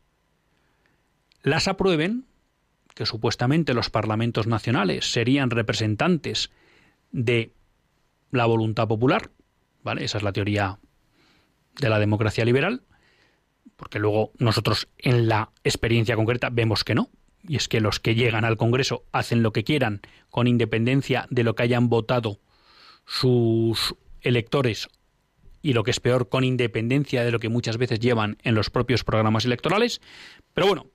las 1.42 1.66
aprueben, 1.66 2.26
que 2.94 3.06
supuestamente 3.06 3.72
los 3.72 3.88
parlamentos 3.88 4.46
nacionales 4.46 5.10
serían 5.10 5.48
representantes 5.48 6.50
de 7.12 7.54
la 8.30 8.44
voluntad 8.44 8.88
popular, 8.88 9.30
¿vale? 9.82 10.04
Esa 10.04 10.18
es 10.18 10.22
la 10.22 10.34
teoría 10.34 10.78
de 11.80 11.88
la 11.88 11.98
democracia 11.98 12.44
liberal, 12.44 12.82
porque 13.82 13.98
luego 13.98 14.30
nosotros 14.38 14.86
en 14.96 15.26
la 15.26 15.50
experiencia 15.64 16.14
concreta 16.14 16.50
vemos 16.52 16.84
que 16.84 16.94
no, 16.94 17.10
y 17.42 17.56
es 17.56 17.66
que 17.66 17.80
los 17.80 17.98
que 17.98 18.14
llegan 18.14 18.44
al 18.44 18.56
Congreso 18.56 19.02
hacen 19.10 19.42
lo 19.42 19.52
que 19.52 19.64
quieran 19.64 20.02
con 20.30 20.46
independencia 20.46 21.26
de 21.30 21.42
lo 21.42 21.56
que 21.56 21.64
hayan 21.64 21.88
votado 21.88 22.38
sus 23.06 23.96
electores 24.20 24.88
y 25.62 25.72
lo 25.72 25.82
que 25.82 25.90
es 25.90 25.98
peor, 25.98 26.28
con 26.28 26.44
independencia 26.44 27.24
de 27.24 27.32
lo 27.32 27.40
que 27.40 27.48
muchas 27.48 27.76
veces 27.76 27.98
llevan 27.98 28.38
en 28.44 28.54
los 28.54 28.70
propios 28.70 29.02
programas 29.02 29.46
electorales. 29.46 30.00
Pero 30.54 30.68
bueno, 30.68 30.86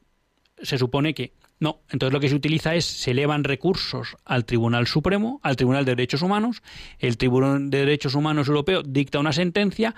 se 0.62 0.78
supone 0.78 1.14
que 1.14 1.34
no. 1.60 1.82
Entonces 1.90 2.14
lo 2.14 2.22
que 2.22 2.30
se 2.30 2.36
utiliza 2.36 2.74
es, 2.74 2.86
se 2.86 3.12
elevan 3.12 3.44
recursos 3.44 4.16
al 4.24 4.46
Tribunal 4.46 4.88
Supremo, 4.88 5.42
al 5.44 5.58
Tribunal 5.58 5.84
de 5.84 5.92
Derechos 5.92 6.22
Humanos, 6.22 6.62
el 7.00 7.18
Tribunal 7.18 7.70
de 7.70 7.80
Derechos 7.80 8.16
Humanos 8.16 8.48
Europeo 8.48 8.82
dicta 8.82 9.20
una 9.20 9.34
sentencia 9.34 9.94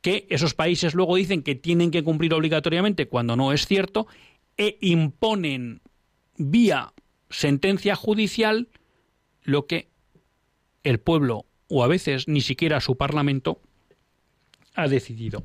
que 0.00 0.26
esos 0.30 0.54
países 0.54 0.94
luego 0.94 1.16
dicen 1.16 1.42
que 1.42 1.54
tienen 1.54 1.90
que 1.90 2.04
cumplir 2.04 2.34
obligatoriamente 2.34 3.08
cuando 3.08 3.36
no 3.36 3.52
es 3.52 3.66
cierto 3.66 4.06
e 4.56 4.78
imponen 4.80 5.80
vía 6.36 6.92
sentencia 7.30 7.96
judicial 7.96 8.68
lo 9.42 9.66
que 9.66 9.88
el 10.84 11.00
pueblo 11.00 11.46
o 11.68 11.84
a 11.84 11.88
veces 11.88 12.28
ni 12.28 12.40
siquiera 12.40 12.80
su 12.80 12.96
parlamento 12.96 13.60
ha 14.74 14.88
decidido. 14.88 15.42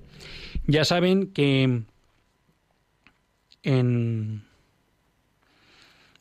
Ya 0.67 0.85
saben 0.85 1.33
que 1.33 1.83
en, 3.63 4.43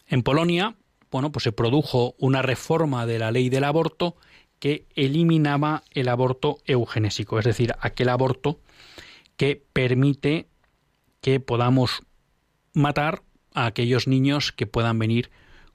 en 0.09 0.23
Polonia, 0.23 0.77
bueno, 1.11 1.31
pues 1.31 1.45
se 1.45 1.53
produjo 1.53 2.15
una 2.19 2.43
reforma 2.43 3.07
de 3.07 3.19
la 3.19 3.31
ley 3.31 3.49
del 3.49 3.65
aborto 3.65 4.17
que 4.63 4.87
eliminaba 4.95 5.83
el 5.91 6.09
aborto 6.09 6.59
eugenésico, 6.67 7.37
es 7.37 7.45
decir, 7.45 7.75
aquel 7.81 8.09
aborto 8.09 8.61
que 9.37 9.61
permite 9.73 10.47
que 11.21 11.41
podamos 11.41 12.03
matar 12.73 13.23
a 13.55 13.67
aquellos 13.67 14.07
niños 14.07 14.53
que 14.53 14.69
puedan 14.69 15.01
venir 15.01 15.33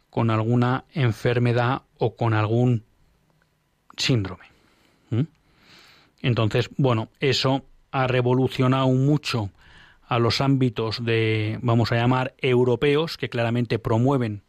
con 0.09 0.29
alguna 0.29 0.85
enfermedad 0.93 1.81
o 1.97 2.15
con 2.15 2.33
algún 2.33 2.85
síndrome. 3.97 4.45
Entonces, 6.21 6.69
bueno, 6.77 7.09
eso 7.19 7.65
ha 7.91 8.07
revolucionado 8.07 8.87
mucho 8.87 9.49
a 10.07 10.17
los 10.17 10.39
ámbitos 10.39 11.03
de, 11.03 11.59
vamos 11.61 11.91
a 11.91 11.95
llamar, 11.95 12.35
europeos, 12.37 13.17
que 13.17 13.27
claramente 13.27 13.79
promueven 13.79 14.43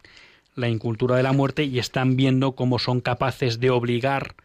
la 0.59 0.69
incultura 0.69 1.15
de 1.15 1.23
la 1.23 1.33
muerte 1.33 1.63
y 1.63 1.79
están 1.79 2.15
viendo 2.15 2.53
cómo 2.53 2.79
son 2.79 3.01
capaces 3.01 3.59
de 3.59 3.69
obligar 3.69 4.35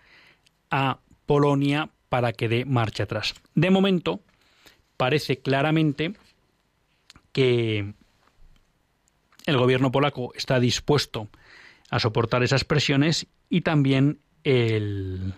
a 0.70 0.98
Polonia 1.26 1.90
para 2.08 2.32
que 2.32 2.48
dé 2.48 2.64
marcha 2.64 3.04
atrás. 3.04 3.34
De 3.54 3.70
momento, 3.70 4.20
parece 4.96 5.38
claramente 5.38 6.14
que 7.32 7.92
el 9.46 9.56
gobierno 9.58 9.90
polaco 9.90 10.32
está 10.34 10.60
dispuesto 10.60 11.28
a 11.90 11.98
soportar 11.98 12.42
esas 12.42 12.64
presiones 12.64 13.26
y 13.50 13.60
también 13.60 14.18
el, 14.44 15.34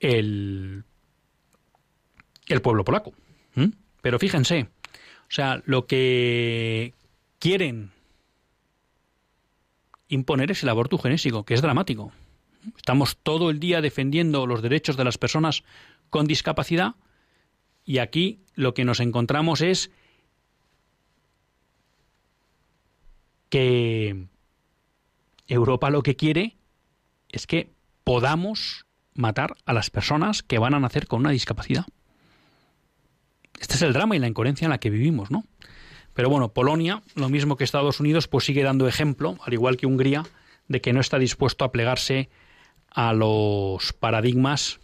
el, 0.00 0.84
el 2.46 2.62
pueblo 2.62 2.84
polaco. 2.84 3.12
Pero 4.00 4.18
fíjense, 4.18 4.68
o 5.28 5.30
sea, 5.30 5.62
lo 5.64 5.86
que 5.86 6.92
quieren 7.44 7.92
imponer 10.08 10.50
es 10.50 10.62
el 10.62 10.70
aborto 10.70 10.96
genésico, 10.96 11.44
que 11.44 11.52
es 11.52 11.60
dramático. 11.60 12.10
Estamos 12.74 13.18
todo 13.22 13.50
el 13.50 13.60
día 13.60 13.82
defendiendo 13.82 14.46
los 14.46 14.62
derechos 14.62 14.96
de 14.96 15.04
las 15.04 15.18
personas 15.18 15.62
con 16.08 16.26
discapacidad 16.26 16.94
y 17.84 17.98
aquí 17.98 18.40
lo 18.54 18.72
que 18.72 18.86
nos 18.86 18.98
encontramos 18.98 19.60
es 19.60 19.90
que 23.50 24.24
Europa 25.46 25.90
lo 25.90 26.02
que 26.02 26.16
quiere 26.16 26.56
es 27.28 27.46
que 27.46 27.74
podamos 28.04 28.86
matar 29.12 29.54
a 29.66 29.74
las 29.74 29.90
personas 29.90 30.42
que 30.42 30.58
van 30.58 30.72
a 30.72 30.80
nacer 30.80 31.06
con 31.06 31.20
una 31.20 31.30
discapacidad. 31.30 31.84
Este 33.60 33.74
es 33.74 33.82
el 33.82 33.92
drama 33.92 34.16
y 34.16 34.18
la 34.18 34.28
incoherencia 34.28 34.64
en 34.64 34.70
la 34.70 34.80
que 34.80 34.88
vivimos, 34.88 35.30
¿no? 35.30 35.44
Pero 36.14 36.30
bueno, 36.30 36.48
Polonia, 36.48 37.02
lo 37.16 37.28
mismo 37.28 37.56
que 37.56 37.64
Estados 37.64 38.00
Unidos, 38.00 38.28
pues 38.28 38.44
sigue 38.44 38.62
dando 38.62 38.86
ejemplo, 38.88 39.36
al 39.44 39.52
igual 39.52 39.76
que 39.76 39.86
Hungría, 39.86 40.22
de 40.68 40.80
que 40.80 40.92
no 40.92 41.00
está 41.00 41.18
dispuesto 41.18 41.64
a 41.64 41.72
plegarse 41.72 42.28
a 42.90 43.12
los 43.12 43.92
paradigmas 43.92 44.80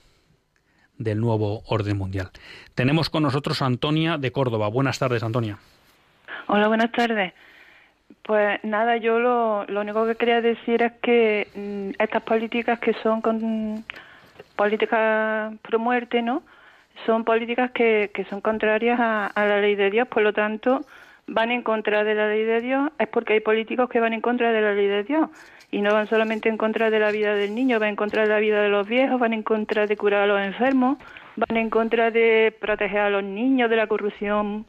del 0.99 1.21
nuevo 1.21 1.63
orden 1.67 1.97
mundial. 1.97 2.31
Tenemos 2.75 3.09
con 3.09 3.23
nosotros 3.23 3.63
a 3.63 3.67
Antonia 3.67 4.19
de 4.19 4.33
Córdoba. 4.33 4.69
Buenas 4.69 4.99
tardes, 4.99 5.23
Antonia. 5.23 5.59
Hola, 6.49 6.69
buenas 6.69 6.93
tardes. 6.93 7.33
Pues 8.23 8.59
nada, 8.65 8.97
yo 8.97 9.19
lo, 9.19 9.65
lo 9.67 9.81
único 9.81 10.05
que 10.07 10.17
quería 10.17 10.41
decir 10.41 10.83
es 10.83 10.93
que 11.01 11.49
mm, 11.55 12.03
estas 12.03 12.23
políticas 12.23 12.79
que 12.81 12.93
son 13.03 13.23
con, 13.23 13.85
políticas 14.57 15.55
pro 15.63 15.79
muerte, 15.79 16.21
¿no? 16.21 16.43
Son 17.07 17.25
políticas 17.25 17.71
que, 17.71 18.11
que 18.13 18.25
son 18.27 18.43
contrarias 18.43 19.01
a, 19.01 19.33
la 19.35 19.61
ley 19.61 19.75
de 19.75 19.91
Dios, 19.91 20.07
por 20.09 20.23
lo 20.23 20.35
tanto, 20.35 20.85
van 21.31 21.53
en 21.53 21.63
contra 21.63 22.03
de 22.05 22.15
la 22.15 22.29
ley 22.29 22.45
de 22.45 22.61
Dios, 22.61 22.91
es 22.99 23.09
porque 23.09 23.35
hay 23.35 23.41
políticos 23.41 23.89
que 23.89 24.01
van 24.01 24.13
en 24.13 24.21
contra 24.21 24.53
de 24.53 24.61
la 24.61 24.75
ley 24.75 24.89
de 24.89 25.05
Dios. 25.05 25.31
Y 25.71 25.81
no 25.81 25.95
van 25.95 26.09
solamente 26.09 26.49
en 26.49 26.57
contra 26.57 26.91
de 26.91 26.99
la 26.99 27.13
vida 27.13 27.35
del 27.35 27.55
niño, 27.55 27.79
van 27.79 27.91
en 27.91 27.97
contra 27.97 28.23
de 28.23 28.29
la 28.29 28.41
vida 28.41 28.61
de 28.61 28.69
los 28.69 28.87
viejos, 28.89 29.21
van 29.21 29.33
en 29.33 29.45
contra 29.45 29.87
de 29.87 29.97
curar 29.97 30.23
a 30.23 30.27
los 30.27 30.41
enfermos, 30.41 30.99
van 31.37 31.57
en 31.57 31.71
contra 31.71 32.11
de 32.11 32.53
proteger 32.61 32.99
a 32.99 33.11
los 33.11 33.23
niños 33.23 33.71
de 33.71 33.77
la 33.77 33.87
corrupción 33.87 34.67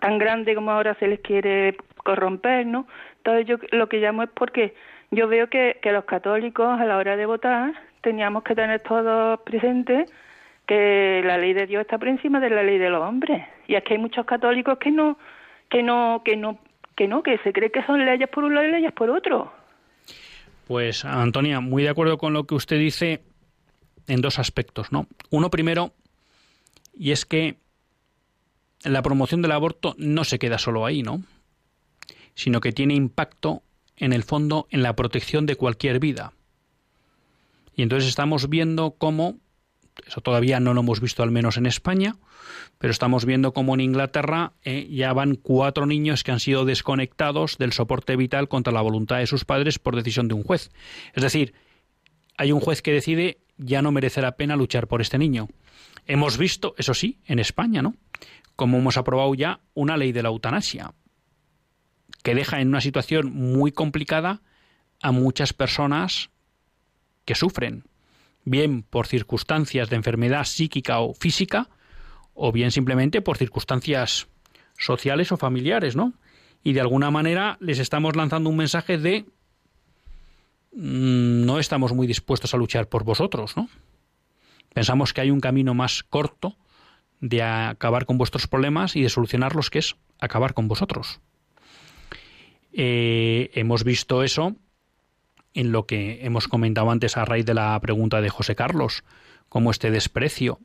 tan 0.00 0.18
grande 0.18 0.54
como 0.54 0.70
ahora 0.70 0.94
se 0.94 1.08
les 1.08 1.18
quiere 1.20 1.76
corromper, 2.04 2.64
¿no? 2.64 2.86
Entonces 3.16 3.46
yo 3.46 3.56
lo 3.72 3.88
que 3.88 3.98
llamo 3.98 4.22
es 4.22 4.30
porque 4.30 4.74
yo 5.10 5.26
veo 5.26 5.48
que, 5.48 5.80
que 5.82 5.90
los 5.90 6.04
católicos 6.04 6.80
a 6.80 6.84
la 6.84 6.96
hora 6.98 7.16
de 7.16 7.26
votar 7.26 7.72
teníamos 8.02 8.44
que 8.44 8.54
tener 8.54 8.80
todos 8.80 9.40
presentes 9.40 10.08
que 10.66 11.22
la 11.24 11.38
ley 11.38 11.52
de 11.52 11.66
Dios 11.66 11.82
está 11.82 11.98
por 11.98 12.08
encima 12.08 12.40
de 12.40 12.50
la 12.50 12.62
ley 12.62 12.78
de 12.78 12.90
los 12.90 13.02
hombres. 13.02 13.46
Y 13.68 13.74
es 13.74 13.84
que 13.84 13.94
hay 13.94 14.00
muchos 14.00 14.26
católicos 14.26 14.78
que 14.78 14.90
no 14.90 15.18
que 15.68 15.82
no 15.82 16.22
que 16.24 16.36
no 16.36 16.58
que 16.96 17.08
no 17.08 17.22
que 17.22 17.38
se 17.38 17.52
cree 17.52 17.70
que 17.70 17.84
son 17.84 18.04
leyes 18.04 18.28
por 18.28 18.44
un 18.44 18.54
lado 18.54 18.66
y 18.66 18.72
leyes 18.72 18.92
por 18.92 19.10
otro. 19.10 19.52
Pues 20.66 21.04
Antonia 21.04 21.60
muy 21.60 21.82
de 21.82 21.90
acuerdo 21.90 22.18
con 22.18 22.32
lo 22.32 22.44
que 22.44 22.54
usted 22.54 22.78
dice 22.78 23.22
en 24.08 24.20
dos 24.20 24.38
aspectos 24.38 24.92
no 24.92 25.06
uno 25.30 25.50
primero 25.50 25.92
y 26.94 27.10
es 27.10 27.26
que 27.26 27.56
la 28.84 29.02
promoción 29.02 29.42
del 29.42 29.52
aborto 29.52 29.94
no 29.98 30.24
se 30.24 30.38
queda 30.38 30.58
solo 30.58 30.86
ahí 30.86 31.02
no 31.02 31.20
sino 32.36 32.60
que 32.60 32.72
tiene 32.72 32.94
impacto 32.94 33.62
en 33.96 34.12
el 34.12 34.22
fondo 34.22 34.68
en 34.70 34.82
la 34.82 34.94
protección 34.94 35.46
de 35.46 35.56
cualquier 35.56 35.98
vida. 35.98 36.32
Y 37.74 37.82
entonces 37.82 38.08
estamos 38.08 38.48
viendo 38.48 38.92
cómo, 38.92 39.36
eso 40.06 40.20
todavía 40.20 40.60
no 40.60 40.74
lo 40.74 40.80
hemos 40.80 41.00
visto 41.00 41.22
al 41.22 41.30
menos 41.30 41.56
en 41.56 41.66
España, 41.66 42.16
pero 42.78 42.90
estamos 42.90 43.24
viendo 43.24 43.52
cómo 43.52 43.74
en 43.74 43.80
Inglaterra 43.80 44.52
eh, 44.64 44.86
ya 44.90 45.12
van 45.12 45.36
cuatro 45.36 45.86
niños 45.86 46.24
que 46.24 46.32
han 46.32 46.40
sido 46.40 46.64
desconectados 46.64 47.58
del 47.58 47.72
soporte 47.72 48.16
vital 48.16 48.48
contra 48.48 48.72
la 48.72 48.82
voluntad 48.82 49.18
de 49.18 49.26
sus 49.26 49.44
padres 49.44 49.78
por 49.78 49.96
decisión 49.96 50.28
de 50.28 50.34
un 50.34 50.42
juez. 50.42 50.70
Es 51.14 51.22
decir, 51.22 51.54
hay 52.36 52.52
un 52.52 52.60
juez 52.60 52.82
que 52.82 52.92
decide 52.92 53.38
ya 53.56 53.82
no 53.82 53.92
merece 53.92 54.20
la 54.20 54.36
pena 54.36 54.56
luchar 54.56 54.86
por 54.86 55.00
este 55.00 55.18
niño. 55.18 55.48
Hemos 56.06 56.38
visto, 56.38 56.74
eso 56.76 56.94
sí, 56.94 57.18
en 57.26 57.38
España, 57.38 57.82
¿no? 57.82 57.94
Como 58.54 58.78
hemos 58.78 58.96
aprobado 58.96 59.34
ya 59.34 59.60
una 59.74 59.96
ley 59.96 60.12
de 60.12 60.22
la 60.22 60.28
eutanasia, 60.28 60.92
que 62.22 62.34
deja 62.34 62.60
en 62.60 62.68
una 62.68 62.80
situación 62.80 63.32
muy 63.32 63.72
complicada 63.72 64.42
a 65.00 65.12
muchas 65.12 65.52
personas 65.52 66.30
que 67.24 67.34
sufren, 67.34 67.84
bien 68.46 68.82
por 68.82 69.06
circunstancias 69.06 69.90
de 69.90 69.96
enfermedad 69.96 70.44
psíquica 70.44 71.00
o 71.00 71.12
física, 71.12 71.68
o 72.32 72.52
bien 72.52 72.70
simplemente 72.70 73.20
por 73.20 73.36
circunstancias 73.36 74.28
sociales 74.78 75.32
o 75.32 75.36
familiares, 75.36 75.96
¿no? 75.96 76.14
Y 76.62 76.72
de 76.72 76.80
alguna 76.80 77.10
manera 77.10 77.58
les 77.60 77.78
estamos 77.78 78.16
lanzando 78.16 78.48
un 78.48 78.56
mensaje 78.56 78.98
de 78.98 79.26
mm, 80.72 81.44
no 81.44 81.58
estamos 81.58 81.92
muy 81.92 82.06
dispuestos 82.06 82.54
a 82.54 82.56
luchar 82.56 82.88
por 82.88 83.04
vosotros, 83.04 83.56
¿no? 83.56 83.68
Pensamos 84.72 85.12
que 85.12 85.22
hay 85.22 85.30
un 85.30 85.40
camino 85.40 85.74
más 85.74 86.04
corto 86.04 86.56
de 87.20 87.42
acabar 87.42 88.06
con 88.06 88.18
vuestros 88.18 88.46
problemas 88.46 88.94
y 88.94 89.02
de 89.02 89.08
solucionarlos, 89.08 89.70
que 89.70 89.80
es 89.80 89.96
acabar 90.20 90.54
con 90.54 90.68
vosotros. 90.68 91.20
Eh, 92.72 93.50
hemos 93.54 93.84
visto 93.84 94.22
eso 94.22 94.54
en 95.56 95.72
lo 95.72 95.86
que 95.86 96.20
hemos 96.22 96.48
comentado 96.48 96.90
antes 96.90 97.16
a 97.16 97.24
raíz 97.24 97.46
de 97.46 97.54
la 97.54 97.80
pregunta 97.80 98.20
de 98.20 98.28
José 98.28 98.54
Carlos, 98.54 99.04
cómo 99.48 99.70
este 99.70 99.90
desprecio 99.90 100.60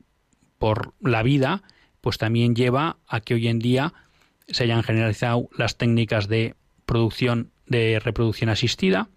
por 0.59 0.93
la 0.99 1.23
vida, 1.23 1.63
pues 2.01 2.17
también 2.17 2.55
lleva 2.55 2.97
a 3.07 3.21
que 3.21 3.33
hoy 3.33 3.47
en 3.47 3.59
día 3.59 3.93
se 4.49 4.65
hayan 4.65 4.83
generalizado 4.83 5.49
las 5.57 5.77
técnicas 5.77 6.27
de 6.27 6.55
producción 6.85 7.51
de 7.67 8.01
reproducción 8.03 8.49
asistida, 8.49 9.07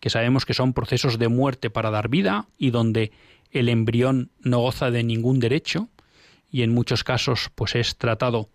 que 0.00 0.10
sabemos 0.10 0.44
que 0.44 0.52
son 0.52 0.72
procesos 0.72 1.16
de 1.16 1.28
muerte 1.28 1.70
para 1.70 1.90
dar 1.90 2.08
vida 2.08 2.48
y 2.58 2.70
donde 2.70 3.12
el 3.52 3.68
embrión 3.68 4.30
no 4.40 4.58
goza 4.58 4.90
de 4.90 5.04
ningún 5.04 5.38
derecho 5.38 5.88
y 6.50 6.62
en 6.62 6.74
muchos 6.74 7.04
casos 7.04 7.52
pues 7.54 7.76
es 7.76 7.96
tratado 7.96 8.48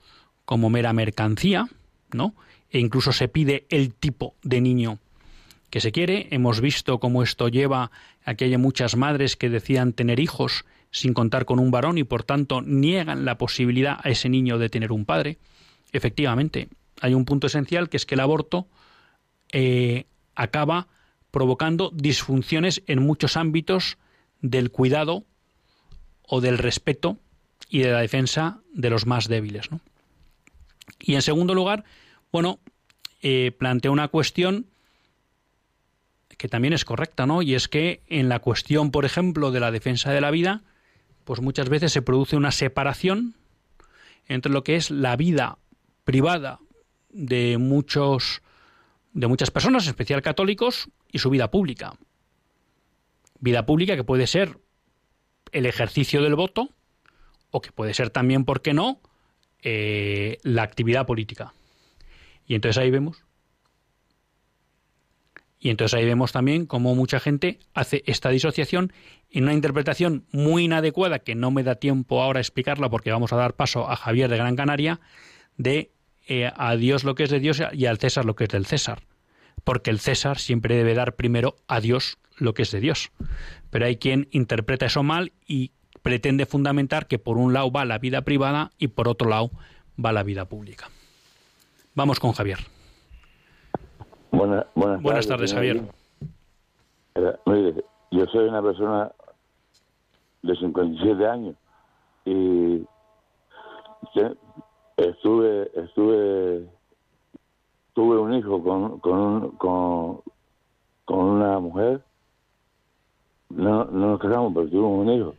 como 0.43 0.69
mera 0.69 0.91
mercancía, 0.91 1.69
¿no? 2.11 2.35
E 2.69 2.79
incluso 2.79 3.13
se 3.13 3.29
pide 3.29 3.65
el 3.69 3.93
tipo 3.93 4.35
de 4.43 4.59
niño 4.59 4.99
que 5.75 5.81
se 5.81 5.91
quiere. 5.91 6.29
Hemos 6.31 6.61
visto 6.61 7.01
cómo 7.01 7.21
esto 7.21 7.49
lleva 7.49 7.91
a 8.23 8.35
que 8.35 8.45
haya 8.45 8.57
muchas 8.57 8.95
madres 8.95 9.35
que 9.35 9.49
decían 9.49 9.91
tener 9.91 10.21
hijos 10.21 10.63
sin 10.89 11.13
contar 11.13 11.43
con 11.43 11.59
un 11.59 11.69
varón 11.69 11.97
y 11.97 12.05
por 12.05 12.23
tanto 12.23 12.61
niegan 12.61 13.25
la 13.25 13.37
posibilidad 13.37 13.97
a 14.01 14.09
ese 14.09 14.29
niño 14.29 14.57
de 14.57 14.69
tener 14.69 14.93
un 14.93 15.03
padre. 15.03 15.37
Efectivamente, 15.91 16.69
hay 17.01 17.13
un 17.13 17.25
punto 17.25 17.47
esencial 17.47 17.89
que 17.89 17.97
es 17.97 18.05
que 18.05 18.15
el 18.15 18.21
aborto 18.21 18.69
eh, 19.51 20.05
acaba 20.33 20.87
provocando 21.29 21.91
disfunciones 21.93 22.81
en 22.87 23.03
muchos 23.03 23.35
ámbitos 23.35 23.97
del 24.39 24.71
cuidado 24.71 25.25
o 26.23 26.39
del 26.39 26.57
respeto 26.57 27.19
y 27.67 27.79
de 27.79 27.91
la 27.91 27.99
defensa 27.99 28.61
de 28.73 28.91
los 28.91 29.05
más 29.05 29.27
débiles. 29.27 29.67
Y 31.01 31.15
en 31.15 31.21
segundo 31.21 31.53
lugar, 31.53 31.83
bueno, 32.31 32.59
eh, 33.21 33.51
plantea 33.59 33.91
una 33.91 34.07
cuestión 34.07 34.67
que 36.37 36.47
también 36.47 36.73
es 36.73 36.85
correcta, 36.85 37.25
¿no? 37.25 37.41
Y 37.41 37.55
es 37.55 37.67
que 37.67 38.01
en 38.07 38.29
la 38.29 38.39
cuestión, 38.39 38.91
por 38.91 39.05
ejemplo, 39.05 39.51
de 39.51 39.59
la 39.59 39.71
defensa 39.71 40.11
de 40.11 40.21
la 40.21 40.31
vida, 40.31 40.63
pues 41.23 41.41
muchas 41.41 41.69
veces 41.69 41.91
se 41.91 42.01
produce 42.01 42.35
una 42.35 42.51
separación 42.51 43.35
entre 44.27 44.51
lo 44.51 44.63
que 44.63 44.75
es 44.75 44.91
la 44.91 45.15
vida 45.15 45.57
privada 46.03 46.59
de 47.09 47.57
muchos 47.57 48.41
de 49.13 49.27
muchas 49.27 49.49
personas, 49.49 49.85
en 49.85 49.91
especial 49.91 50.21
católicos, 50.21 50.89
y 51.09 51.19
su 51.19 51.29
vida 51.29 51.49
pública. 51.49 51.93
Vida 53.39 53.65
pública 53.65 53.95
que 53.95 54.03
puede 54.03 54.27
ser 54.27 54.59
el 55.53 55.65
ejercicio 55.65 56.21
del 56.21 56.35
voto 56.35 56.69
o 57.49 57.61
que 57.61 57.71
puede 57.71 57.93
ser 57.93 58.09
también, 58.09 58.43
¿por 58.43 58.61
qué 58.61 58.73
no?, 58.73 58.99
eh, 59.61 60.37
la 60.43 60.63
actividad 60.63 61.05
política. 61.05 61.53
Y 62.45 62.55
entonces 62.55 62.77
ahí 62.77 62.91
vemos. 62.91 63.24
Y 65.65 65.71
entonces 65.71 65.97
ahí 65.97 66.05
vemos 66.05 66.31
también 66.31 66.67
cómo 66.67 66.93
mucha 66.93 67.19
gente 67.19 67.57
hace 67.73 68.03
esta 68.05 68.29
disociación 68.29 68.93
en 69.31 69.45
una 69.45 69.53
interpretación 69.55 70.27
muy 70.31 70.65
inadecuada, 70.65 71.17
que 71.17 71.33
no 71.33 71.49
me 71.49 71.63
da 71.63 71.73
tiempo 71.73 72.21
ahora 72.21 72.37
a 72.37 72.41
explicarla 72.41 72.87
porque 72.87 73.11
vamos 73.11 73.33
a 73.33 73.35
dar 73.35 73.55
paso 73.55 73.89
a 73.89 73.95
Javier 73.95 74.29
de 74.29 74.37
Gran 74.37 74.55
Canaria, 74.55 74.99
de 75.57 75.89
eh, 76.27 76.51
a 76.55 76.75
Dios 76.75 77.03
lo 77.03 77.15
que 77.15 77.23
es 77.23 77.31
de 77.31 77.39
Dios 77.39 77.63
y 77.73 77.87
al 77.87 77.97
César 77.97 78.25
lo 78.25 78.35
que 78.35 78.43
es 78.43 78.51
del 78.51 78.67
César. 78.67 79.01
Porque 79.63 79.89
el 79.89 79.99
César 79.99 80.37
siempre 80.37 80.75
debe 80.75 80.93
dar 80.93 81.15
primero 81.15 81.55
a 81.67 81.79
Dios 81.79 82.19
lo 82.37 82.53
que 82.53 82.61
es 82.61 82.69
de 82.69 82.79
Dios. 82.79 83.09
Pero 83.71 83.87
hay 83.87 83.95
quien 83.95 84.27
interpreta 84.29 84.85
eso 84.85 85.01
mal 85.01 85.33
y 85.47 85.71
pretende 86.03 86.45
fundamentar 86.45 87.07
que 87.07 87.17
por 87.17 87.39
un 87.39 87.53
lado 87.53 87.71
va 87.71 87.85
la 87.85 87.97
vida 87.97 88.21
privada 88.21 88.69
y 88.77 88.89
por 88.89 89.07
otro 89.07 89.31
lado 89.31 89.49
va 89.97 90.11
la 90.11 90.21
vida 90.21 90.45
pública. 90.45 90.91
Vamos 91.95 92.19
con 92.19 92.33
Javier. 92.33 92.74
Buenas, 94.31 94.65
buenas 94.75 95.27
tardes, 95.27 95.53
Javier. 95.53 95.81
Mire, 97.45 97.83
yo 98.11 98.25
soy 98.25 98.49
una 98.49 98.61
persona 98.61 99.11
de 100.41 100.55
57 100.55 101.27
años 101.27 101.55
y 102.25 102.85
estuve 104.97 105.71
estuve 105.75 106.67
tuve 107.93 108.17
un 108.17 108.33
hijo 108.33 108.61
con 108.61 108.99
con, 108.99 109.51
con, 109.51 110.21
con 111.05 111.19
una 111.19 111.59
mujer. 111.59 112.01
No, 113.49 113.85
no 113.85 114.11
nos 114.11 114.19
casamos 114.19 114.53
pero 114.53 114.67
tuvimos 114.67 115.07
un 115.07 115.09
hijo. 115.13 115.35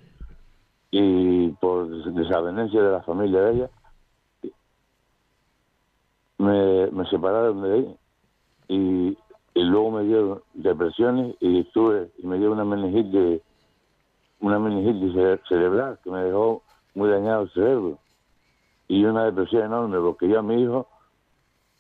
Y 0.91 1.49
por 1.61 1.89
desavenencia 2.15 2.83
de 2.83 2.93
la 2.93 3.03
familia 3.03 3.41
de 3.43 3.53
ella 3.53 3.71
me, 6.39 6.91
me 6.91 7.07
separaron 7.11 7.63
de 7.63 7.79
ella 7.79 7.97
y, 8.69 9.17
y 9.55 9.63
luego 9.63 9.91
me 9.91 10.05
dio 10.05 10.43
depresiones 10.55 11.37
y 11.41 11.61
estuve 11.61 12.11
y 12.19 12.27
me 12.27 12.39
dio 12.39 12.53
una 12.53 12.65
meningitis 12.65 13.43
una 14.41 14.59
meningitis 14.59 15.13
cerebral 15.49 15.99
que 16.03 16.11
me 16.11 16.25
dejó 16.25 16.63
muy 16.95 17.09
dañado 17.09 17.43
el 17.43 17.51
cerebro 17.51 17.99
y 18.89 19.05
una 19.05 19.25
depresión 19.25 19.65
enorme 19.65 19.99
porque 19.99 20.29
yo 20.29 20.39
a 20.39 20.43
mi 20.43 20.63
hijo 20.63 20.87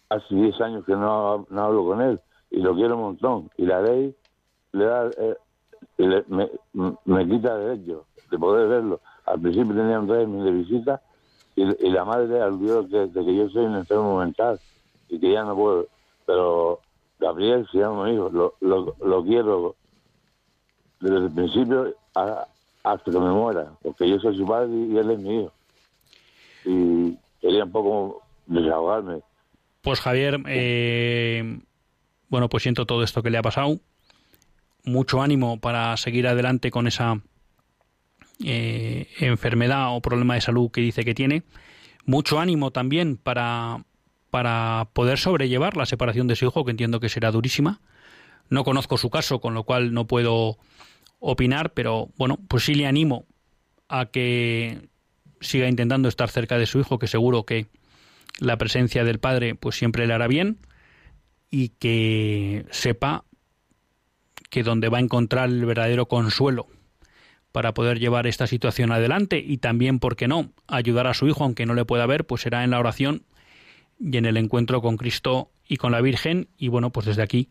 hace 0.09 0.35
10 0.35 0.61
años 0.61 0.85
que 0.85 0.93
no, 0.93 1.47
no 1.51 1.63
hablo 1.63 1.85
con 1.85 2.01
él 2.01 2.21
y 2.51 2.61
lo 2.61 2.75
quiero 2.75 2.97
un 2.97 3.03
montón 3.03 3.51
y 3.57 3.67
la 3.67 3.83
ley 3.83 4.15
le 4.73 4.85
da 4.85 5.11
eh, 5.19 5.37
me, 5.99 6.51
me, 7.05 7.29
quita 7.29 7.57
derecho 7.57 8.07
de 8.31 8.39
poder 8.39 8.69
verlo. 8.69 9.01
Al 9.25 9.41
principio 9.41 9.75
tenía 9.75 9.99
un 9.99 10.09
régimen 10.09 10.45
de 10.45 10.51
visita 10.51 11.03
y, 11.55 11.63
y 11.87 11.91
la 11.91 12.05
madre 12.05 12.43
olvidó 12.43 12.83
de, 12.83 13.07
de, 13.09 13.25
que 13.25 13.35
yo 13.35 13.49
soy 13.49 13.65
un 13.65 13.77
enfermo 13.77 14.19
mental 14.19 14.61
y 15.09 15.19
que 15.19 15.33
ya 15.33 15.45
no 15.45 15.57
puedo 15.57 15.87
pero 16.27 16.81
Gabriel 17.19 17.67
se 17.73 17.79
llama 17.79 18.05
mi 18.05 18.15
hijo 18.15 18.29
lo, 18.61 18.97
lo, 19.01 19.25
quiero 19.25 19.75
desde 21.01 21.17
el 21.17 21.31
principio 21.31 21.95
hasta 22.15 23.11
que 23.11 23.19
me 23.19 23.31
muera 23.31 23.73
porque 23.83 24.09
yo 24.09 24.19
soy 24.19 24.37
su 24.37 24.47
padre 24.47 24.71
y 24.71 24.97
él 24.97 25.11
es 25.11 25.19
mi 25.19 25.41
hijo 25.41 25.53
y 26.67 27.17
quería 27.41 27.65
un 27.65 27.73
poco 27.73 28.23
desahogarme. 28.47 29.21
Pues 29.83 30.01
Javier, 30.01 30.41
eh, 30.47 31.61
bueno, 32.29 32.49
pues 32.49 32.65
siento 32.65 32.87
todo 32.87 33.05
esto 33.05 33.23
que 33.23 33.31
le 33.31 33.39
ha 33.39 33.43
pasado. 33.43 33.79
Mucho 34.85 35.23
ánimo 35.23 35.61
para 35.61 35.97
seguir 35.97 36.27
adelante 36.27 36.71
con 36.71 36.87
esa 36.87 37.21
eh, 38.45 39.09
enfermedad 39.21 39.95
o 39.97 40.01
problema 40.01 40.35
de 40.35 40.41
salud 40.41 40.71
que 40.71 40.81
dice 40.81 41.05
que 41.05 41.15
tiene. 41.15 41.45
Mucho 42.05 42.39
ánimo 42.39 42.71
también 42.71 43.17
para, 43.17 43.85
para 44.31 44.89
poder 44.93 45.19
sobrellevar 45.19 45.77
la 45.77 45.87
separación 45.87 46.27
de 46.27 46.37
su 46.37 46.47
hijo, 46.47 46.65
que 46.65 46.71
entiendo 46.71 47.01
que 47.01 47.09
será 47.09 47.31
durísima. 47.31 47.81
No 48.49 48.65
conozco 48.65 48.97
su 48.99 49.11
caso, 49.11 49.41
con 49.41 49.55
lo 49.55 49.65
cual 49.65 49.93
no 49.93 50.07
puedo 50.07 50.59
opinar, 51.19 51.73
pero 51.73 52.11
bueno, 52.17 52.39
pues 52.49 52.65
sí 52.65 52.75
le 52.75 52.87
animo 52.87 53.25
a 53.89 54.07
que 54.07 54.89
siga 55.41 55.69
intentando 55.69 56.09
estar 56.09 56.29
cerca 56.29 56.59
de 56.59 56.67
su 56.67 56.79
hijo, 56.79 56.99
que 56.99 57.07
seguro 57.07 57.45
que 57.45 57.67
la 58.39 58.57
presencia 58.57 59.05
del 59.05 59.19
padre 59.19 59.55
pues 59.55 59.77
siempre 59.77 60.07
le 60.07 60.15
hará 60.15 60.27
bien 60.27 60.59
y 61.51 61.71
que 61.71 62.67
sepa 62.71 63.25
que 64.51 64.63
donde 64.63 64.89
va 64.89 64.99
a 64.99 65.01
encontrar 65.01 65.49
el 65.49 65.65
verdadero 65.65 66.07
consuelo 66.07 66.67
para 67.53 67.73
poder 67.73 67.99
llevar 67.99 68.27
esta 68.27 68.47
situación 68.47 68.93
adelante 68.93 69.39
y 69.39 69.59
también, 69.59 69.99
¿por 69.99 70.17
qué 70.17 70.29
no?, 70.29 70.51
ayudar 70.67 71.07
a 71.07 71.15
su 71.15 71.27
hijo, 71.27 71.45
aunque 71.45 71.65
no 71.65 71.75
le 71.75 71.87
pueda 71.87 72.07
ver, 72.07 72.27
pues 72.27 72.43
será 72.43 72.65
en 72.65 72.71
la 72.71 72.79
oración 72.79 73.23
y 73.99 74.17
en 74.17 74.27
el 74.27 74.37
encuentro 74.37 74.83
con 74.83 74.97
Cristo 74.97 75.51
y 75.67 75.77
con 75.77 75.93
la 75.93 76.01
Virgen. 76.01 76.49
Y 76.57 76.69
bueno, 76.69 76.91
pues 76.91 77.07
desde 77.07 77.23
aquí, 77.23 77.49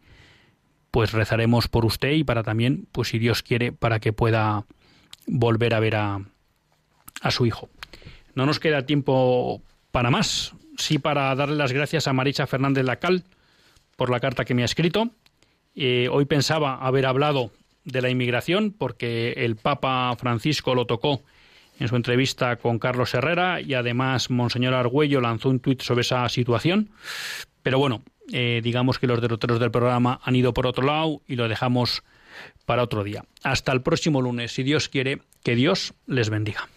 pues 0.92 1.12
rezaremos 1.12 1.68
por 1.68 1.86
usted 1.86 2.12
y 2.12 2.24
para 2.24 2.44
también, 2.44 2.88
pues 2.92 3.10
si 3.10 3.20
Dios 3.20 3.44
quiere, 3.44 3.72
para 3.72 4.00
que 4.00 4.14
pueda 4.14 4.66
volver 5.28 5.74
a 5.74 5.80
ver 5.80 5.96
a, 5.96 6.22
a 7.22 7.32
su 7.32 7.46
hijo. 7.46 7.70
No 8.34 8.46
nos 8.46 8.60
queda 8.60 8.86
tiempo 8.86 9.62
para 9.92 10.12
más, 10.12 10.54
sí 10.78 11.00
para 11.00 11.34
darle 11.36 11.56
las 11.56 11.72
gracias 11.72 12.08
a 12.08 12.14
Maricha 12.14 12.48
Fernández 12.48 12.86
Lacal 12.86 13.24
por 13.96 14.10
la 14.10 14.20
carta 14.20 14.46
que 14.46 14.54
me 14.54 14.62
ha 14.62 14.66
escrito. 14.66 15.10
Eh, 15.76 16.08
hoy 16.12 16.26
pensaba 16.26 16.76
haber 16.76 17.06
hablado 17.06 17.52
de 17.84 18.02
la 18.02 18.10
inmigración 18.10 18.74
porque 18.78 19.34
el 19.38 19.56
Papa 19.56 20.16
Francisco 20.18 20.76
lo 20.76 20.86
tocó 20.86 21.22
en 21.80 21.88
su 21.88 21.96
entrevista 21.96 22.56
con 22.58 22.80
Carlos 22.80 23.14
Herrera 23.14 23.62
y 23.62 23.74
además 23.74 24.30
Monseñor 24.30 24.74
Argüello 24.74 25.22
lanzó 25.22 25.50
un 25.50 25.60
tuit 25.60 25.82
sobre 25.82 26.02
esa 26.02 26.28
situación. 26.30 26.90
Pero 27.64 27.80
bueno, 27.80 28.04
eh, 28.32 28.62
digamos 28.64 29.00
que 29.00 29.08
los 29.08 29.22
derroteros 29.22 29.60
del 29.60 29.72
programa 29.72 30.20
han 30.24 30.36
ido 30.36 30.54
por 30.54 30.68
otro 30.68 30.86
lado 30.86 31.22
y 31.28 31.36
lo 31.36 31.48
dejamos 31.48 32.04
para 32.66 32.84
otro 32.84 33.04
día. 33.04 33.24
Hasta 33.44 33.72
el 33.72 33.82
próximo 33.82 34.22
lunes, 34.22 34.54
si 34.54 34.64
Dios 34.64 34.90
quiere, 34.90 35.20
que 35.44 35.56
Dios 35.56 35.94
les 36.08 36.30
bendiga. 36.30 36.68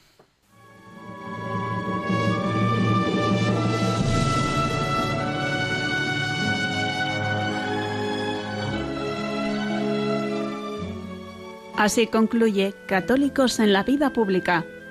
Así 11.79 12.09
concluye 12.09 12.75
Católicos 12.87 13.61
en 13.61 13.73
la 13.73 13.85
Vida 13.85 14.13
Pública, 14.13 14.65